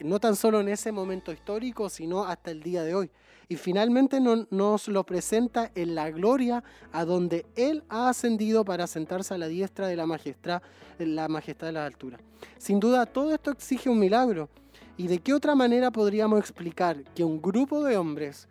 no 0.00 0.20
tan 0.20 0.36
solo 0.36 0.60
en 0.60 0.68
ese 0.68 0.92
momento 0.92 1.32
histórico, 1.32 1.88
sino 1.90 2.24
hasta 2.24 2.50
el 2.50 2.62
día 2.62 2.82
de 2.82 2.94
hoy. 2.94 3.10
Y 3.48 3.56
finalmente 3.56 4.20
no- 4.20 4.46
nos 4.50 4.86
lo 4.88 5.04
presenta 5.04 5.70
en 5.74 5.94
la 5.94 6.10
gloria 6.10 6.62
a 6.92 7.04
donde 7.04 7.44
Él 7.56 7.82
ha 7.88 8.08
ascendido 8.08 8.64
para 8.64 8.86
sentarse 8.86 9.34
a 9.34 9.38
la 9.38 9.48
diestra 9.48 9.88
de 9.88 9.96
la 9.96 10.06
majestad, 10.06 10.62
la 10.98 11.28
majestad 11.28 11.66
de 11.66 11.72
las 11.72 11.86
alturas. 11.86 12.20
Sin 12.58 12.78
duda, 12.78 13.04
todo 13.06 13.34
esto 13.34 13.50
exige 13.50 13.90
un 13.90 13.98
milagro. 13.98 14.48
¿Y 14.96 15.06
de 15.08 15.18
qué 15.18 15.32
otra 15.32 15.54
manera 15.54 15.90
podríamos 15.90 16.38
explicar 16.40 17.02
que 17.14 17.24
un 17.24 17.40
grupo 17.40 17.82
de 17.84 17.96
hombres 17.96 18.48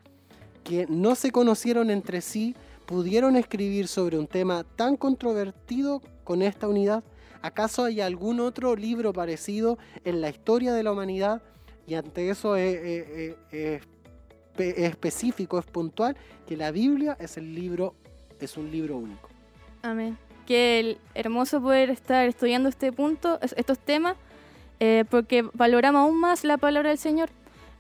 que 0.64 0.86
no 0.90 1.16
se 1.16 1.32
conocieron 1.32 1.90
entre 1.90 2.22
sí 2.22 2.56
pudieron 2.86 3.36
escribir 3.36 3.88
sobre 3.88 4.18
un 4.18 4.28
tema 4.28 4.64
tan 4.76 4.98
controvertido 4.98 6.02
con 6.24 6.42
esta 6.42 6.68
unidad? 6.68 7.04
¿Acaso 7.42 7.86
hay 7.86 8.02
algún 8.02 8.40
otro 8.40 8.76
libro 8.76 9.14
parecido 9.14 9.78
en 10.04 10.22
la 10.22 10.30
historia 10.30 10.74
de 10.74 10.84
la 10.84 10.92
humanidad? 10.92 11.42
Y 11.88 11.94
ante 11.94 12.30
eso 12.30 12.56
es, 12.56 12.76
es- 12.76 13.10
es- 13.10 13.36
es 13.52 13.82
espe- 14.56 14.74
es 14.76 14.90
específico, 14.90 15.58
es 15.60 15.66
puntual, 15.66 16.18
que 16.48 16.58
la 16.58 16.72
Biblia 16.72 17.16
es 17.20 17.38
el 17.38 17.56
libro, 17.56 17.96
es 18.40 18.58
un 18.58 18.70
libro 18.72 18.98
único. 18.98 19.30
Amén. 19.84 20.18
Qué 20.46 20.98
hermoso 21.14 21.62
poder 21.62 21.90
estar 21.92 22.28
estudiando 22.28 22.68
este 22.70 22.92
punto, 22.92 23.40
es- 23.42 23.54
estos 23.56 23.78
temas, 23.80 24.18
eh, 24.80 25.06
porque 25.10 25.44
valoramos 25.54 26.02
aún 26.02 26.20
más 26.20 26.44
la 26.44 26.58
palabra 26.58 26.90
del 26.90 26.98
Señor. 26.98 27.30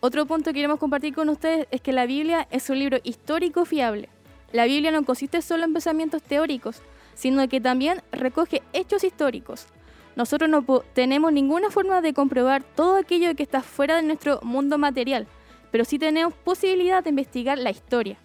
Otro 0.01 0.25
punto 0.25 0.51
que 0.51 0.55
queremos 0.55 0.79
compartir 0.79 1.13
con 1.13 1.29
ustedes 1.29 1.67
es 1.71 1.81
que 1.81 1.91
la 1.91 2.05
Biblia 2.05 2.47
es 2.51 2.69
un 2.69 2.79
libro 2.79 2.99
histórico 3.03 3.65
fiable. 3.65 4.09
La 4.51 4.65
Biblia 4.65 4.91
no 4.91 5.03
consiste 5.03 5.41
solo 5.41 5.65
en 5.65 5.73
pensamientos 5.73 6.23
teóricos, 6.23 6.81
sino 7.15 7.47
que 7.49 7.61
también 7.61 8.01
recoge 8.11 8.63
hechos 8.73 9.03
históricos. 9.03 9.67
Nosotros 10.15 10.49
no 10.49 10.63
tenemos 10.93 11.31
ninguna 11.31 11.69
forma 11.69 12.01
de 12.01 12.13
comprobar 12.13 12.63
todo 12.63 12.97
aquello 12.97 13.35
que 13.35 13.43
está 13.43 13.61
fuera 13.61 13.97
de 13.97 14.03
nuestro 14.03 14.39
mundo 14.41 14.77
material, 14.77 15.27
pero 15.71 15.85
sí 15.85 15.99
tenemos 15.99 16.33
posibilidad 16.33 17.03
de 17.03 17.11
investigar 17.11 17.57
la 17.57 17.69
historia. 17.69 18.17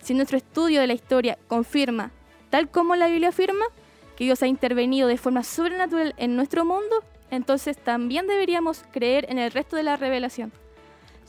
Si 0.00 0.14
nuestro 0.14 0.38
estudio 0.38 0.80
de 0.80 0.86
la 0.86 0.94
historia 0.94 1.38
confirma, 1.48 2.10
tal 2.50 2.70
como 2.70 2.96
la 2.96 3.08
Biblia 3.08 3.28
afirma, 3.28 3.64
que 4.16 4.24
Dios 4.24 4.42
ha 4.42 4.46
intervenido 4.46 5.08
de 5.08 5.18
forma 5.18 5.42
sobrenatural 5.42 6.14
en 6.16 6.36
nuestro 6.36 6.64
mundo, 6.64 7.04
entonces 7.30 7.76
también 7.76 8.26
deberíamos 8.26 8.84
creer 8.92 9.26
en 9.28 9.38
el 9.38 9.50
resto 9.50 9.76
de 9.76 9.82
la 9.82 9.96
revelación. 9.96 10.52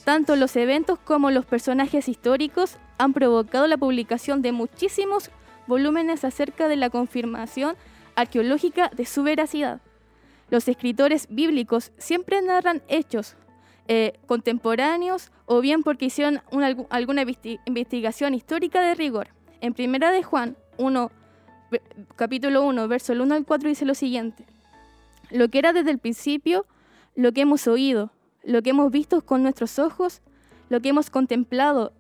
Tanto 0.04 0.36
los 0.36 0.56
eventos 0.56 1.00
como 1.00 1.32
los 1.32 1.46
personajes 1.46 2.08
históricos 2.08 2.78
han 2.98 3.14
provocado 3.14 3.68
la 3.68 3.78
publicación 3.78 4.42
de 4.42 4.52
muchísimos 4.52 5.32
volúmenes 5.68 6.24
acerca 6.24 6.68
de 6.68 6.76
la 6.78 6.90
confirmación 6.90 7.76
arqueológica 8.16 8.90
de 8.96 9.06
su 9.06 9.24
veracidad. 9.24 9.82
Los 10.50 10.68
escritores 10.68 11.28
bíblicos 11.30 11.92
siempre 11.98 12.42
narran 12.42 12.82
hechos 12.88 13.36
eh, 13.90 14.14
contemporáneos 14.28 15.32
o 15.46 15.62
bien 15.62 15.84
porque 15.84 16.06
hicieron 16.06 16.42
una- 16.52 16.70
algu- 16.72 16.88
alguna 16.90 17.24
investi- 17.24 17.60
investigación 17.66 18.34
histórica 18.34 18.82
de 18.82 18.96
rigor. 18.96 19.30
En 19.62 19.74
primera 19.74 20.12
de 20.12 20.24
Juan 20.24 20.58
1, 20.78 21.12
ve- 21.72 21.82
capítulo 22.16 22.64
1, 22.64 22.88
verso 22.88 23.14
1 23.14 23.34
al 23.36 23.46
4 23.46 23.70
dice 23.70 23.86
lo 23.86 23.94
siguiente. 23.96 24.46
Lo 25.32 25.50
que 25.50 25.60
era 25.60 25.74
desde 25.74 25.92
el 25.92 26.00
principio, 26.00 26.66
lo 27.16 27.32
que 27.32 27.42
hemos 27.42 27.68
oído, 27.68 28.12
lo 28.44 28.62
que 28.62 28.70
hemos 28.70 28.92
visto 28.92 29.22
con 29.22 29.44
nuestros 29.44 29.80
ojos, 29.80 30.22
lo 30.70 30.82
que 30.82 30.90
hemos 30.90 31.10
contemplado 31.10 31.94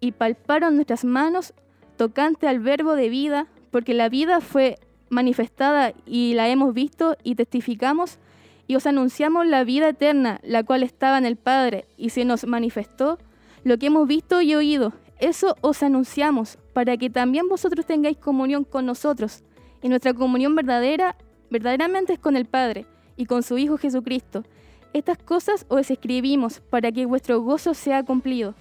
y 0.00 0.12
palparon 0.12 0.76
nuestras 0.76 1.04
manos 1.04 1.54
tocante 1.96 2.46
al 2.48 2.60
verbo 2.60 2.94
de 2.94 3.08
vida, 3.08 3.46
porque 3.70 3.94
la 3.94 4.08
vida 4.08 4.40
fue 4.40 4.78
manifestada 5.10 5.92
y 6.06 6.34
la 6.34 6.48
hemos 6.48 6.74
visto 6.74 7.16
y 7.22 7.34
testificamos 7.34 8.18
y 8.66 8.76
os 8.76 8.86
anunciamos 8.86 9.46
la 9.46 9.64
vida 9.64 9.88
eterna, 9.88 10.40
la 10.42 10.62
cual 10.62 10.82
estaba 10.82 11.18
en 11.18 11.26
el 11.26 11.36
Padre 11.36 11.86
y 11.96 12.10
se 12.10 12.24
nos 12.24 12.46
manifestó, 12.46 13.18
lo 13.64 13.78
que 13.78 13.86
hemos 13.86 14.06
visto 14.06 14.40
y 14.42 14.54
oído, 14.54 14.92
eso 15.18 15.56
os 15.62 15.82
anunciamos, 15.82 16.58
para 16.72 16.96
que 16.96 17.10
también 17.10 17.48
vosotros 17.48 17.86
tengáis 17.86 18.18
comunión 18.18 18.64
con 18.64 18.86
nosotros. 18.86 19.42
Y 19.82 19.88
nuestra 19.88 20.14
comunión 20.14 20.54
verdadera, 20.54 21.16
verdaderamente 21.50 22.14
es 22.14 22.18
con 22.18 22.36
el 22.36 22.46
Padre 22.46 22.86
y 23.16 23.26
con 23.26 23.42
su 23.42 23.58
Hijo 23.58 23.78
Jesucristo. 23.78 24.44
Estas 24.92 25.18
cosas 25.18 25.66
os 25.68 25.90
escribimos 25.90 26.60
para 26.60 26.90
que 26.92 27.06
vuestro 27.06 27.40
gozo 27.42 27.74
sea 27.74 28.02
cumplido. 28.02 28.54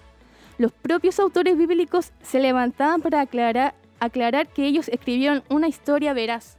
Los 0.57 0.71
propios 0.71 1.19
autores 1.19 1.57
bíblicos 1.57 2.11
se 2.21 2.39
levantaban 2.39 3.01
para 3.01 3.21
aclarar, 3.21 4.47
que 4.53 4.65
ellos 4.65 4.89
escribieron 4.89 5.43
una 5.49 5.67
historia 5.67 6.13
veraz. 6.13 6.57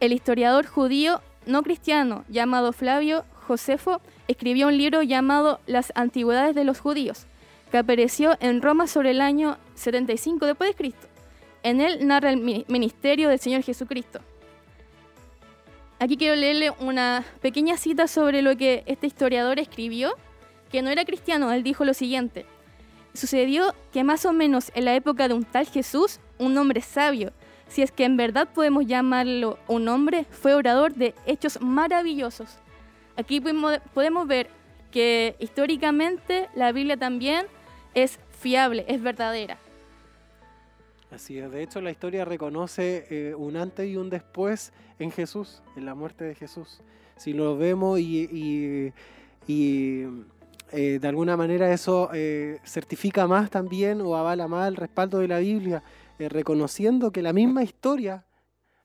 El 0.00 0.12
historiador 0.12 0.66
judío 0.66 1.20
no 1.46 1.62
cristiano 1.62 2.24
llamado 2.28 2.72
Flavio 2.72 3.24
Josefo 3.46 4.00
escribió 4.28 4.68
un 4.68 4.78
libro 4.78 5.02
llamado 5.02 5.60
Las 5.66 5.92
Antigüedades 5.96 6.54
de 6.54 6.64
los 6.64 6.78
Judíos, 6.78 7.26
que 7.72 7.78
apareció 7.78 8.36
en 8.40 8.62
Roma 8.62 8.86
sobre 8.86 9.10
el 9.10 9.20
año 9.20 9.58
75 9.74 10.46
después 10.46 10.70
de 10.70 10.76
Cristo. 10.76 11.08
En 11.62 11.80
él 11.80 12.06
narra 12.06 12.30
el 12.30 12.64
ministerio 12.68 13.28
del 13.28 13.40
Señor 13.40 13.62
Jesucristo. 13.62 14.20
Aquí 16.00 16.16
quiero 16.16 16.36
leerle 16.36 16.70
una 16.78 17.24
pequeña 17.40 17.76
cita 17.76 18.06
sobre 18.06 18.40
lo 18.40 18.56
que 18.56 18.84
este 18.86 19.08
historiador 19.08 19.58
escribió, 19.58 20.14
que 20.70 20.80
no 20.80 20.90
era 20.90 21.04
cristiano. 21.04 21.50
Él 21.52 21.64
dijo 21.64 21.84
lo 21.84 21.92
siguiente. 21.92 22.46
Sucedió 23.14 23.74
que 23.92 24.04
más 24.04 24.24
o 24.24 24.32
menos 24.32 24.70
en 24.74 24.84
la 24.84 24.94
época 24.94 25.26
de 25.26 25.34
un 25.34 25.44
tal 25.44 25.66
Jesús, 25.66 26.20
un 26.38 26.56
hombre 26.56 26.82
sabio, 26.82 27.32
si 27.66 27.82
es 27.82 27.90
que 27.90 28.04
en 28.04 28.16
verdad 28.16 28.48
podemos 28.54 28.86
llamarlo 28.86 29.58
un 29.66 29.88
hombre, 29.88 30.24
fue 30.30 30.54
orador 30.54 30.94
de 30.94 31.14
hechos 31.26 31.60
maravillosos. 31.60 32.58
Aquí 33.16 33.40
podemos 33.40 34.26
ver 34.28 34.48
que 34.92 35.34
históricamente 35.40 36.48
la 36.54 36.70
Biblia 36.70 36.96
también 36.96 37.46
es 37.94 38.20
fiable, 38.38 38.84
es 38.86 39.02
verdadera. 39.02 39.58
Así 41.10 41.38
es, 41.38 41.50
de 41.50 41.62
hecho 41.62 41.80
la 41.80 41.90
historia 41.90 42.26
reconoce 42.26 43.06
eh, 43.08 43.34
un 43.34 43.56
antes 43.56 43.88
y 43.88 43.96
un 43.96 44.10
después 44.10 44.74
en 44.98 45.10
Jesús, 45.10 45.62
en 45.74 45.86
la 45.86 45.94
muerte 45.94 46.24
de 46.24 46.34
Jesús. 46.34 46.82
Si 47.16 47.32
lo 47.32 47.56
vemos 47.56 47.98
y, 47.98 48.92
eh, 49.48 50.98
de 51.00 51.08
alguna 51.08 51.34
manera 51.38 51.72
eso 51.72 52.10
eh, 52.12 52.58
certifica 52.62 53.26
más 53.26 53.48
también 53.48 54.02
o 54.02 54.16
avala 54.16 54.48
más 54.48 54.68
el 54.68 54.76
respaldo 54.76 55.20
de 55.20 55.28
la 55.28 55.38
Biblia, 55.38 55.82
reconociendo 56.18 57.10
que 57.10 57.22
la 57.22 57.32
misma 57.32 57.62
historia, 57.62 58.26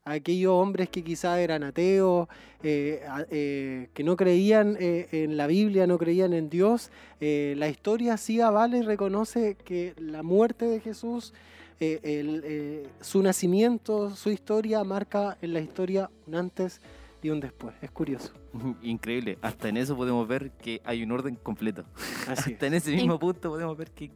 aquellos 0.05 0.53
hombres 0.53 0.87
que 0.87 1.03
quizás 1.03 1.39
eran 1.39 1.63
ateos, 1.63 2.29
que 2.61 4.01
no 4.03 4.15
creían 4.15 4.77
en 4.79 5.35
la 5.35 5.47
Biblia, 5.47 5.87
no 5.87 5.97
creían 5.97 6.31
en 6.33 6.49
Dios, 6.49 6.89
la 7.19 7.67
historia 7.67 8.15
sí 8.17 8.39
avala 8.39 8.77
y 8.77 8.81
reconoce 8.83 9.55
que 9.55 9.93
la 9.97 10.23
muerte 10.23 10.65
de 10.65 10.79
Jesús 10.79 11.33
eh, 11.79 11.99
eh, 12.03 12.87
su 13.01 13.21
nacimiento, 13.21 14.15
su 14.15 14.29
historia 14.29 14.83
marca 14.83 15.37
en 15.41 15.53
la 15.53 15.59
historia 15.59 16.09
un 16.27 16.35
antes 16.35 16.81
y 17.21 17.29
un 17.29 17.39
después. 17.39 17.73
Es 17.81 17.91
curioso. 17.91 18.33
Increíble. 18.81 19.37
Hasta 19.41 19.69
en 19.69 19.77
eso 19.77 19.95
podemos 19.95 20.27
ver 20.27 20.51
que 20.51 20.81
hay 20.85 21.03
un 21.03 21.11
orden 21.11 21.35
completo. 21.35 21.85
Hasta 22.27 22.67
en 22.67 22.73
ese 22.73 22.91
mismo 22.91 23.17
punto 23.19 23.49
podemos 23.49 23.77
ver 23.77 23.91
que 23.91 24.11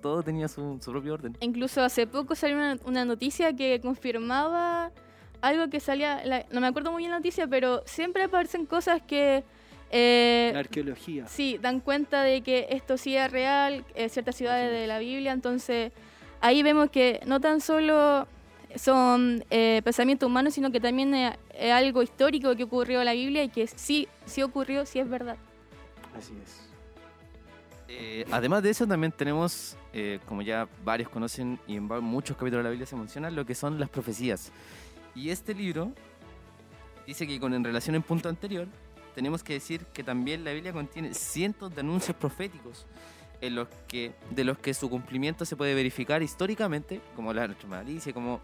todo 0.00 0.22
tenía 0.22 0.46
su, 0.48 0.78
propio 0.84 1.14
orden. 1.14 1.36
Incluso 1.40 1.82
hace 1.82 2.06
poco 2.06 2.34
salió 2.34 2.56
una, 2.84 3.04
noticia 3.04 3.54
que 3.56 3.80
confirmaba 3.80 4.92
algo 5.40 5.68
que 5.68 5.80
salía, 5.80 6.22
no 6.52 6.60
me 6.60 6.66
acuerdo 6.66 6.92
muy 6.92 7.00
bien 7.00 7.10
la 7.10 7.16
noticia, 7.16 7.46
pero 7.48 7.82
siempre 7.86 8.24
aparecen 8.24 8.66
cosas 8.66 9.02
que... 9.02 9.42
Eh, 9.90 10.50
la 10.52 10.60
arqueología. 10.60 11.26
Sí, 11.26 11.58
dan 11.60 11.80
cuenta 11.80 12.22
de 12.22 12.42
que 12.42 12.68
esto 12.70 12.96
sí 12.96 13.16
es 13.16 13.32
real, 13.32 13.84
ciertas 14.08 14.36
ciudades 14.36 14.70
de 14.70 14.86
la 14.86 15.00
Biblia, 15.00 15.32
entonces 15.32 15.92
ahí 16.40 16.62
vemos 16.62 16.90
que 16.90 17.20
no 17.26 17.40
tan 17.40 17.60
solo 17.60 18.26
son 18.76 19.44
eh, 19.50 19.80
pensamientos 19.84 20.26
humanos, 20.26 20.54
sino 20.54 20.70
que 20.70 20.80
también 20.80 21.14
es, 21.14 21.36
algo 21.72 22.02
histórico 22.02 22.54
que 22.56 22.64
ocurrió 22.64 23.00
en 23.00 23.06
la 23.06 23.12
Biblia 23.12 23.44
y 23.44 23.48
que 23.48 23.66
sí, 23.66 24.08
sí 24.26 24.42
ocurrió, 24.42 24.86
sí 24.86 24.98
es 24.98 25.08
verdad. 25.08 25.36
Así 26.16 26.32
es. 26.42 26.68
Eh, 27.88 28.24
además 28.30 28.62
de 28.62 28.70
eso, 28.70 28.86
también 28.86 29.12
tenemos, 29.12 29.76
eh, 29.92 30.20
como 30.26 30.42
ya 30.42 30.68
varios 30.84 31.08
conocen 31.08 31.58
y 31.66 31.76
en 31.76 31.84
muchos 31.84 32.36
capítulos 32.36 32.60
de 32.60 32.64
la 32.64 32.70
Biblia 32.70 32.86
se 32.86 32.96
menciona, 32.96 33.30
lo 33.30 33.44
que 33.44 33.54
son 33.54 33.80
las 33.80 33.88
profecías. 33.88 34.52
Y 35.14 35.30
este 35.30 35.54
libro 35.54 35.92
dice 37.06 37.26
que 37.26 37.40
con 37.40 37.52
en 37.52 37.64
relación 37.64 37.96
al 37.96 38.02
punto 38.02 38.28
anterior, 38.28 38.68
tenemos 39.14 39.42
que 39.42 39.54
decir 39.54 39.84
que 39.86 40.04
también 40.04 40.44
la 40.44 40.52
Biblia 40.52 40.72
contiene 40.72 41.12
cientos 41.14 41.74
de 41.74 41.80
anuncios 41.80 42.16
proféticos 42.16 42.86
en 43.40 43.54
los 43.54 43.68
que, 43.88 44.12
de 44.30 44.44
los 44.44 44.58
que 44.58 44.74
su 44.74 44.90
cumplimiento 44.90 45.44
se 45.44 45.56
puede 45.56 45.74
verificar 45.74 46.22
históricamente, 46.22 47.00
como 47.16 47.32
la 47.32 47.46
nuestra 47.46 47.68
malicia, 47.68 48.12
como 48.12 48.40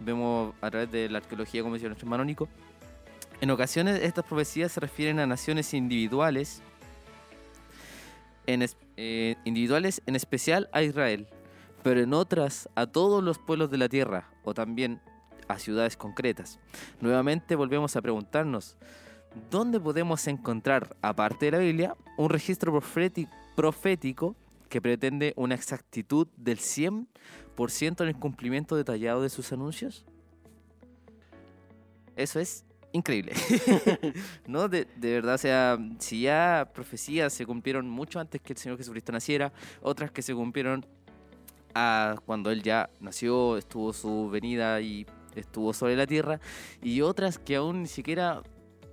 vemos 0.00 0.54
a 0.60 0.70
través 0.70 0.90
de 0.90 1.08
la 1.08 1.18
arqueología, 1.18 1.62
como 1.62 1.74
decía 1.74 1.88
nuestro 1.88 2.08
manónico. 2.08 2.48
En 3.40 3.50
ocasiones 3.50 4.00
estas 4.02 4.24
profecías 4.24 4.72
se 4.72 4.80
refieren 4.80 5.18
a 5.18 5.26
naciones 5.26 5.72
individuales, 5.72 6.62
en, 8.46 8.66
eh, 8.96 9.36
individuales 9.44 10.02
en 10.06 10.16
especial 10.16 10.68
a 10.72 10.82
Israel, 10.82 11.28
pero 11.82 12.00
en 12.00 12.12
otras 12.12 12.68
a 12.74 12.86
todos 12.86 13.22
los 13.22 13.38
pueblos 13.38 13.70
de 13.70 13.78
la 13.78 13.88
tierra 13.88 14.28
o 14.44 14.52
también 14.52 15.00
a 15.48 15.58
ciudades 15.58 15.96
concretas. 15.96 16.58
Nuevamente 17.00 17.56
volvemos 17.56 17.96
a 17.96 18.02
preguntarnos, 18.02 18.76
¿dónde 19.50 19.80
podemos 19.80 20.26
encontrar, 20.26 20.96
aparte 21.02 21.46
de 21.46 21.52
la 21.52 21.58
Biblia, 21.58 21.96
un 22.16 22.28
registro 22.28 22.78
profético 23.56 24.36
que 24.70 24.80
pretende 24.80 25.34
una 25.36 25.54
exactitud 25.54 26.28
del 26.36 26.58
100% 26.58 28.00
en 28.00 28.08
el 28.08 28.16
cumplimiento 28.16 28.76
detallado 28.76 29.20
de 29.20 29.28
sus 29.28 29.52
anuncios? 29.52 30.06
Eso 32.16 32.40
es 32.40 32.64
increíble. 32.92 33.32
¿No? 34.46 34.68
De, 34.68 34.86
verdad, 34.96 35.34
o 35.34 35.38
sea, 35.38 35.78
si 35.98 36.22
ya 36.22 36.70
profecías 36.72 37.32
se 37.34 37.44
cumplieron 37.44 37.90
mucho 37.90 38.20
antes 38.20 38.40
que 38.40 38.52
el 38.52 38.58
Señor 38.58 38.78
Jesucristo 38.78 39.12
naciera, 39.12 39.52
otras 39.82 40.10
que 40.10 40.22
se 40.22 40.34
cumplieron 40.34 40.86
cuando 42.24 42.50
Él 42.50 42.62
ya 42.62 42.88
nació, 43.00 43.56
estuvo 43.56 43.92
su 43.92 44.30
venida 44.30 44.80
y 44.80 45.06
estuvo 45.34 45.72
sobre 45.72 45.96
la 45.96 46.06
tierra, 46.06 46.40
y 46.82 47.00
otras 47.00 47.38
que 47.38 47.56
aún 47.56 47.82
ni 47.82 47.88
siquiera 47.88 48.42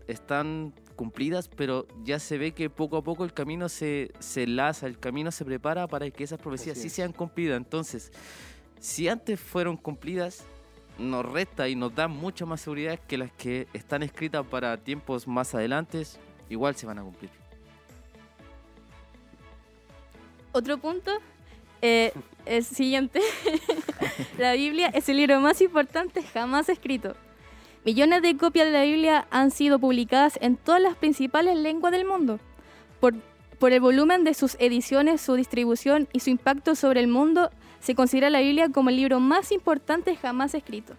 están 0.07 0.73
cumplidas, 0.97 1.47
pero 1.47 1.87
ya 2.03 2.19
se 2.19 2.37
ve 2.37 2.51
que 2.51 2.69
poco 2.69 2.97
a 2.97 3.03
poco 3.03 3.23
el 3.23 3.31
camino 3.31 3.69
se, 3.69 4.11
se 4.19 4.43
enlaza, 4.43 4.87
el 4.87 4.99
camino 4.99 5.31
se 5.31 5.45
prepara 5.45 5.87
para 5.87 6.09
que 6.11 6.25
esas 6.25 6.39
profecías 6.39 6.77
sí 6.77 6.89
sean 6.89 7.13
cumplidas. 7.13 7.55
Entonces, 7.55 8.11
si 8.81 9.07
antes 9.07 9.39
fueron 9.39 9.77
cumplidas, 9.77 10.43
nos 10.97 11.25
resta 11.25 11.69
y 11.69 11.75
nos 11.75 11.95
da 11.95 12.07
mucha 12.07 12.45
más 12.45 12.61
seguridad 12.61 12.99
que 12.99 13.17
las 13.17 13.31
que 13.31 13.67
están 13.73 14.03
escritas 14.03 14.45
para 14.45 14.75
tiempos 14.77 15.27
más 15.27 15.53
adelante, 15.55 16.03
igual 16.49 16.75
se 16.75 16.85
van 16.85 16.99
a 16.99 17.03
cumplir. 17.03 17.29
Otro 20.51 20.77
punto 20.79 21.11
eh, 21.81 22.11
es 22.45 22.67
siguiente. 22.67 23.21
la 24.37 24.53
Biblia 24.53 24.87
es 24.87 25.07
el 25.09 25.17
libro 25.17 25.39
más 25.39 25.61
importante 25.61 26.23
jamás 26.23 26.69
escrito. 26.69 27.15
Millones 27.87 28.21
de 28.21 28.35
copias 28.35 28.65
de 28.65 28.73
la 28.73 28.83
Biblia 28.83 29.27
han 29.31 29.49
sido 29.49 29.79
publicadas 29.79 30.37
en 30.41 30.57
todas 30.57 30.81
las 30.81 30.97
principales 30.97 31.55
lenguas 31.55 31.93
del 31.93 32.03
mundo. 32.03 32.37
Por, 32.99 33.13
el 33.71 33.79
volumen 33.79 34.25
de 34.25 34.33
sus 34.33 34.57
ediciones, 34.59 35.21
su 35.21 35.35
distribución 35.35 36.09
y 36.11 36.19
su 36.19 36.29
impacto 36.29 36.75
sobre 36.75 36.99
el 36.99 37.07
mundo, 37.07 37.49
se 37.79 37.95
considera 37.95 38.29
la 38.29 38.41
Biblia 38.41 38.67
como 38.73 38.89
el 38.89 38.97
libro 38.97 39.21
más 39.21 39.53
importante 39.53 40.17
jamás 40.17 40.53
escrito. 40.53 40.95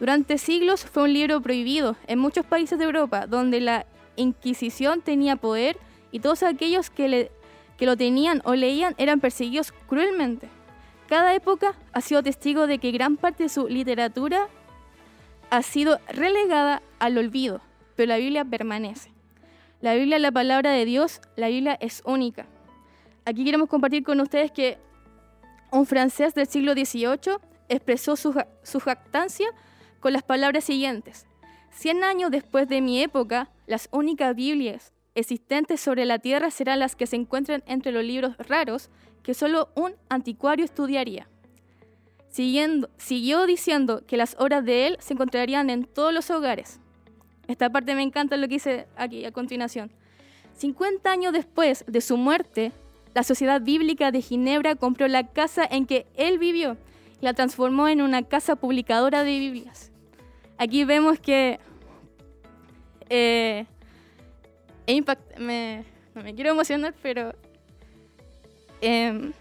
Durante 0.00 0.38
siglos 0.38 0.86
fue 0.86 1.02
un 1.02 1.12
libro 1.12 1.42
prohibido 1.42 1.96
en 2.06 2.18
muchos 2.18 2.46
países 2.46 2.78
de 2.78 2.86
Europa, 2.86 3.26
donde 3.26 3.60
la 3.60 3.84
Inquisición 4.16 5.02
tenía 5.02 5.36
poder 5.36 5.76
y 6.12 6.20
todos 6.20 6.42
aquellos 6.44 6.88
que, 6.88 7.30
que 7.76 7.84
lo 7.84 7.94
tenían 7.94 8.40
o 8.46 8.54
leían 8.54 8.94
eran 8.96 9.20
perseguidos 9.20 9.70
cruelmente. 9.86 10.48
Cada 11.10 11.34
época 11.34 11.74
ha 11.92 12.00
sido 12.00 12.22
testigo 12.22 12.66
de 12.66 12.78
que 12.78 12.90
gran 12.90 13.18
parte 13.18 13.42
de 13.42 13.48
su 13.50 13.68
literatura 13.68 14.48
ha 15.50 15.62
sido 15.62 15.98
relegada 16.08 16.82
al 16.98 17.18
olvido, 17.18 17.60
pero 17.94 18.08
la 18.08 18.16
Biblia 18.16 18.44
permanece. 18.44 19.10
La 19.80 19.94
Biblia 19.94 20.16
es 20.16 20.22
la 20.22 20.32
palabra 20.32 20.70
de 20.70 20.84
Dios, 20.84 21.20
la 21.36 21.48
Biblia 21.48 21.76
es 21.80 22.02
única. 22.04 22.46
Aquí 23.24 23.44
queremos 23.44 23.68
compartir 23.68 24.02
con 24.02 24.20
ustedes 24.20 24.50
que 24.50 24.78
un 25.70 25.86
francés 25.86 26.34
del 26.34 26.46
siglo 26.46 26.72
XVIII 26.72 27.38
expresó 27.68 28.16
su, 28.16 28.32
jactancia 28.80 29.48
con 30.00 30.12
las 30.12 30.22
palabras 30.22 30.64
siguientes. 30.64 31.26
Cien 31.70 32.04
años 32.04 32.30
después 32.30 32.68
de 32.68 32.80
mi 32.80 33.02
época, 33.02 33.50
las 33.66 33.88
únicas 33.92 34.34
Biblias 34.34 34.92
existentes 35.14 35.80
sobre 35.80 36.04
la 36.04 36.18
tierra 36.18 36.50
serán 36.50 36.78
las 36.78 36.96
que 36.96 37.06
se 37.06 37.16
encuentran 37.16 37.62
entre 37.66 37.92
los 37.92 38.04
libros 38.04 38.36
raros 38.38 38.90
que 39.22 39.34
solo 39.34 39.70
un 39.74 39.94
anticuario 40.08 40.64
estudiaría 40.64 41.28
siguió 42.36 43.46
diciendo 43.46 44.02
que 44.06 44.16
las 44.16 44.36
obras 44.38 44.64
de 44.64 44.86
él 44.86 44.96
se 45.00 45.14
encontrarían 45.14 45.70
en 45.70 45.84
todos 45.84 46.12
los 46.12 46.30
hogares. 46.30 46.80
Esta 47.48 47.70
parte 47.70 47.94
me 47.94 48.02
encanta 48.02 48.36
lo 48.36 48.42
que 48.42 48.54
dice 48.54 48.86
aquí 48.96 49.24
a 49.24 49.32
continuación. 49.32 49.90
50 50.56 51.10
años 51.10 51.32
después 51.32 51.84
de 51.86 52.00
su 52.00 52.16
muerte, 52.16 52.72
la 53.14 53.22
Sociedad 53.22 53.62
Bíblica 53.62 54.10
de 54.10 54.20
Ginebra 54.20 54.74
compró 54.74 55.08
la 55.08 55.28
casa 55.28 55.66
en 55.70 55.86
que 55.86 56.06
él 56.16 56.38
vivió 56.38 56.76
y 57.20 57.24
la 57.24 57.32
transformó 57.32 57.88
en 57.88 58.02
una 58.02 58.22
casa 58.22 58.56
publicadora 58.56 59.24
de 59.24 59.38
Biblias. 59.38 59.90
Aquí 60.58 60.84
vemos 60.84 61.18
que 61.18 61.58
eh, 63.08 63.64
me, 65.38 65.84
no 66.14 66.22
me 66.22 66.34
quiero 66.34 66.50
emocionar, 66.50 66.94
pero 67.02 67.34
em, 68.80 69.32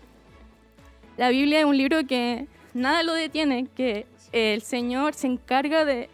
la 1.17 1.29
Biblia 1.29 1.59
es 1.59 1.65
un 1.65 1.77
libro 1.77 2.05
que 2.05 2.47
nada 2.75 3.01
lo 3.03 3.13
detiene, 3.13 3.67
que 3.75 4.05
el 4.31 4.61
Señor 4.61 5.15
se 5.15 5.27
encarga 5.27 5.85
de, 5.85 6.09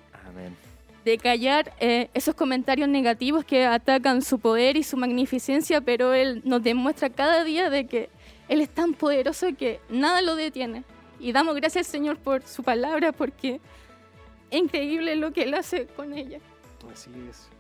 de 1.04 1.18
callar 1.18 1.74
eh, 1.80 2.10
esos 2.14 2.36
comentarios 2.36 2.88
negativos 2.88 3.44
que 3.44 3.66
atacan 3.66 4.22
su 4.22 4.40
poder 4.40 4.78
y 4.78 4.84
su 4.84 4.96
magnificencia, 4.96 5.82
pero 5.82 6.14
Él 6.14 6.42
nos 6.46 6.64
demuestra 6.64 7.10
cada 7.10 7.44
día 7.44 7.70
de 7.70 7.88
que 7.88 8.10
Él 8.48 8.62
es 8.62 8.70
tan 8.70 8.94
poderoso 8.94 9.48
que 9.58 9.80
nada 9.90 10.22
lo 10.22 10.36
detiene. 10.36 10.84
Y 11.20 11.34
damos 11.34 11.56
gracias 11.56 11.88
al 11.88 11.92
Señor 11.92 12.18
por 12.18 12.44
su 12.44 12.64
palabra, 12.64 13.12
porque 13.12 13.60
es 14.50 14.60
increíble 14.60 15.16
lo 15.16 15.34
que 15.34 15.44
Él 15.44 15.54
hace 15.56 15.88
con 15.88 16.14
ella. 16.14 16.40
Así 16.92 17.12
es. 17.30 17.51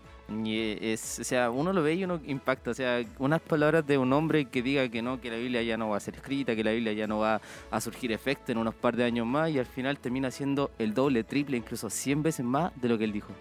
Y 0.43 0.77
es, 0.81 1.19
o 1.19 1.23
sea, 1.23 1.49
uno 1.49 1.73
lo 1.73 1.83
ve 1.83 1.95
y 1.95 2.03
uno 2.03 2.19
impacta. 2.25 2.71
O 2.71 2.73
sea, 2.73 3.03
unas 3.19 3.41
palabras 3.41 3.85
de 3.85 3.97
un 3.97 4.13
hombre 4.13 4.45
que 4.45 4.61
diga 4.61 4.87
que 4.89 5.01
no, 5.01 5.19
que 5.19 5.29
la 5.29 5.37
Biblia 5.37 5.61
ya 5.61 5.77
no 5.77 5.89
va 5.89 5.97
a 5.97 5.99
ser 5.99 6.15
escrita, 6.15 6.55
que 6.55 6.63
la 6.63 6.71
Biblia 6.71 6.93
ya 6.93 7.07
no 7.07 7.19
va 7.19 7.41
a 7.69 7.81
surgir 7.81 8.11
efecto 8.11 8.51
en 8.51 8.57
unos 8.57 8.75
par 8.75 8.95
de 8.95 9.03
años 9.03 9.25
más, 9.27 9.49
y 9.49 9.59
al 9.59 9.65
final 9.65 9.99
termina 9.99 10.31
siendo 10.31 10.71
el 10.79 10.93
doble, 10.93 11.23
triple, 11.23 11.57
incluso 11.57 11.89
100 11.89 12.23
veces 12.23 12.45
más 12.45 12.71
de 12.79 12.89
lo 12.89 12.97
que 12.97 13.03
él 13.03 13.11
dijo. 13.11 13.33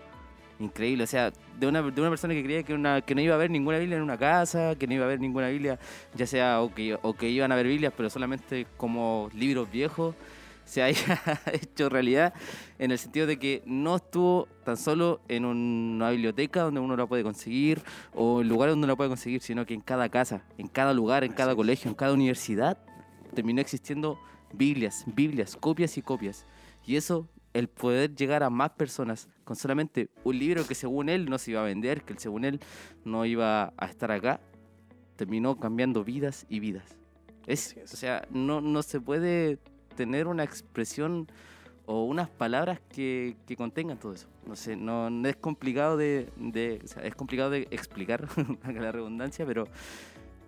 Increíble, 0.59 1.05
o 1.05 1.07
sea, 1.07 1.33
de 1.59 1.67
una, 1.67 1.81
de 1.81 2.01
una 2.01 2.11
persona 2.11 2.35
que 2.35 2.45
creía 2.45 2.63
que, 2.63 2.75
una, 2.75 3.01
que 3.01 3.15
no 3.15 3.23
iba 3.23 3.33
a 3.33 3.37
haber 3.37 3.51
ninguna 3.51 3.79
Biblia 3.79 3.97
en 3.97 4.03
una 4.03 4.19
casa, 4.19 4.75
que 4.77 4.87
no 4.87 4.93
iba 4.93 5.05
a 5.05 5.07
haber 5.07 5.19
ninguna 5.19 5.49
Biblia, 5.49 5.79
ya 6.15 6.27
sea 6.27 6.61
o 6.61 6.75
que, 6.75 6.99
o 7.01 7.15
que 7.15 7.31
iban 7.31 7.51
a 7.51 7.55
haber 7.55 7.67
Biblias, 7.67 7.95
pero 7.97 8.11
solamente 8.11 8.67
como 8.77 9.31
libros 9.35 9.71
viejos 9.71 10.15
se 10.71 10.83
haya 10.83 11.21
hecho 11.53 11.89
realidad 11.89 12.33
en 12.79 12.93
el 12.93 12.99
sentido 12.99 13.27
de 13.27 13.41
que 13.41 13.61
no 13.67 13.97
estuvo 13.97 14.47
tan 14.65 14.77
solo 14.77 15.21
en 15.27 15.45
una 15.45 16.11
biblioteca 16.11 16.63
donde 16.63 16.79
uno 16.79 16.97
la 16.97 17.09
puede 17.09 17.25
conseguir 17.25 17.83
o 18.15 18.41
en 18.41 18.49
lugares 18.49 18.73
donde 18.73 18.85
uno 18.85 18.93
la 18.93 18.97
puede 18.97 19.11
conseguir, 19.11 19.43
sino 19.43 19.67
que 19.67 19.75
en 19.75 19.81
cada 19.81 20.09
casa, 20.09 20.45
en 20.59 20.69
cada 20.69 20.95
lugar, 20.95 21.25
en 21.25 21.33
cada 21.33 21.57
colegio, 21.57 21.89
en 21.89 21.97
cada 21.97 22.13
universidad, 22.13 22.79
terminó 23.35 23.61
existiendo 23.61 24.21
Biblias, 24.53 25.05
Biblias, 25.09 25.57
copias 25.57 25.99
y 25.99 26.03
copias. 26.03 26.47
Y 26.87 26.95
eso, 26.95 27.29
el 27.53 27.67
poder 27.67 28.15
llegar 28.15 28.45
a 28.45 28.51
más 28.51 28.71
personas 28.71 29.29
con 29.43 29.57
solamente 29.57 30.09
un 30.23 30.39
libro 30.39 30.65
que 30.65 30.77
según 30.77 31.09
él 31.09 31.29
no 31.29 31.39
se 31.39 31.51
iba 31.51 31.63
a 31.63 31.65
vender, 31.65 32.03
que 32.03 32.15
según 32.17 32.45
él 32.45 32.61
no 33.05 33.27
iba 33.27 33.73
a 33.77 33.87
estar 33.87 34.13
acá, 34.13 34.41
terminó 35.17 35.59
cambiando 35.59 36.05
vidas 36.05 36.47
y 36.49 36.61
vidas. 36.61 36.97
Es, 37.49 37.77
o 37.83 37.97
sea, 37.97 38.25
no, 38.31 38.61
no 38.61 38.85
se 38.85 39.01
puede 39.01 39.59
tener 39.97 40.27
una 40.27 40.45
expresión 40.45 41.29
o 41.87 42.05
unas 42.05 42.29
palabras 42.29 42.81
que, 42.89 43.37
que 43.47 43.57
contengan 43.57 43.99
todo 43.99 44.13
eso. 44.13 44.29
No 44.47 44.55
sé, 44.55 44.77
no, 44.77 45.09
es 45.27 45.37
complicado 45.37 45.97
de, 45.97 46.29
de 46.37 46.81
es 47.03 47.15
complicado 47.15 47.51
de 47.51 47.67
explicar, 47.71 48.29
la 48.73 48.93
redundancia, 48.93 49.45
pero 49.45 49.67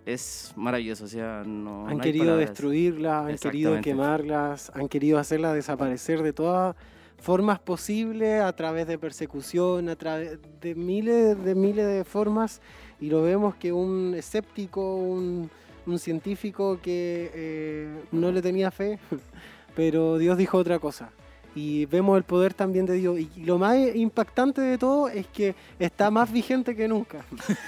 es 0.05 0.53
maravilloso. 0.55 1.05
O 1.05 1.07
sea, 1.07 1.43
no, 1.45 1.87
han 1.87 1.99
querido 1.99 2.37
destruirlas, 2.37 3.27
han 3.27 3.37
querido 3.37 3.81
quemarlas, 3.81 4.71
han 4.73 4.87
querido 4.87 5.19
hacerlas 5.19 5.53
desaparecer 5.53 6.23
de 6.23 6.33
todas 6.33 6.75
formas 7.17 7.59
posibles, 7.59 8.41
a 8.41 8.53
través 8.53 8.87
de 8.87 8.97
persecución, 8.97 9.89
a 9.89 9.95
través 9.95 10.39
de 10.61 10.75
miles 10.75 11.41
de 11.43 11.55
miles 11.55 11.87
de 11.87 12.03
formas, 12.03 12.61
y 12.99 13.09
lo 13.09 13.21
vemos 13.21 13.55
que 13.55 13.71
un 13.71 14.13
escéptico, 14.15 14.95
un 14.95 15.49
un 15.85 15.99
científico 15.99 16.79
que 16.81 17.31
eh, 17.33 17.87
no 18.11 18.31
le 18.31 18.41
tenía 18.41 18.71
fe, 18.71 18.99
pero 19.75 20.17
Dios 20.17 20.37
dijo 20.37 20.57
otra 20.57 20.79
cosa. 20.79 21.09
Y 21.55 21.85
vemos 21.85 22.17
el 22.17 22.23
poder 22.23 22.55
también 22.55 22.87
de 22.87 22.95
Dios. 22.95 23.19
Y 23.19 23.29
lo 23.43 23.59
más 23.59 23.77
impactante 23.93 24.59
de 24.59 24.77
todo 24.79 25.07
es 25.07 25.27
que 25.27 25.53
está 25.77 26.09
más 26.09 26.31
vigente 26.31 26.75
que 26.75 26.87
nunca. 26.87 27.23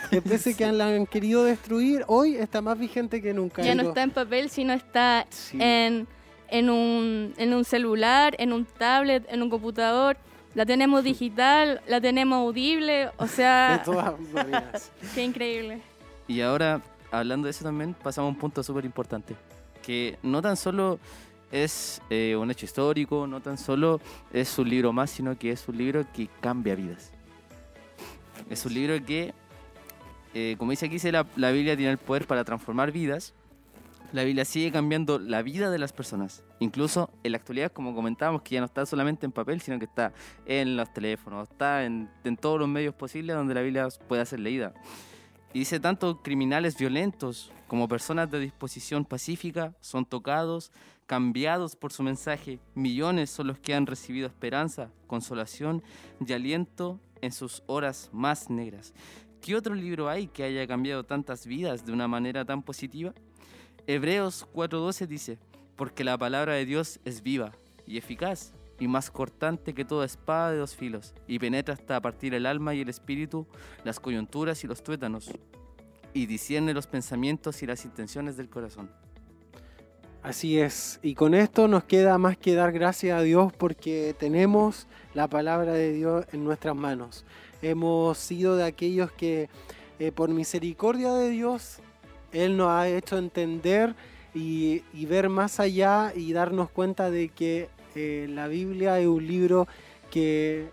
Pese 0.28 0.56
que 0.56 0.72
la 0.72 0.88
han 0.88 1.06
querido 1.06 1.44
destruir, 1.44 2.04
hoy 2.08 2.36
está 2.36 2.62
más 2.62 2.80
vigente 2.80 3.22
que 3.22 3.34
nunca. 3.34 3.62
Ya 3.62 3.76
no 3.76 3.84
está 3.84 4.02
en 4.02 4.10
papel, 4.10 4.50
sino 4.50 4.74
está 4.74 5.28
en, 5.54 6.08
en, 6.48 6.70
un, 6.72 7.34
en 7.38 7.54
un 7.54 7.64
celular, 7.64 8.36
en 8.40 8.54
un 8.54 8.66
tablet, 8.66 9.24
en 9.30 9.44
un 9.44 9.52
computador. 9.52 10.18
La 10.56 10.66
tenemos 10.66 11.04
digital, 11.04 11.82
la 11.88 12.02
tenemos 12.02 12.38
audible, 12.38 13.10
o 13.18 13.28
sea... 13.28 13.78
De 13.78 13.86
todas 13.86 14.20
maneras. 14.34 14.92
Qué 15.14 15.24
increíble. 15.24 15.82
Y 16.28 16.42
ahora 16.42 16.82
hablando 17.12 17.46
de 17.46 17.52
eso 17.52 17.64
también, 17.64 17.94
pasamos 17.94 18.30
a 18.30 18.32
un 18.34 18.40
punto 18.40 18.64
súper 18.64 18.86
importante, 18.86 19.36
que 19.84 20.18
no 20.24 20.42
tan 20.42 20.58
solo 20.58 21.00
es 21.52 22.02
eh, 22.10 22.36
un 22.36 22.52
hecho 22.52 22.66
histórico, 22.66 23.28
no 23.28 23.42
tan 23.42 23.58
solo 23.58 24.02
es 24.34 24.58
un 24.58 24.70
libro 24.70 24.92
más, 24.92 25.10
sino 25.10 25.38
que 25.38 25.52
es 25.52 25.68
un 25.68 25.78
libro 25.78 26.06
que 26.14 26.28
cambia 26.42 26.76
vidas. 26.76 27.12
Es 28.50 28.66
un 28.66 28.74
libro 28.74 29.04
que, 29.06 29.34
eh, 30.34 30.56
como 30.58 30.72
dice 30.72 30.88
aquí, 30.88 31.00
la, 31.12 31.26
la 31.36 31.52
Biblia 31.52 31.78
tiene 31.78 31.92
el 31.92 31.98
poder 31.98 32.28
para 32.28 32.44
transformar 32.44 32.92
vidas. 32.92 33.34
La 34.12 34.24
Biblia 34.24 34.46
sigue 34.46 34.72
cambiando 34.72 35.18
la 35.20 35.42
vida 35.42 35.70
de 35.70 35.80
las 35.80 35.92
personas. 35.92 36.44
Incluso 36.60 37.10
en 37.24 37.32
la 37.32 37.38
actualidad, 37.38 37.72
como 37.72 37.96
comentábamos, 37.96 38.42
que 38.42 38.56
ya 38.56 38.62
no 38.62 38.66
está 38.66 38.86
solamente 38.86 39.26
en 39.26 39.32
papel, 39.32 39.62
sino 39.62 39.80
que 39.80 39.86
está 39.86 40.14
en 40.46 40.78
los 40.78 40.94
teléfonos, 40.94 41.50
está 41.50 41.86
en, 41.86 42.10
en 42.24 42.38
todos 42.38 42.60
los 42.60 42.68
medios 42.68 42.94
posibles 42.94 43.36
donde 43.36 43.54
la 43.54 43.62
Biblia 43.62 43.88
pueda 44.08 44.26
ser 44.26 44.40
leída. 44.40 44.74
Y 45.56 45.60
dice, 45.60 45.80
tanto 45.80 46.22
criminales 46.22 46.76
violentos 46.76 47.50
como 47.70 47.88
personas 47.88 48.30
de 48.30 48.42
disposición 48.42 49.06
pacífica 49.06 49.74
son 49.80 50.06
tocados, 50.06 50.74
cambiados 51.06 51.78
por 51.78 51.94
su 51.94 52.04
mensaje. 52.04 52.60
Millones 52.74 53.30
son 53.30 53.48
los 53.48 53.60
que 53.60 53.74
han 53.74 53.86
recibido 53.86 54.28
esperanza, 54.28 54.92
consolación 55.08 55.82
y 56.20 56.34
aliento 56.34 57.00
en 57.22 57.32
sus 57.32 57.64
horas 57.68 58.10
más 58.12 58.50
negras. 58.50 58.94
¿Qué 59.40 59.56
otro 59.56 59.76
libro 59.76 60.10
hay 60.10 60.28
que 60.28 60.44
haya 60.44 60.68
cambiado 60.68 61.06
tantas 61.06 61.48
vidas 61.48 61.86
de 61.86 61.94
una 61.94 62.10
manera 62.10 62.44
tan 62.44 62.62
positiva? 62.62 63.14
Hebreos 63.88 64.46
4:12 64.54 65.08
dice, 65.08 65.40
porque 65.78 66.04
la 66.04 66.18
palabra 66.18 66.56
de 66.56 66.66
Dios 66.66 67.00
es 67.06 67.24
viva 67.24 67.54
y 67.88 67.98
eficaz 67.98 68.52
y 68.80 68.88
más 68.88 69.12
cortante 69.12 69.74
que 69.74 69.86
toda 69.86 70.06
espada 70.06 70.52
de 70.52 70.58
dos 70.58 70.76
filos, 70.76 71.14
y 71.28 71.40
penetra 71.40 71.74
hasta 71.74 72.02
partir 72.02 72.34
el 72.34 72.46
alma 72.46 72.74
y 72.74 72.82
el 72.82 72.90
espíritu, 72.90 73.48
las 73.84 74.00
coyunturas 74.00 74.64
y 74.64 74.68
los 74.68 74.84
tuétanos, 74.84 75.32
y 76.14 76.26
discierne 76.26 76.74
los 76.74 76.88
pensamientos 76.88 77.62
y 77.64 77.66
las 77.66 77.86
intenciones 77.86 78.38
del 78.38 78.50
corazón. 78.50 78.90
Así 80.24 80.60
es, 80.60 81.00
y 81.04 81.14
con 81.14 81.36
esto 81.36 81.68
nos 81.68 81.84
queda 81.84 82.18
más 82.18 82.36
que 82.36 82.56
dar 82.56 82.72
gracias 82.72 83.20
a 83.20 83.22
Dios 83.22 83.54
porque 83.54 84.16
tenemos 84.18 84.88
la 85.14 85.28
palabra 85.28 85.74
de 85.74 85.94
Dios 85.94 86.26
en 86.32 86.44
nuestras 86.44 86.76
manos. 86.76 87.26
Hemos 87.62 88.18
sido 88.18 88.56
de 88.56 88.64
aquellos 88.64 89.12
que 89.12 89.50
eh, 90.00 90.12
por 90.12 90.30
misericordia 90.30 91.14
de 91.14 91.30
Dios, 91.30 91.78
Él 92.32 92.58
nos 92.58 92.70
ha 92.70 92.90
hecho 92.90 93.20
entender 93.20 93.96
y, 94.34 94.82
y 94.94 95.06
ver 95.06 95.30
más 95.30 95.60
allá 95.60 96.12
y 96.16 96.34
darnos 96.34 96.72
cuenta 96.72 97.12
de 97.12 97.30
que 97.30 97.70
eh, 97.96 98.28
la 98.30 98.48
Biblia 98.48 99.00
es 99.00 99.08
un 99.08 99.26
libro 99.26 99.68
que, 100.12 100.70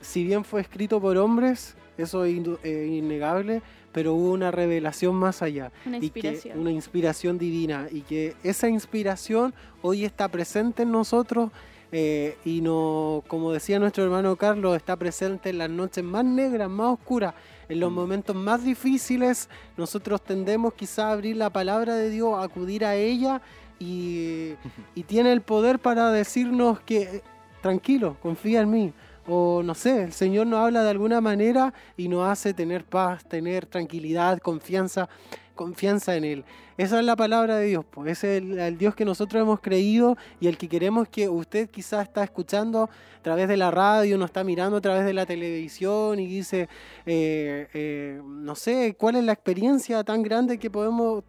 si 0.00 0.24
bien 0.24 0.44
fue 0.44 0.60
escrito 0.60 1.00
por 1.00 1.16
hombres, 1.16 1.76
eso 1.96 2.24
es 2.24 2.34
eh, 2.64 2.88
innegable, 2.90 3.62
pero 3.92 4.14
hubo 4.14 4.32
una 4.32 4.50
revelación 4.50 5.14
más 5.14 5.42
allá. 5.42 5.70
Una 5.86 5.98
inspiración. 5.98 6.52
Y 6.52 6.54
que, 6.54 6.60
una 6.60 6.72
inspiración 6.72 7.38
divina. 7.38 7.86
Y 7.90 8.00
que 8.00 8.34
esa 8.42 8.68
inspiración 8.68 9.54
hoy 9.82 10.04
está 10.04 10.28
presente 10.28 10.82
en 10.82 10.92
nosotros. 10.92 11.50
Eh, 11.94 12.38
y 12.46 12.62
no, 12.62 13.22
como 13.28 13.52
decía 13.52 13.78
nuestro 13.78 14.02
hermano 14.04 14.34
Carlos, 14.36 14.76
está 14.76 14.96
presente 14.96 15.50
en 15.50 15.58
las 15.58 15.68
noches 15.68 16.02
más 16.02 16.24
negras, 16.24 16.70
más 16.70 16.94
oscuras, 16.94 17.34
en 17.68 17.80
los 17.80 17.92
mm. 17.92 17.94
momentos 17.94 18.34
más 18.34 18.64
difíciles. 18.64 19.50
Nosotros 19.76 20.22
tendemos 20.22 20.72
quizá 20.72 21.08
a 21.08 21.12
abrir 21.12 21.36
la 21.36 21.50
palabra 21.50 21.94
de 21.94 22.08
Dios, 22.08 22.34
a 22.34 22.44
acudir 22.44 22.86
a 22.86 22.96
ella 22.96 23.42
y, 23.82 25.02
tiene 25.04 25.32
el 25.32 25.42
poder 25.42 25.78
para 25.78 26.10
decirnos 26.10 26.80
que 26.80 27.22
tranquilo, 27.60 28.16
confía 28.22 28.60
en 28.60 28.70
mí. 28.70 28.92
O 29.26 29.62
no 29.62 29.74
sé, 29.74 30.02
el 30.02 30.12
Señor 30.12 30.46
nos 30.48 30.60
habla 30.64 30.82
de 30.82 30.90
alguna 30.90 31.20
manera 31.20 31.72
y 31.96 32.08
nos 32.08 32.28
hace 32.28 32.54
tener 32.54 32.84
paz, 32.84 33.24
tener 33.24 33.66
tranquilidad, 33.66 34.38
confianza, 34.38 35.08
confianza 35.54 36.16
en 36.16 36.24
Él. 36.24 36.44
Esa 36.76 36.98
es 36.98 37.04
la 37.04 37.14
palabra 37.14 37.56
de 37.58 37.66
Dios, 37.66 37.84
pues 37.88 38.12
ese 38.12 38.38
es 38.38 38.42
el, 38.42 38.78
Dios 38.78 38.94
que 38.96 39.04
nosotros 39.04 39.40
hemos 39.40 39.60
creído 39.60 40.16
y 40.40 40.48
el 40.48 40.56
que 40.58 40.68
queremos 40.68 41.08
que 41.08 41.28
usted 41.28 41.70
quizás 41.70 42.08
está 42.08 42.24
escuchando 42.24 42.84
a 42.84 43.22
través 43.22 43.46
de 43.46 43.56
la 43.56 43.70
radio, 43.70 44.18
nos 44.18 44.30
está 44.30 44.42
mirando 44.42 44.78
a 44.78 44.80
través 44.80 45.04
de 45.04 45.12
la 45.12 45.24
televisión 45.26 46.18
y 46.18 46.26
dice, 46.26 46.68
eh, 47.06 47.68
eh, 47.74 48.20
no 48.24 48.56
sé, 48.56 48.96
¿cuál 48.98 49.16
es 49.16 49.24
la 49.24 49.32
experiencia 49.32 50.02
tan 50.02 50.22
grande 50.22 50.58
que 50.58 50.70
podemos 50.70 51.22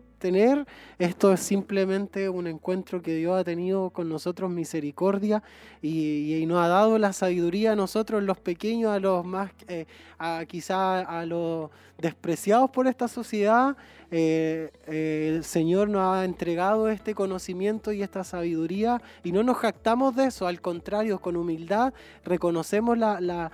Esto 1.00 1.34
es 1.34 1.42
simplemente 1.42 2.30
un 2.30 2.48
encuentro 2.48 3.02
que 3.02 3.16
Dios 3.16 3.38
ha 3.38 3.44
tenido 3.44 3.90
con 3.90 4.08
nosotros, 4.08 4.50
misericordia, 4.50 5.44
y, 5.82 6.46
nos 6.48 6.60
ha 6.64 6.70
dado 6.70 6.98
la 6.98 7.12
sabiduría 7.12 7.74
a 7.74 7.76
nosotros, 7.76 8.24
los 8.24 8.38
pequeños, 8.38 8.92
a 8.92 9.00
los 9.00 9.26
más, 9.26 9.52
eh, 9.68 9.86
a, 10.18 10.46
quizá 10.48 11.02
a 11.02 11.26
los 11.26 11.72
despreciados 11.98 12.70
por 12.70 12.88
esta 12.88 13.08
sociedad. 13.10 13.76
Eh, 14.16 14.70
eh, 14.86 15.34
el 15.34 15.44
Señor 15.44 15.90
nos 15.90 16.04
ha 16.04 16.24
entregado 16.24 16.88
este 16.88 17.16
conocimiento 17.16 17.92
y 17.92 18.04
esta 18.04 18.24
sabiduría 18.24 19.02
y 19.24 19.32
no 19.32 19.42
nos 19.42 19.58
jactamos 19.58 20.16
de 20.16 20.26
eso, 20.26 20.46
al 20.46 20.62
contrario, 20.62 21.20
con 21.20 21.36
humildad 21.36 21.94
reconocemos 22.24 22.96
la, 22.96 23.50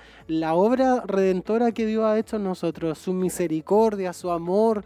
obra 0.53 1.01
redentora 1.05 1.71
que 1.71 1.85
Dios 1.85 2.03
ha 2.03 2.19
hecho 2.19 2.35
en 2.35 2.43
nosotros, 2.43 2.99
su 2.99 3.13
misericordia, 3.13 4.11
su 4.11 4.31
amor, 4.31 4.83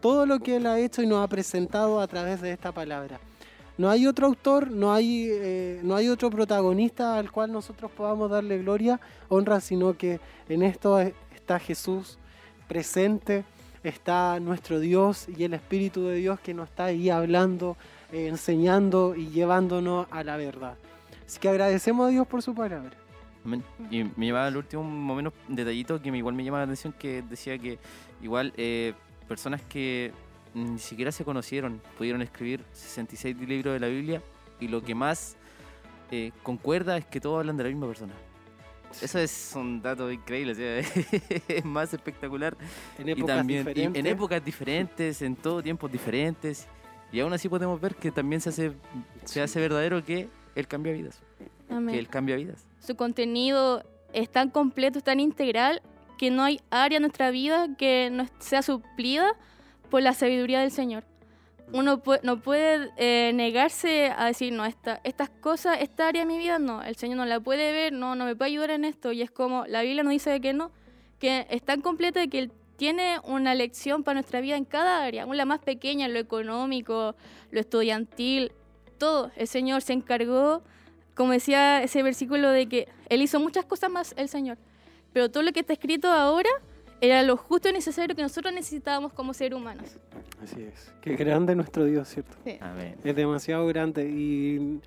todo 0.00 0.26
lo 0.26 0.40
que 0.40 0.56
Él 0.56 0.66
ha 0.66 0.80
hecho 0.80 1.02
y 1.02 1.06
nos 1.06 1.24
ha 1.24 1.28
presentado 1.28 2.00
a 2.00 2.06
través 2.08 2.40
de 2.40 2.50
esta 2.50 2.72
palabra. 2.72 3.20
No 3.78 3.88
hay 3.88 4.08
otro 4.08 4.26
autor, 4.26 4.72
no 4.72 4.92
hay, 4.92 5.28
eh, 5.30 5.80
no 5.84 5.94
hay 5.94 6.08
otro 6.08 6.30
protagonista 6.30 7.16
al 7.16 7.30
cual 7.30 7.52
nosotros 7.52 7.92
podamos 7.92 8.28
darle 8.28 8.58
gloria, 8.58 9.00
honra, 9.28 9.60
sino 9.60 9.96
que 9.96 10.18
en 10.48 10.64
esto 10.64 10.98
está 10.98 11.60
Jesús 11.60 12.18
presente, 12.66 13.44
está 13.82 14.38
nuestro 14.40 14.80
Dios 14.80 15.28
y 15.28 15.44
el 15.44 15.54
Espíritu 15.54 16.04
de 16.04 16.16
Dios 16.16 16.40
que 16.40 16.54
nos 16.54 16.68
está 16.68 16.86
ahí 16.86 17.10
hablando, 17.10 17.76
eh, 18.12 18.28
enseñando 18.28 19.14
y 19.14 19.28
llevándonos 19.28 20.06
a 20.10 20.24
la 20.24 20.36
verdad. 20.36 20.76
Así 21.26 21.38
que 21.38 21.48
agradecemos 21.48 22.06
a 22.06 22.10
Dios 22.10 22.26
por 22.26 22.42
su 22.42 22.54
palabra. 22.54 22.96
Y 23.90 24.04
me 24.04 24.26
llevaba 24.26 24.46
al 24.46 24.56
último 24.56 24.82
momento 24.82 25.32
detallito 25.48 26.00
que 26.00 26.08
igual 26.08 26.34
me 26.34 26.44
llama 26.44 26.58
la 26.58 26.64
atención 26.64 26.92
que 26.92 27.22
decía 27.22 27.58
que 27.58 27.78
igual 28.22 28.52
eh, 28.56 28.94
personas 29.26 29.62
que 29.62 30.12
ni 30.54 30.78
siquiera 30.78 31.12
se 31.12 31.24
conocieron 31.24 31.80
pudieron 31.96 32.20
escribir 32.22 32.64
66 32.72 33.36
libros 33.38 33.74
de 33.74 33.80
la 33.80 33.86
Biblia 33.86 34.22
y 34.60 34.68
lo 34.68 34.82
que 34.82 34.94
más 34.94 35.36
eh, 36.10 36.32
concuerda 36.42 36.96
es 36.96 37.06
que 37.06 37.20
todos 37.20 37.38
hablan 37.38 37.56
de 37.56 37.64
la 37.64 37.68
misma 37.70 37.86
persona. 37.86 38.14
Eso 39.00 39.18
es 39.18 39.52
un 39.54 39.80
dato 39.80 40.10
increíble, 40.10 40.52
es 41.48 41.64
más 41.64 41.92
espectacular. 41.92 42.56
En 42.98 43.08
épocas 43.08 43.36
también, 43.36 43.66
diferentes. 43.66 44.00
En 44.00 44.06
épocas 44.06 44.44
diferentes, 44.44 45.22
en 45.22 45.36
todo 45.36 45.62
tiempos 45.62 45.90
diferentes. 45.90 46.66
Y 47.12 47.20
aún 47.20 47.32
así 47.32 47.48
podemos 47.48 47.80
ver 47.80 47.94
que 47.94 48.10
también 48.10 48.40
se 48.40 48.50
hace, 48.50 48.72
se 49.24 49.40
hace 49.40 49.60
verdadero 49.60 50.04
que 50.04 50.28
Él 50.54 50.66
cambia 50.66 50.92
vidas. 50.92 51.20
Que 51.68 51.98
Él 51.98 52.08
cambia 52.08 52.36
vidas. 52.36 52.66
Su 52.80 52.96
contenido 52.96 53.84
es 54.12 54.28
tan 54.30 54.50
completo, 54.50 54.98
es 54.98 55.04
tan 55.04 55.20
integral, 55.20 55.82
que 56.18 56.30
no 56.30 56.42
hay 56.42 56.60
área 56.70 56.96
en 56.96 57.02
nuestra 57.02 57.30
vida 57.30 57.68
que 57.78 58.10
no 58.10 58.26
sea 58.40 58.62
suplida 58.62 59.36
por 59.90 60.02
la 60.02 60.12
sabiduría 60.12 60.60
del 60.60 60.70
Señor. 60.70 61.04
Uno 61.72 62.02
no 62.22 62.40
puede 62.40 62.90
eh, 62.96 63.32
negarse 63.34 64.10
a 64.16 64.26
decir, 64.26 64.52
no, 64.52 64.64
esta, 64.64 65.00
estas 65.04 65.28
cosas, 65.28 65.78
esta 65.80 66.08
área 66.08 66.22
de 66.22 66.26
mi 66.26 66.38
vida, 66.38 66.58
no, 66.58 66.82
el 66.82 66.96
Señor 66.96 67.18
no 67.18 67.26
la 67.26 67.40
puede 67.40 67.72
ver, 67.72 67.92
no, 67.92 68.14
no 68.14 68.24
me 68.24 68.34
puede 68.34 68.52
ayudar 68.52 68.70
en 68.70 68.84
esto. 68.84 69.12
Y 69.12 69.22
es 69.22 69.30
como, 69.30 69.66
la 69.66 69.82
Biblia 69.82 70.02
nos 70.02 70.12
dice 70.12 70.40
que 70.40 70.54
no, 70.54 70.70
que 71.18 71.46
es 71.50 71.62
tan 71.62 71.82
completa 71.82 72.26
que 72.26 72.38
Él 72.38 72.52
tiene 72.76 73.18
una 73.24 73.54
lección 73.54 74.04
para 74.04 74.14
nuestra 74.14 74.40
vida 74.40 74.56
en 74.56 74.64
cada 74.64 75.04
área, 75.04 75.24
aún 75.24 75.36
la 75.36 75.44
más 75.44 75.58
pequeña, 75.58 76.08
lo 76.08 76.18
económico, 76.18 77.16
lo 77.50 77.60
estudiantil, 77.60 78.52
todo. 78.98 79.30
El 79.36 79.48
Señor 79.48 79.82
se 79.82 79.92
encargó, 79.92 80.62
como 81.14 81.32
decía 81.32 81.82
ese 81.82 82.02
versículo, 82.02 82.50
de 82.50 82.68
que 82.68 82.88
Él 83.08 83.20
hizo 83.20 83.40
muchas 83.40 83.64
cosas 83.64 83.90
más, 83.90 84.14
el 84.16 84.28
Señor. 84.28 84.58
Pero 85.12 85.30
todo 85.30 85.42
lo 85.42 85.52
que 85.52 85.60
está 85.60 85.72
escrito 85.72 86.08
ahora 86.08 86.50
era 87.00 87.22
lo 87.22 87.36
justo 87.36 87.68
y 87.68 87.72
necesario 87.72 88.14
que 88.16 88.22
nosotros 88.22 88.52
necesitábamos 88.52 89.12
como 89.12 89.32
seres 89.34 89.56
humanos. 89.56 89.96
Así 90.42 90.62
es. 90.62 90.92
Qué 91.00 91.14
grande 91.16 91.54
nuestro 91.54 91.84
Dios, 91.84 92.08
¿cierto? 92.08 92.36
Sí. 92.44 92.58
Es 93.04 93.16
demasiado 93.16 93.66
grande 93.66 94.08
y, 94.08 94.80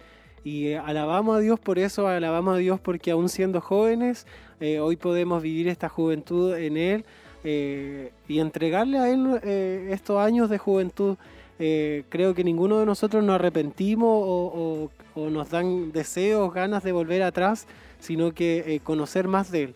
y, 0.44 0.74
alabamos 0.74 1.38
a 1.38 1.40
Dios 1.40 1.60
por 1.60 1.80
eso, 1.80 2.08
alabamos 2.08 2.56
a 2.56 2.58
Dios 2.58 2.80
porque 2.80 3.12
aún 3.12 3.30
siendo 3.30 3.62
jóvenes, 3.62 4.26
eh, 4.60 4.80
hoy 4.80 4.96
podemos 4.96 5.42
vivir 5.42 5.68
esta 5.68 5.90
juventud 5.90 6.56
en 6.56 6.78
Él 6.78 7.06
eh, 7.44 8.12
y 8.28 8.40
entregarle 8.40 8.98
a 9.00 9.10
Él 9.10 9.40
eh, 9.44 9.90
estos 9.92 10.20
años 10.20 10.50
de 10.50 10.58
juventud. 10.58 11.18
creo 11.58 12.34
que 12.34 12.44
ninguno 12.44 12.80
de 12.80 12.86
nosotros 12.86 13.24
nos 13.24 13.36
arrepentimos 13.36 14.10
o, 14.10 14.90
o, 15.14 15.30
nos 15.30 15.50
dan 15.50 15.92
deseos, 15.92 16.52
ganas 16.54 16.84
de 16.84 16.92
volver 16.92 17.22
atrás, 17.22 17.68
sino 18.00 18.34
que 18.34 18.82
conocer 18.84 19.28
más 19.28 19.52
de 19.52 19.64
Él. 19.64 19.76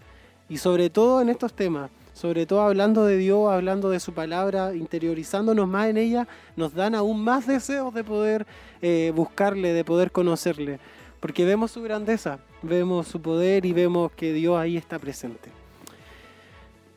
Y 0.49 0.57
sobre 0.57 0.89
todo 0.89 1.21
en 1.21 1.29
estos 1.29 1.53
temas, 1.53 1.91
sobre 2.15 2.45
todo 2.45 2.61
hablando 2.61 3.05
de 3.05 3.17
Dios, 3.17 3.51
hablando 3.51 3.89
de 3.89 3.99
su 3.99 4.13
palabra, 4.13 4.73
interiorizándonos 4.73 5.67
más 5.67 5.89
en 5.89 5.97
ella, 5.97 6.27
nos 6.55 6.73
dan 6.73 6.95
aún 6.95 7.21
más 7.21 7.45
deseos 7.45 7.93
de 7.93 8.05
poder 8.05 8.47
eh, 8.81 9.11
buscarle, 9.13 9.73
de 9.73 9.83
poder 9.83 10.11
conocerle, 10.11 10.79
porque 11.19 11.43
vemos 11.43 11.71
su 11.71 11.83
grandeza, 11.83 12.39
vemos 12.61 13.09
su 13.09 13.21
poder 13.21 13.65
y 13.65 13.73
vemos 13.73 14.13
que 14.13 14.31
Dios 14.31 14.57
ahí 14.57 14.77
está 14.77 14.97
presente. 14.97 15.49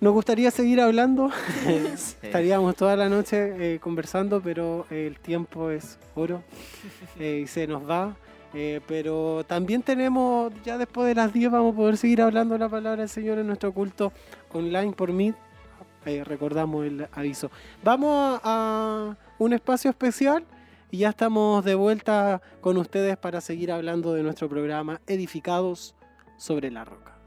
Nos 0.01 0.13
gustaría 0.13 0.53
seguir 0.53 0.81
hablando, 0.81 1.33
estaríamos 2.23 2.77
toda 2.77 2.95
la 2.95 3.09
noche 3.09 3.75
eh, 3.75 3.81
conversando, 3.81 4.41
pero 4.41 4.87
el 4.89 5.19
tiempo 5.19 5.71
es 5.71 5.99
oro 6.15 6.45
eh, 7.19 7.41
y 7.43 7.47
se 7.49 7.67
nos 7.67 7.91
va. 7.91 8.15
Eh, 8.55 8.81
pero 8.87 9.45
también 9.47 9.83
tenemos, 9.83 10.53
ya 10.65 10.79
después 10.79 11.07
de 11.07 11.15
las 11.15 11.33
10 11.33 11.51
vamos 11.51 11.75
a 11.75 11.77
poder 11.77 11.97
seguir 11.97 12.23
hablando 12.23 12.57
la 12.57 12.69
palabra 12.69 13.01
del 13.01 13.09
Señor 13.09 13.39
en 13.39 13.47
nuestro 13.47 13.73
culto 13.73 14.13
online 14.53 14.93
por 14.93 15.13
mí. 15.13 15.35
Eh, 16.07 16.25
recordamos 16.25 16.87
el 16.87 17.07
aviso. 17.13 17.51
Vamos 17.83 18.41
a 18.43 19.17
un 19.39 19.53
espacio 19.53 19.91
especial 19.91 20.45
y 20.91 20.99
ya 20.99 21.11
estamos 21.11 21.65
de 21.65 21.75
vuelta 21.75 22.41
con 22.61 22.79
ustedes 22.79 23.17
para 23.19 23.41
seguir 23.41 23.71
hablando 23.71 24.15
de 24.15 24.23
nuestro 24.23 24.49
programa 24.49 25.01
Edificados 25.07 25.95
sobre 26.39 26.71
la 26.71 26.85
Roca. 26.85 27.18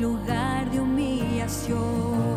lugar 0.00 0.70
de 0.70 0.80
humillación. 0.80 2.33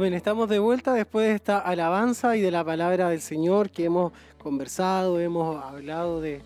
Amén. 0.00 0.14
Estamos 0.14 0.48
de 0.48 0.58
vuelta 0.58 0.94
después 0.94 1.28
de 1.28 1.34
esta 1.34 1.58
alabanza 1.58 2.34
y 2.34 2.40
de 2.40 2.50
la 2.50 2.64
palabra 2.64 3.10
del 3.10 3.20
Señor 3.20 3.68
que 3.68 3.84
hemos 3.84 4.14
conversado, 4.38 5.20
hemos 5.20 5.62
hablado 5.62 6.22
de, 6.22 6.40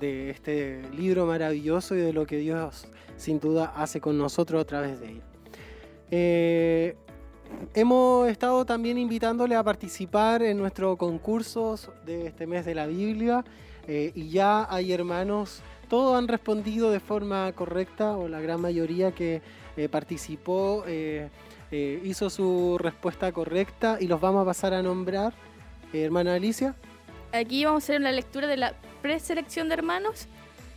este 0.00 0.82
libro 0.90 1.24
maravilloso 1.24 1.94
y 1.94 1.98
de 1.98 2.12
lo 2.12 2.26
que 2.26 2.38
Dios 2.38 2.88
sin 3.16 3.38
duda 3.38 3.72
hace 3.76 4.00
con 4.00 4.18
nosotros 4.18 4.60
a 4.60 4.64
través 4.64 4.98
de 4.98 5.06
él. 5.06 5.22
Eh, 6.10 6.96
hemos 7.74 8.28
estado 8.28 8.64
también 8.64 8.98
invitándole 8.98 9.54
a 9.54 9.62
participar 9.62 10.42
en 10.42 10.58
nuestro 10.58 10.96
concurso 10.96 11.76
de 12.04 12.26
este 12.26 12.44
mes 12.44 12.64
de 12.66 12.74
la 12.74 12.88
Biblia 12.88 13.44
eh, 13.86 14.10
y 14.16 14.30
ya 14.30 14.66
hay 14.68 14.92
hermanos, 14.92 15.62
todos 15.88 16.18
han 16.18 16.26
respondido 16.26 16.90
de 16.90 16.98
forma 16.98 17.52
correcta 17.52 18.16
o 18.16 18.26
la 18.26 18.40
gran 18.40 18.60
mayoría 18.60 19.12
que 19.12 19.42
eh, 19.76 19.88
participó 19.88 20.82
eh, 21.70 22.00
hizo 22.04 22.30
su 22.30 22.78
respuesta 22.78 23.32
correcta 23.32 23.98
y 24.00 24.06
los 24.06 24.20
vamos 24.20 24.42
a 24.42 24.46
pasar 24.46 24.74
a 24.74 24.82
nombrar. 24.82 25.34
Eh, 25.92 26.04
hermana 26.04 26.34
Alicia. 26.34 26.74
Aquí 27.32 27.64
vamos 27.64 27.82
a 27.82 27.84
hacer 27.84 28.00
la 28.00 28.12
lectura 28.12 28.46
de 28.46 28.56
la 28.56 28.74
preselección 29.02 29.68
de 29.68 29.74
hermanos. 29.74 30.28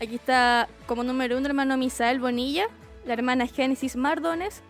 Aquí 0.02 0.16
está 0.16 0.68
como 0.86 1.04
número 1.04 1.38
uno 1.38 1.46
el 1.46 1.52
hermano 1.52 1.78
Misael 1.78 2.20
Bonilla, 2.20 2.68
la 3.06 3.14
hermana 3.14 3.48
Génesis 3.48 3.96
Mardones, 3.96 4.62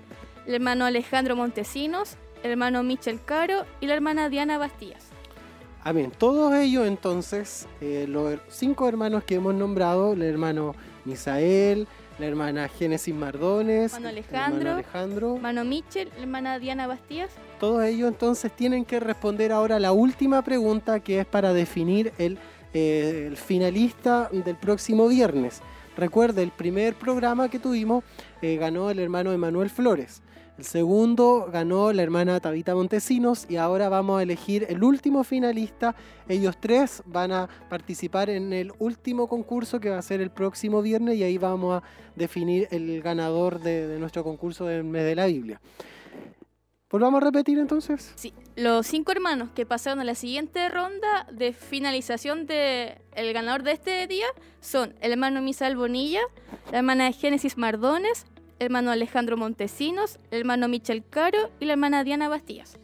el 0.45 0.55
hermano 0.55 0.85
Alejandro 0.85 1.35
Montesinos, 1.35 2.17
el 2.43 2.51
hermano 2.51 2.83
Michel 2.83 3.19
Caro 3.23 3.65
y 3.79 3.87
la 3.87 3.93
hermana 3.93 4.29
Diana 4.29 4.57
Bastías. 4.57 5.09
Amén. 5.83 6.11
Todos 6.17 6.53
ellos 6.55 6.87
entonces, 6.87 7.67
eh, 7.79 8.05
los 8.07 8.39
cinco 8.49 8.87
hermanos 8.87 9.23
que 9.23 9.35
hemos 9.35 9.53
nombrado, 9.53 10.13
el 10.13 10.23
hermano 10.23 10.75
Misael, 11.05 11.87
la 12.19 12.25
hermana 12.25 12.67
Génesis 12.67 13.15
Mardones, 13.15 13.93
el 13.93 14.05
Alejandro, 14.05 14.57
hermano 14.57 14.73
Alejandro, 14.73 15.35
hermano 15.35 15.63
Michel, 15.63 16.09
la 16.15 16.21
hermana 16.21 16.59
Diana 16.59 16.85
Bastías. 16.85 17.31
todos 17.59 17.83
ellos 17.85 18.09
entonces 18.09 18.51
tienen 18.51 18.85
que 18.85 18.99
responder 18.99 19.51
ahora 19.51 19.79
la 19.79 19.93
última 19.93 20.41
pregunta 20.41 20.99
que 20.99 21.21
es 21.21 21.25
para 21.25 21.53
definir 21.53 22.11
el, 22.17 22.37
eh, 22.73 23.25
el 23.27 23.37
finalista 23.37 24.29
del 24.31 24.57
próximo 24.57 25.07
viernes. 25.07 25.61
Recuerde, 25.97 26.43
el 26.43 26.51
primer 26.51 26.95
programa 26.95 27.49
que 27.49 27.59
tuvimos 27.59 28.03
eh, 28.41 28.57
ganó 28.57 28.89
el 28.89 28.99
hermano 28.99 29.31
Emanuel 29.31 29.69
Flores. 29.69 30.21
El 30.59 30.65
segundo 30.65 31.47
ganó 31.49 31.93
la 31.93 32.03
hermana 32.03 32.37
Tabita 32.41 32.75
Montesinos 32.75 33.45
y 33.49 33.55
ahora 33.55 33.87
vamos 33.87 34.19
a 34.19 34.23
elegir 34.23 34.65
el 34.67 34.83
último 34.83 35.23
finalista. 35.23 35.95
Ellos 36.27 36.57
tres 36.59 37.01
van 37.05 37.31
a 37.31 37.47
participar 37.69 38.29
en 38.29 38.51
el 38.51 38.73
último 38.77 39.29
concurso 39.29 39.79
que 39.79 39.89
va 39.89 39.97
a 39.97 40.01
ser 40.01 40.19
el 40.19 40.31
próximo 40.31 40.81
viernes 40.81 41.15
y 41.15 41.23
ahí 41.23 41.37
vamos 41.37 41.81
a 41.81 41.83
definir 42.17 42.67
el 42.71 43.01
ganador 43.01 43.61
de, 43.61 43.87
de 43.87 43.99
nuestro 43.99 44.25
concurso 44.25 44.65
del 44.65 44.83
mes 44.83 45.05
de 45.05 45.15
la 45.15 45.27
Biblia. 45.27 45.61
¿Volvamos 46.89 47.21
a 47.21 47.25
repetir 47.25 47.57
entonces? 47.57 48.11
Sí, 48.17 48.33
los 48.57 48.85
cinco 48.85 49.13
hermanos 49.13 49.51
que 49.55 49.65
pasaron 49.65 50.01
a 50.01 50.03
la 50.03 50.15
siguiente 50.15 50.67
ronda 50.67 51.25
de 51.31 51.53
finalización 51.53 52.47
de 52.47 52.97
el 53.13 53.31
ganador 53.31 53.63
de 53.63 53.71
este 53.71 54.07
día 54.07 54.25
son 54.59 54.93
el 54.99 55.13
hermano 55.13 55.41
Misael 55.41 55.77
Bonilla, 55.77 56.19
la 56.69 56.79
hermana 56.79 57.13
Génesis 57.13 57.57
Mardones, 57.57 58.25
hermano 58.59 58.91
Alejandro 58.91 59.37
Montesinos, 59.37 60.19
el 60.31 60.39
hermano 60.39 60.67
Michel 60.67 61.03
Caro 61.09 61.49
y 61.59 61.65
la 61.65 61.73
hermana 61.73 62.03
Diana 62.03 62.29
Bastías. 62.29 62.77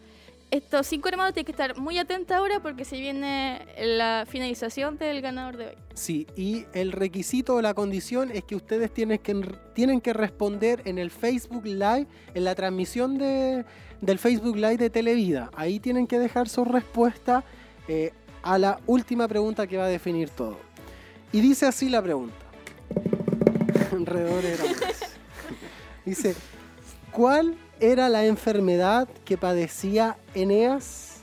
Estos 0.52 0.88
cinco 0.88 1.10
hermanos 1.10 1.34
tienen 1.34 1.46
que 1.46 1.52
estar 1.52 1.78
muy 1.78 1.98
atentos 1.98 2.38
ahora 2.38 2.62
porque 2.62 2.86
se 2.86 2.98
viene 2.98 3.66
la 3.78 4.26
finalización 4.28 4.98
del 4.98 5.22
ganador 5.22 5.58
de 5.58 5.68
hoy. 5.68 5.76
Sí, 5.96 6.28
y 6.36 6.66
el 6.74 6.92
requisito 6.92 7.56
o 7.56 7.62
la 7.62 7.74
condición 7.74 8.32
es 8.32 8.44
que 8.44 8.56
ustedes 8.56 8.94
tienen 8.94 9.20
que, 9.20 9.36
tienen 9.74 10.00
que 10.00 10.14
responder 10.14 10.82
en 10.86 10.98
el 10.98 11.12
Facebook 11.12 11.66
Live, 11.66 12.08
en 12.34 12.44
la 12.44 12.56
transmisión 12.56 13.18
de, 13.18 13.66
del 14.02 14.20
Facebook 14.20 14.56
Live 14.56 14.78
de 14.78 14.90
Televida. 14.90 15.50
Ahí 15.56 15.80
tienen 15.80 16.08
que 16.08 16.20
dejar 16.20 16.48
su 16.48 16.64
respuesta 16.64 17.44
eh, 17.88 18.14
a 18.44 18.58
la 18.58 18.80
última 18.86 19.28
pregunta 19.28 19.68
que 19.68 19.78
va 19.78 19.86
a 19.86 19.90
definir 19.90 20.30
todo. 20.30 20.58
Y 21.34 21.42
dice 21.42 21.66
así 21.66 21.90
la 21.90 22.02
pregunta. 22.02 22.36
Dice, 26.06 26.36
¿cuál 27.12 27.56
era 27.80 28.10
la 28.10 28.26
enfermedad 28.26 29.08
que 29.26 29.38
padecía 29.38 30.18
Eneas? 30.34 31.18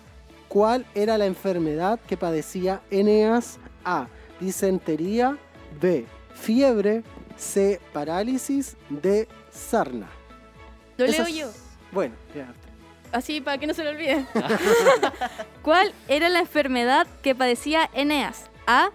¿Cuál 0.48 0.84
era 0.94 1.16
la 1.18 1.26
enfermedad 1.26 1.98
que 2.06 2.16
padecía 2.16 2.82
Eneas? 2.90 3.58
A. 3.84 4.08
Disentería. 4.40 5.38
B. 5.80 6.04
Fiebre. 6.34 7.02
C. 7.36 7.80
Parálisis. 7.92 8.76
D. 8.90 9.28
Sarna. 9.50 10.08
Lo 10.98 11.06
leo 11.06 11.26
yo, 11.28 11.50
Bueno, 11.90 12.14
ya. 12.34 12.52
así 13.12 13.40
para 13.40 13.58
que 13.58 13.66
no 13.66 13.74
se 13.74 13.82
lo 13.82 13.90
olvide. 13.90 14.24
¿Cuál 15.62 15.92
era 16.08 16.28
la 16.28 16.40
enfermedad 16.40 17.06
que 17.22 17.34
padecía 17.34 17.88
Eneas? 17.94 18.50
A. 18.66 18.90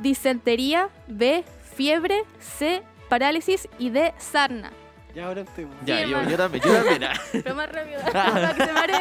Disentería. 0.00 0.90
B. 1.08 1.44
Fiebre. 1.74 2.22
C. 2.40 2.82
Parálisis. 3.08 3.68
y 3.78 3.90
D. 3.90 4.14
Sarna. 4.18 4.72
Ya 5.14 5.26
ahora 5.26 5.42
usted. 5.42 5.66
Ya, 5.84 5.98
Sí, 5.98 6.10
yo, 6.10 6.16
hermano. 6.18 6.30
yo 6.30 6.36
también, 6.36 6.64
yo 6.64 6.74
también. 6.74 7.04
ah. 7.10 7.20
Pero 7.32 7.54
más 7.54 7.72
rápido, 7.72 8.00
para 8.12 8.54
que 8.54 8.64
se 8.64 8.72
maree. 8.72 8.96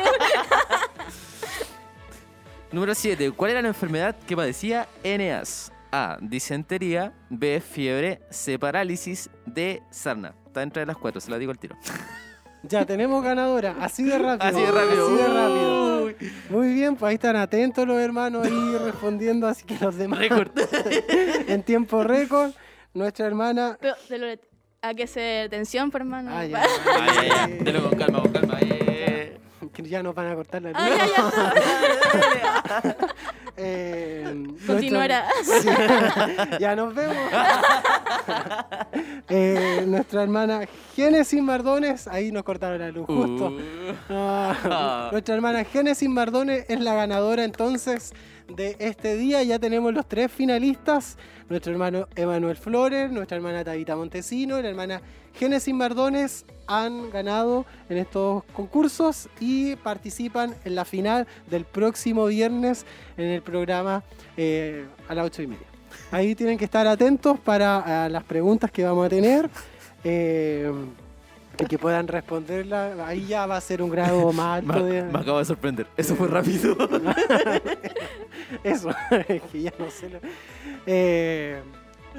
Número 2.72 2.96
7. 2.96 3.32
¿Cuál 3.32 3.52
era 3.52 3.62
la 3.62 3.68
enfermedad 3.70 4.16
que 4.28 4.36
padecía 4.36 4.88
Eneas? 5.04 5.72
A. 5.92 6.18
Disentería. 6.22 7.14
B. 7.30 7.62
Fiebre. 7.62 8.22
C. 8.30 8.58
Parálisis. 8.58 9.30
D. 9.46 9.82
Sarna. 9.92 10.34
Está 10.48 10.64
entre 10.64 10.86
las 10.86 10.98
cuatro, 10.98 11.22
se 11.22 11.30
la 11.32 11.38
digo 11.38 11.52
al 11.52 11.60
tiro. 11.60 11.76
Ya 12.64 12.86
tenemos 12.86 13.22
ganadora, 13.24 13.76
así 13.82 14.04
de 14.04 14.18
rápido. 14.18 14.48
Así 14.48 14.62
de 14.62 14.72
rápido. 14.72 15.08
así 15.08 15.16
de 15.18 15.28
rápido. 15.28 16.12
Muy 16.50 16.74
bien, 16.74 16.96
pues 16.96 17.10
ahí 17.10 17.16
están 17.16 17.36
atentos 17.36 17.86
los 17.86 18.00
hermanos 18.00 18.46
ahí 18.46 18.78
respondiendo, 18.78 19.48
así 19.48 19.66
que 19.66 19.78
los 19.80 19.98
demás 19.98 20.22
en 21.48 21.64
tiempo 21.64 22.04
récord. 22.04 22.52
Nuestra 22.94 23.26
hermana. 23.26 23.78
Pero, 23.82 23.96
de 24.08 24.18
hay 24.84 24.96
que 24.96 25.04
hacer 25.04 25.50
tensión, 25.50 25.90
por 25.92 26.02
hermano. 26.02 26.30
Ah, 26.34 26.46
ya, 26.46 26.62
Ay, 26.62 27.10
ay, 27.22 27.30
ay. 27.40 27.58
Delo 27.62 27.90
con 27.90 27.98
calma, 27.98 28.22
con 28.22 28.32
calma. 28.34 28.58
eh. 28.62 29.38
que 29.74 29.82
ya 29.84 30.04
nos 30.04 30.14
van 30.14 30.28
a 30.28 30.36
cortar 30.36 30.62
la 30.62 30.70
luz. 30.70 30.78
Ah, 30.80 30.90
ya, 30.98 31.08
ya. 32.84 32.98
Eh, 33.56 34.24
nuestra- 34.36 34.74
Continuará. 34.74 35.26
Sí. 35.44 35.70
ya 36.60 36.76
nos 36.76 36.94
vemos. 36.96 37.16
Eh, 39.30 39.84
nuestra 39.86 40.24
hermana 40.24 40.62
Génesis 40.96 41.40
Mardones, 41.42 42.08
ahí 42.08 42.32
nos 42.32 42.42
cortaron 42.44 42.80
la 42.80 42.90
luz 42.90 43.06
justo. 43.06 43.48
Uh. 43.50 43.94
Ah, 44.10 45.10
nuestra 45.12 45.36
hermana 45.36 45.64
Génesis 45.66 46.10
Mardones 46.10 46.66
es 46.68 46.80
la 46.80 46.96
ganadora 46.96 47.44
entonces 47.44 48.14
de 48.56 48.76
este 48.80 49.16
día. 49.16 49.44
Ya 49.44 49.60
tenemos 49.60 49.94
los 49.94 50.08
tres 50.08 50.32
finalistas. 50.32 51.18
Nuestro 51.50 51.72
hermano 51.72 52.08
Emanuel 52.16 52.56
Flores, 52.56 53.12
nuestra 53.12 53.38
hermana 53.38 53.64
Tabita 53.64 53.96
Montesino 53.96 54.60
y 54.60 54.64
la 54.64 54.70
hermana 54.70 55.02
Génesis 55.34 55.74
Mardones 55.74 56.46
han 56.68 57.10
ganado 57.10 57.66
en 57.90 57.98
estos 57.98 58.44
concursos 58.54 59.30
y 59.40 59.76
participan 59.78 60.56
en 60.64 60.76
la 60.76 60.86
final 60.86 61.28
del 61.50 61.66
próximo 61.66 62.26
viernes 62.28 62.86
en 63.18 63.26
el 63.26 63.42
programa 63.42 64.04
eh, 64.38 64.86
a 65.08 65.16
las 65.16 65.26
ocho 65.26 65.42
y 65.42 65.48
media. 65.48 65.68
Ahí 66.12 66.34
tienen 66.34 66.58
que 66.58 66.66
estar 66.66 66.88
atentos 66.88 67.40
para 67.40 68.06
ah, 68.06 68.10
las 68.10 68.24
preguntas 68.24 68.72
que 68.72 68.84
vamos 68.84 69.06
a 69.06 69.10
tener. 69.10 69.50
eh, 70.04 70.72
y 71.60 71.66
que 71.66 71.78
puedan 71.78 72.08
responderlas. 72.08 73.00
Ahí 73.00 73.26
ya 73.28 73.46
va 73.46 73.58
a 73.58 73.62
ser 73.62 73.82
un 73.82 73.90
grado 73.90 74.32
más 74.34 74.64
Me, 74.64 74.74
alto 74.74 74.86
de. 74.86 75.04
me 75.04 75.20
acabo 75.20 75.40
de 75.40 75.46
sorprender. 75.46 75.88
Eso 75.98 76.16
fue 76.16 76.28
rápido. 76.28 76.76
Eso, 78.64 78.90
es 79.28 79.42
que 79.44 79.62
ya 79.62 79.74
no 79.78 79.90
sé. 79.90 80.10
lo- 80.10 80.20
Eh, 80.86 81.62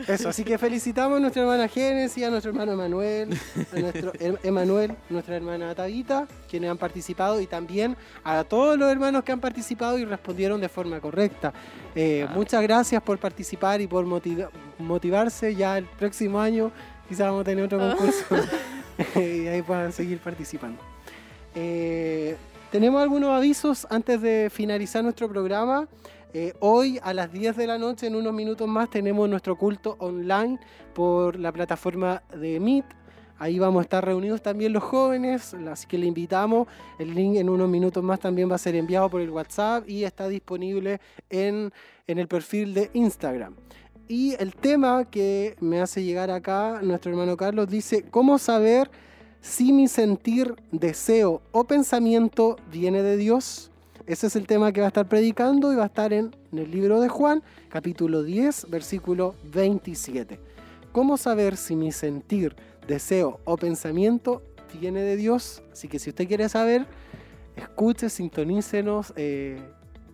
eso, 0.08 0.28
así 0.28 0.42
que 0.42 0.58
felicitamos 0.58 1.18
a 1.18 1.20
nuestra 1.20 1.42
hermana 1.42 1.68
Génesis, 1.68 2.24
a 2.24 2.30
nuestro 2.30 2.50
hermano 2.50 2.72
Emanuel, 2.72 3.38
a 3.72 3.78
nuestro 3.78 4.10
Emanuel, 4.42 4.92
nuestra 5.08 5.36
hermana 5.36 5.72
Tabita, 5.72 6.26
quienes 6.50 6.68
han 6.68 6.78
participado, 6.78 7.40
y 7.40 7.46
también 7.46 7.96
a 8.24 8.42
todos 8.42 8.76
los 8.76 8.90
hermanos 8.90 9.22
que 9.22 9.30
han 9.30 9.38
participado 9.38 9.96
y 9.98 10.04
respondieron 10.04 10.60
de 10.60 10.68
forma 10.68 10.98
correcta. 11.00 11.52
Eh, 11.94 12.26
Ah. 12.28 12.32
Muchas 12.34 12.60
gracias 12.62 13.00
por 13.02 13.18
participar 13.18 13.80
y 13.80 13.86
por 13.86 14.04
motiva- 14.04 14.50
motivarse. 14.78 15.54
Ya 15.54 15.78
el 15.78 15.84
próximo 15.84 16.40
año 16.40 16.72
quizás 17.08 17.26
vamos 17.28 17.42
a 17.42 17.44
tener 17.44 17.64
otro 17.64 17.80
Ah. 17.80 17.94
concurso 17.96 18.24
y 19.16 19.46
ahí 19.46 19.62
puedan 19.62 19.92
seguir 19.92 20.18
participando. 20.18 20.80
Eh, 21.54 22.36
tenemos 22.70 23.02
algunos 23.02 23.30
avisos 23.30 23.86
antes 23.90 24.20
de 24.20 24.50
finalizar 24.52 25.02
nuestro 25.02 25.28
programa. 25.28 25.88
Eh, 26.32 26.52
hoy 26.58 26.98
a 27.02 27.14
las 27.14 27.32
10 27.32 27.56
de 27.56 27.66
la 27.68 27.78
noche, 27.78 28.08
en 28.08 28.16
unos 28.16 28.32
minutos 28.32 28.66
más, 28.66 28.90
tenemos 28.90 29.28
nuestro 29.28 29.56
culto 29.56 29.94
online 30.00 30.58
por 30.92 31.38
la 31.38 31.52
plataforma 31.52 32.22
de 32.36 32.58
Meet. 32.58 32.84
Ahí 33.38 33.58
vamos 33.58 33.80
a 33.80 33.82
estar 33.82 34.04
reunidos 34.04 34.42
también 34.42 34.72
los 34.72 34.82
jóvenes, 34.82 35.54
así 35.70 35.86
que 35.86 35.98
le 35.98 36.06
invitamos. 36.06 36.66
El 36.98 37.14
link 37.14 37.36
en 37.36 37.48
unos 37.48 37.68
minutos 37.68 38.02
más 38.02 38.18
también 38.18 38.50
va 38.50 38.56
a 38.56 38.58
ser 38.58 38.74
enviado 38.74 39.08
por 39.10 39.20
el 39.20 39.30
WhatsApp 39.30 39.88
y 39.88 40.04
está 40.04 40.28
disponible 40.28 41.00
en, 41.30 41.72
en 42.06 42.18
el 42.18 42.26
perfil 42.26 42.74
de 42.74 42.90
Instagram. 42.94 43.54
Y 44.06 44.34
el 44.38 44.54
tema 44.54 45.06
que 45.06 45.56
me 45.60 45.80
hace 45.80 46.04
llegar 46.04 46.30
acá, 46.30 46.80
nuestro 46.82 47.10
hermano 47.10 47.36
Carlos 47.36 47.68
dice, 47.68 48.04
¿cómo 48.10 48.38
saber 48.38 48.90
si 49.40 49.72
mi 49.72 49.88
sentir, 49.88 50.54
deseo 50.72 51.40
o 51.52 51.64
pensamiento 51.64 52.56
viene 52.70 53.02
de 53.02 53.16
Dios? 53.16 53.70
Ese 54.06 54.26
es 54.26 54.36
el 54.36 54.46
tema 54.46 54.72
que 54.72 54.80
va 54.80 54.88
a 54.88 54.88
estar 54.88 55.08
predicando 55.08 55.72
y 55.72 55.76
va 55.76 55.84
a 55.84 55.86
estar 55.86 56.12
en, 56.12 56.36
el 56.52 56.70
libro 56.70 57.00
de 57.00 57.08
Juan, 57.08 57.42
capítulo 57.70 58.22
10, 58.22 58.68
versículo 58.68 59.34
27. 59.44 60.38
¿Cómo 60.92 61.16
saber 61.16 61.56
si 61.56 61.74
mi 61.74 61.90
sentir, 61.90 62.54
deseo 62.86 63.40
o 63.44 63.56
pensamiento 63.56 64.42
viene 64.78 65.00
de 65.00 65.16
Dios? 65.16 65.62
Así 65.72 65.88
que 65.88 65.98
si 65.98 66.10
usted 66.10 66.28
quiere 66.28 66.50
saber, 66.50 66.86
escuche, 67.56 68.10
sintonícenos, 68.10 69.14
eh, 69.16 69.58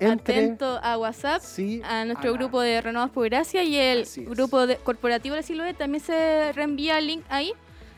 entre. 0.00 0.34
Atento 0.36 0.80
a 0.82 0.98
WhatsApp, 0.98 1.42
Sí, 1.42 1.80
a 1.84 2.04
nuestro 2.04 2.30
a 2.30 2.32
grupo 2.34 2.60
de 2.60 2.80
Renovados 2.80 3.12
por 3.12 3.28
Gracia 3.28 3.62
y 3.62 3.76
el 3.76 4.06
grupo 4.28 4.66
de- 4.66 4.76
corporativo 4.76 5.34
de 5.36 5.42
Siloé 5.42 5.74
también 5.74 6.02
se 6.02 6.52
reenvía 6.52 6.98
el 6.98 7.06
link 7.06 7.24
ahí 7.28 7.52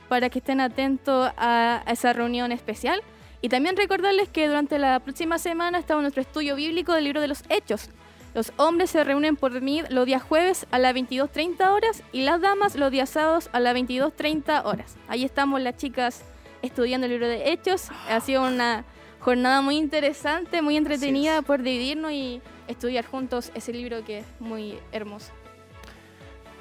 para 0.09 0.29
que 0.29 0.41
estén 0.41 0.61
atentos 0.61 1.31
a, 1.37 1.83
a 1.87 1.91
esa 1.93 2.13
reunión 2.13 2.53
especial. 2.53 3.03
Y 3.41 3.49
también 3.49 3.77
recordarles 3.77 4.29
que 4.29 4.47
durante 4.47 4.79
la 4.79 5.01
próxima 5.01 5.39
semana 5.39 5.79
está 5.79 5.95
nuestro 5.97 6.21
estudio 6.23 6.55
bíblico 6.55 6.93
del 6.93 7.05
libro 7.05 7.21
de 7.21 7.29
los 7.29 7.43
Hechos. 7.49 7.89
Los 8.35 8.53
hombres 8.57 8.89
se 8.91 9.05
reúnen 9.05 9.37
por 9.37 9.61
mí 9.61 9.83
los 9.91 10.07
días 10.07 10.23
jueves 10.23 10.67
a 10.71 10.79
las 10.79 10.95
22.30 10.95 11.69
horas 11.71 12.03
y 12.13 12.23
las 12.23 12.41
damas 12.41 12.77
los 12.77 12.91
días 12.91 13.11
sábados 13.11 13.51
a 13.53 13.61
las 13.61 13.75
22.30 13.75 14.65
horas. 14.65 14.97
Ahí 15.09 15.25
estamos 15.25 15.61
las 15.61 15.77
chicas 15.77 16.23
estudiando 16.63 17.07
el 17.07 17.13
libro 17.13 17.27
de 17.29 17.51
Hechos. 17.53 17.89
Ha 18.09 18.21
sido 18.21 18.43
una 18.47 18.85
jornada 19.23 19.63
muy 19.63 19.77
interesante, 19.77 20.63
muy 20.63 20.77
entretenida 20.77 21.43
por 21.43 21.63
dividirnos 21.63 22.11
y 22.11 22.43
estudiar 22.67 23.07
juntos 23.07 23.53
ese 23.55 23.73
libro 23.73 24.05
que 24.05 24.19
es 24.19 24.27
muy 24.41 24.79
hermoso. 24.91 25.33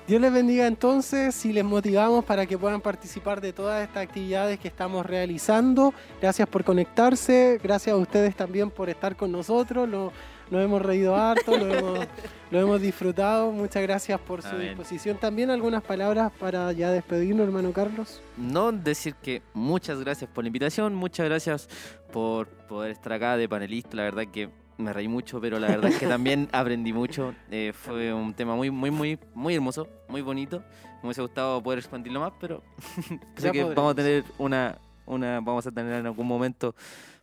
Dios 0.07 0.21
les 0.21 0.31
bendiga 0.31 0.67
entonces 0.67 1.43
y 1.45 1.53
les 1.53 1.63
motivamos 1.63 2.23
para 2.23 2.45
que 2.45 2.57
puedan 2.57 2.81
participar 2.81 3.41
de 3.41 3.53
todas 3.53 3.83
estas 3.83 4.03
actividades 4.03 4.59
que 4.59 4.67
estamos 4.67 5.05
realizando. 5.05 5.93
Gracias 6.21 6.47
por 6.47 6.63
conectarse, 6.63 7.59
gracias 7.63 7.93
a 7.93 7.97
ustedes 7.97 8.35
también 8.35 8.69
por 8.69 8.89
estar 8.89 9.15
con 9.15 9.31
nosotros. 9.31 9.87
Lo, 9.89 10.11
nos 10.51 10.61
hemos 10.61 10.81
reído 10.81 11.15
harto, 11.15 11.57
lo 11.57 11.73
hemos, 11.73 12.07
lo 12.51 12.59
hemos 12.59 12.81
disfrutado. 12.81 13.51
Muchas 13.51 13.81
gracias 13.83 14.19
por 14.19 14.41
su 14.41 14.49
Amén. 14.49 14.67
disposición. 14.67 15.17
También 15.17 15.49
algunas 15.49 15.81
palabras 15.81 16.31
para 16.39 16.71
ya 16.73 16.91
despedirnos, 16.91 17.47
hermano 17.47 17.71
Carlos. 17.71 18.21
No 18.37 18.71
decir 18.71 19.15
que 19.15 19.41
muchas 19.53 19.99
gracias 20.01 20.29
por 20.29 20.43
la 20.43 20.49
invitación, 20.49 20.93
muchas 20.93 21.25
gracias 21.25 21.69
por 22.11 22.47
poder 22.47 22.91
estar 22.91 23.13
acá 23.13 23.37
de 23.37 23.47
panelista. 23.47 23.95
La 23.95 24.03
verdad 24.03 24.25
que 24.27 24.49
me 24.77 24.91
reí 24.91 25.07
mucho, 25.07 25.39
pero 25.39 25.57
la 25.57 25.67
verdad 25.67 25.89
es 25.89 25.97
que 25.97 26.07
también 26.07 26.49
aprendí 26.51 26.91
mucho. 26.91 27.33
Eh, 27.49 27.71
fue 27.73 28.13
un 28.13 28.33
tema 28.33 28.55
muy, 28.55 28.69
muy, 28.69 28.91
muy, 28.91 29.17
muy 29.33 29.55
hermoso, 29.55 29.87
muy 30.09 30.21
bonito. 30.21 30.63
Me 31.01 31.07
hubiese 31.07 31.21
gustado 31.21 31.63
poder 31.63 31.79
expandirlo 31.79 32.19
más, 32.19 32.33
pero 32.41 32.61
sé 33.37 33.43
Ya 33.47 33.51
que 33.51 33.63
vamos 33.63 33.93
a 33.93 33.95
tener 33.95 34.25
una, 34.37 34.77
una, 35.05 35.39
vamos 35.39 35.65
a 35.65 35.71
tener 35.71 35.93
en 35.93 36.05
algún 36.05 36.27
momento 36.27 36.75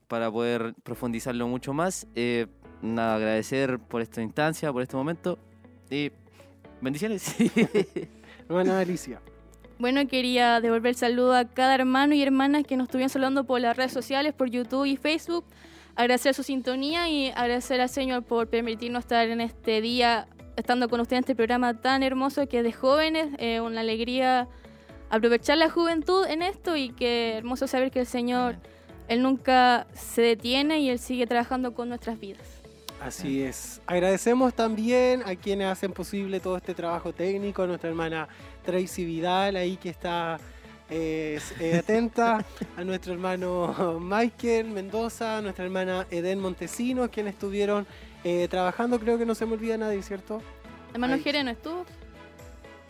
para 0.08 0.30
poder 0.30 0.74
profundizarlo 0.82 1.46
mucho 1.46 1.72
más. 1.72 2.06
Eh, 2.14 2.46
nada, 2.82 3.16
agradecer 3.16 3.78
por 3.78 4.00
esta 4.00 4.22
instancia, 4.22 4.72
por 4.72 4.82
este 4.82 4.96
momento 4.96 5.38
y 5.90 6.10
bendiciones. 6.80 7.34
Hermana 8.48 8.80
Alicia. 8.80 9.20
Bueno, 9.78 10.06
quería 10.08 10.60
devolver 10.60 10.90
el 10.90 10.96
saludo 10.96 11.34
a 11.34 11.44
cada 11.44 11.74
hermano 11.74 12.14
y 12.14 12.22
hermana 12.22 12.64
que 12.64 12.76
nos 12.76 12.86
estuvieron 12.86 13.10
saludando 13.10 13.44
por 13.44 13.60
las 13.60 13.76
redes 13.76 13.92
sociales, 13.92 14.34
por 14.34 14.50
YouTube 14.50 14.86
y 14.86 14.96
Facebook. 14.96 15.44
Agradecer 15.94 16.34
su 16.34 16.42
sintonía 16.42 17.08
y 17.08 17.28
agradecer 17.28 17.80
al 17.80 17.88
Señor 17.88 18.24
por 18.24 18.48
permitirnos 18.48 19.04
estar 19.04 19.28
en 19.28 19.40
este 19.40 19.80
día, 19.80 20.26
estando 20.56 20.88
con 20.88 21.00
ustedes 21.00 21.18
en 21.18 21.24
este 21.24 21.36
programa 21.36 21.74
tan 21.74 22.02
hermoso 22.02 22.48
que 22.48 22.58
es 22.58 22.64
de 22.64 22.72
jóvenes. 22.72 23.28
Eh, 23.38 23.60
una 23.60 23.80
alegría 23.80 24.48
aprovechar 25.10 25.58
la 25.58 25.70
juventud 25.70 26.26
en 26.26 26.42
esto 26.42 26.76
y 26.76 26.90
que 26.90 27.38
hermoso 27.38 27.66
saber 27.66 27.90
que 27.90 28.00
el 28.00 28.06
Señor, 28.06 28.56
Él 29.08 29.22
nunca 29.22 29.86
se 29.94 30.22
detiene 30.22 30.80
y 30.80 30.90
Él 30.90 30.98
sigue 30.98 31.26
trabajando 31.26 31.72
con 31.74 31.88
nuestras 31.88 32.18
vidas. 32.18 32.57
Así 33.00 33.42
es. 33.42 33.80
Agradecemos 33.86 34.54
también 34.54 35.22
a 35.24 35.36
quienes 35.36 35.68
hacen 35.68 35.92
posible 35.92 36.40
todo 36.40 36.56
este 36.56 36.74
trabajo 36.74 37.12
técnico, 37.12 37.62
a 37.62 37.66
nuestra 37.66 37.90
hermana 37.90 38.28
Tracy 38.64 39.04
Vidal 39.04 39.56
ahí 39.56 39.76
que 39.76 39.88
está 39.90 40.38
eh, 40.90 41.38
eh, 41.60 41.76
atenta, 41.78 42.44
a 42.76 42.84
nuestro 42.84 43.12
hermano 43.12 43.98
Michael 44.00 44.70
Mendoza, 44.70 45.38
a 45.38 45.42
nuestra 45.42 45.64
hermana 45.64 46.06
Eden 46.10 46.40
Montesinos, 46.40 47.10
quienes 47.10 47.34
estuvieron 47.34 47.86
eh, 48.24 48.48
trabajando, 48.48 48.98
creo 48.98 49.16
que 49.18 49.26
no 49.26 49.34
se 49.34 49.46
me 49.46 49.52
olvida 49.52 49.76
nadie, 49.76 50.02
¿cierto? 50.02 50.42
¿Hermano. 50.92 51.18
Jere 51.22 51.44
no 51.44 51.50
estuvo? 51.50 51.84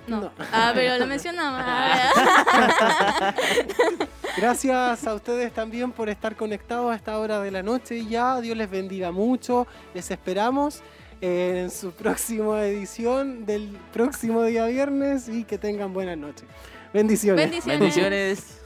No. 0.09 0.21
No. 0.23 0.33
Ah, 0.53 0.73
pero 0.75 0.99
lo 0.99 1.07
mencionamos. 1.07 1.61
Gracias 4.37 5.07
a 5.07 5.15
ustedes 5.15 5.53
también 5.53 5.93
por 5.93 6.09
estar 6.09 6.37
conectados 6.37 6.93
a 6.93 6.95
esta 6.95 7.19
hora 7.19 7.41
de 7.41 7.51
la 7.51 7.63
noche 7.63 8.05
ya. 8.07 8.41
Dios 8.41 8.57
les 8.57 8.71
bendiga 8.71 9.11
mucho. 9.11 9.67
Les 9.95 10.11
esperamos 10.11 10.83
en 11.21 11.71
su 11.71 11.93
próxima 11.93 12.65
edición 12.65 13.45
del 13.45 13.77
próximo 13.93 14.45
día 14.45 14.67
viernes 14.67 15.29
y 15.29 15.45
que 15.45 15.59
tengan 15.59 15.93
buenas 15.93 16.17
noches. 16.17 16.45
Bendiciones. 16.93 17.45
Bendiciones. 17.45 17.81
Bendiciones. 17.81 18.61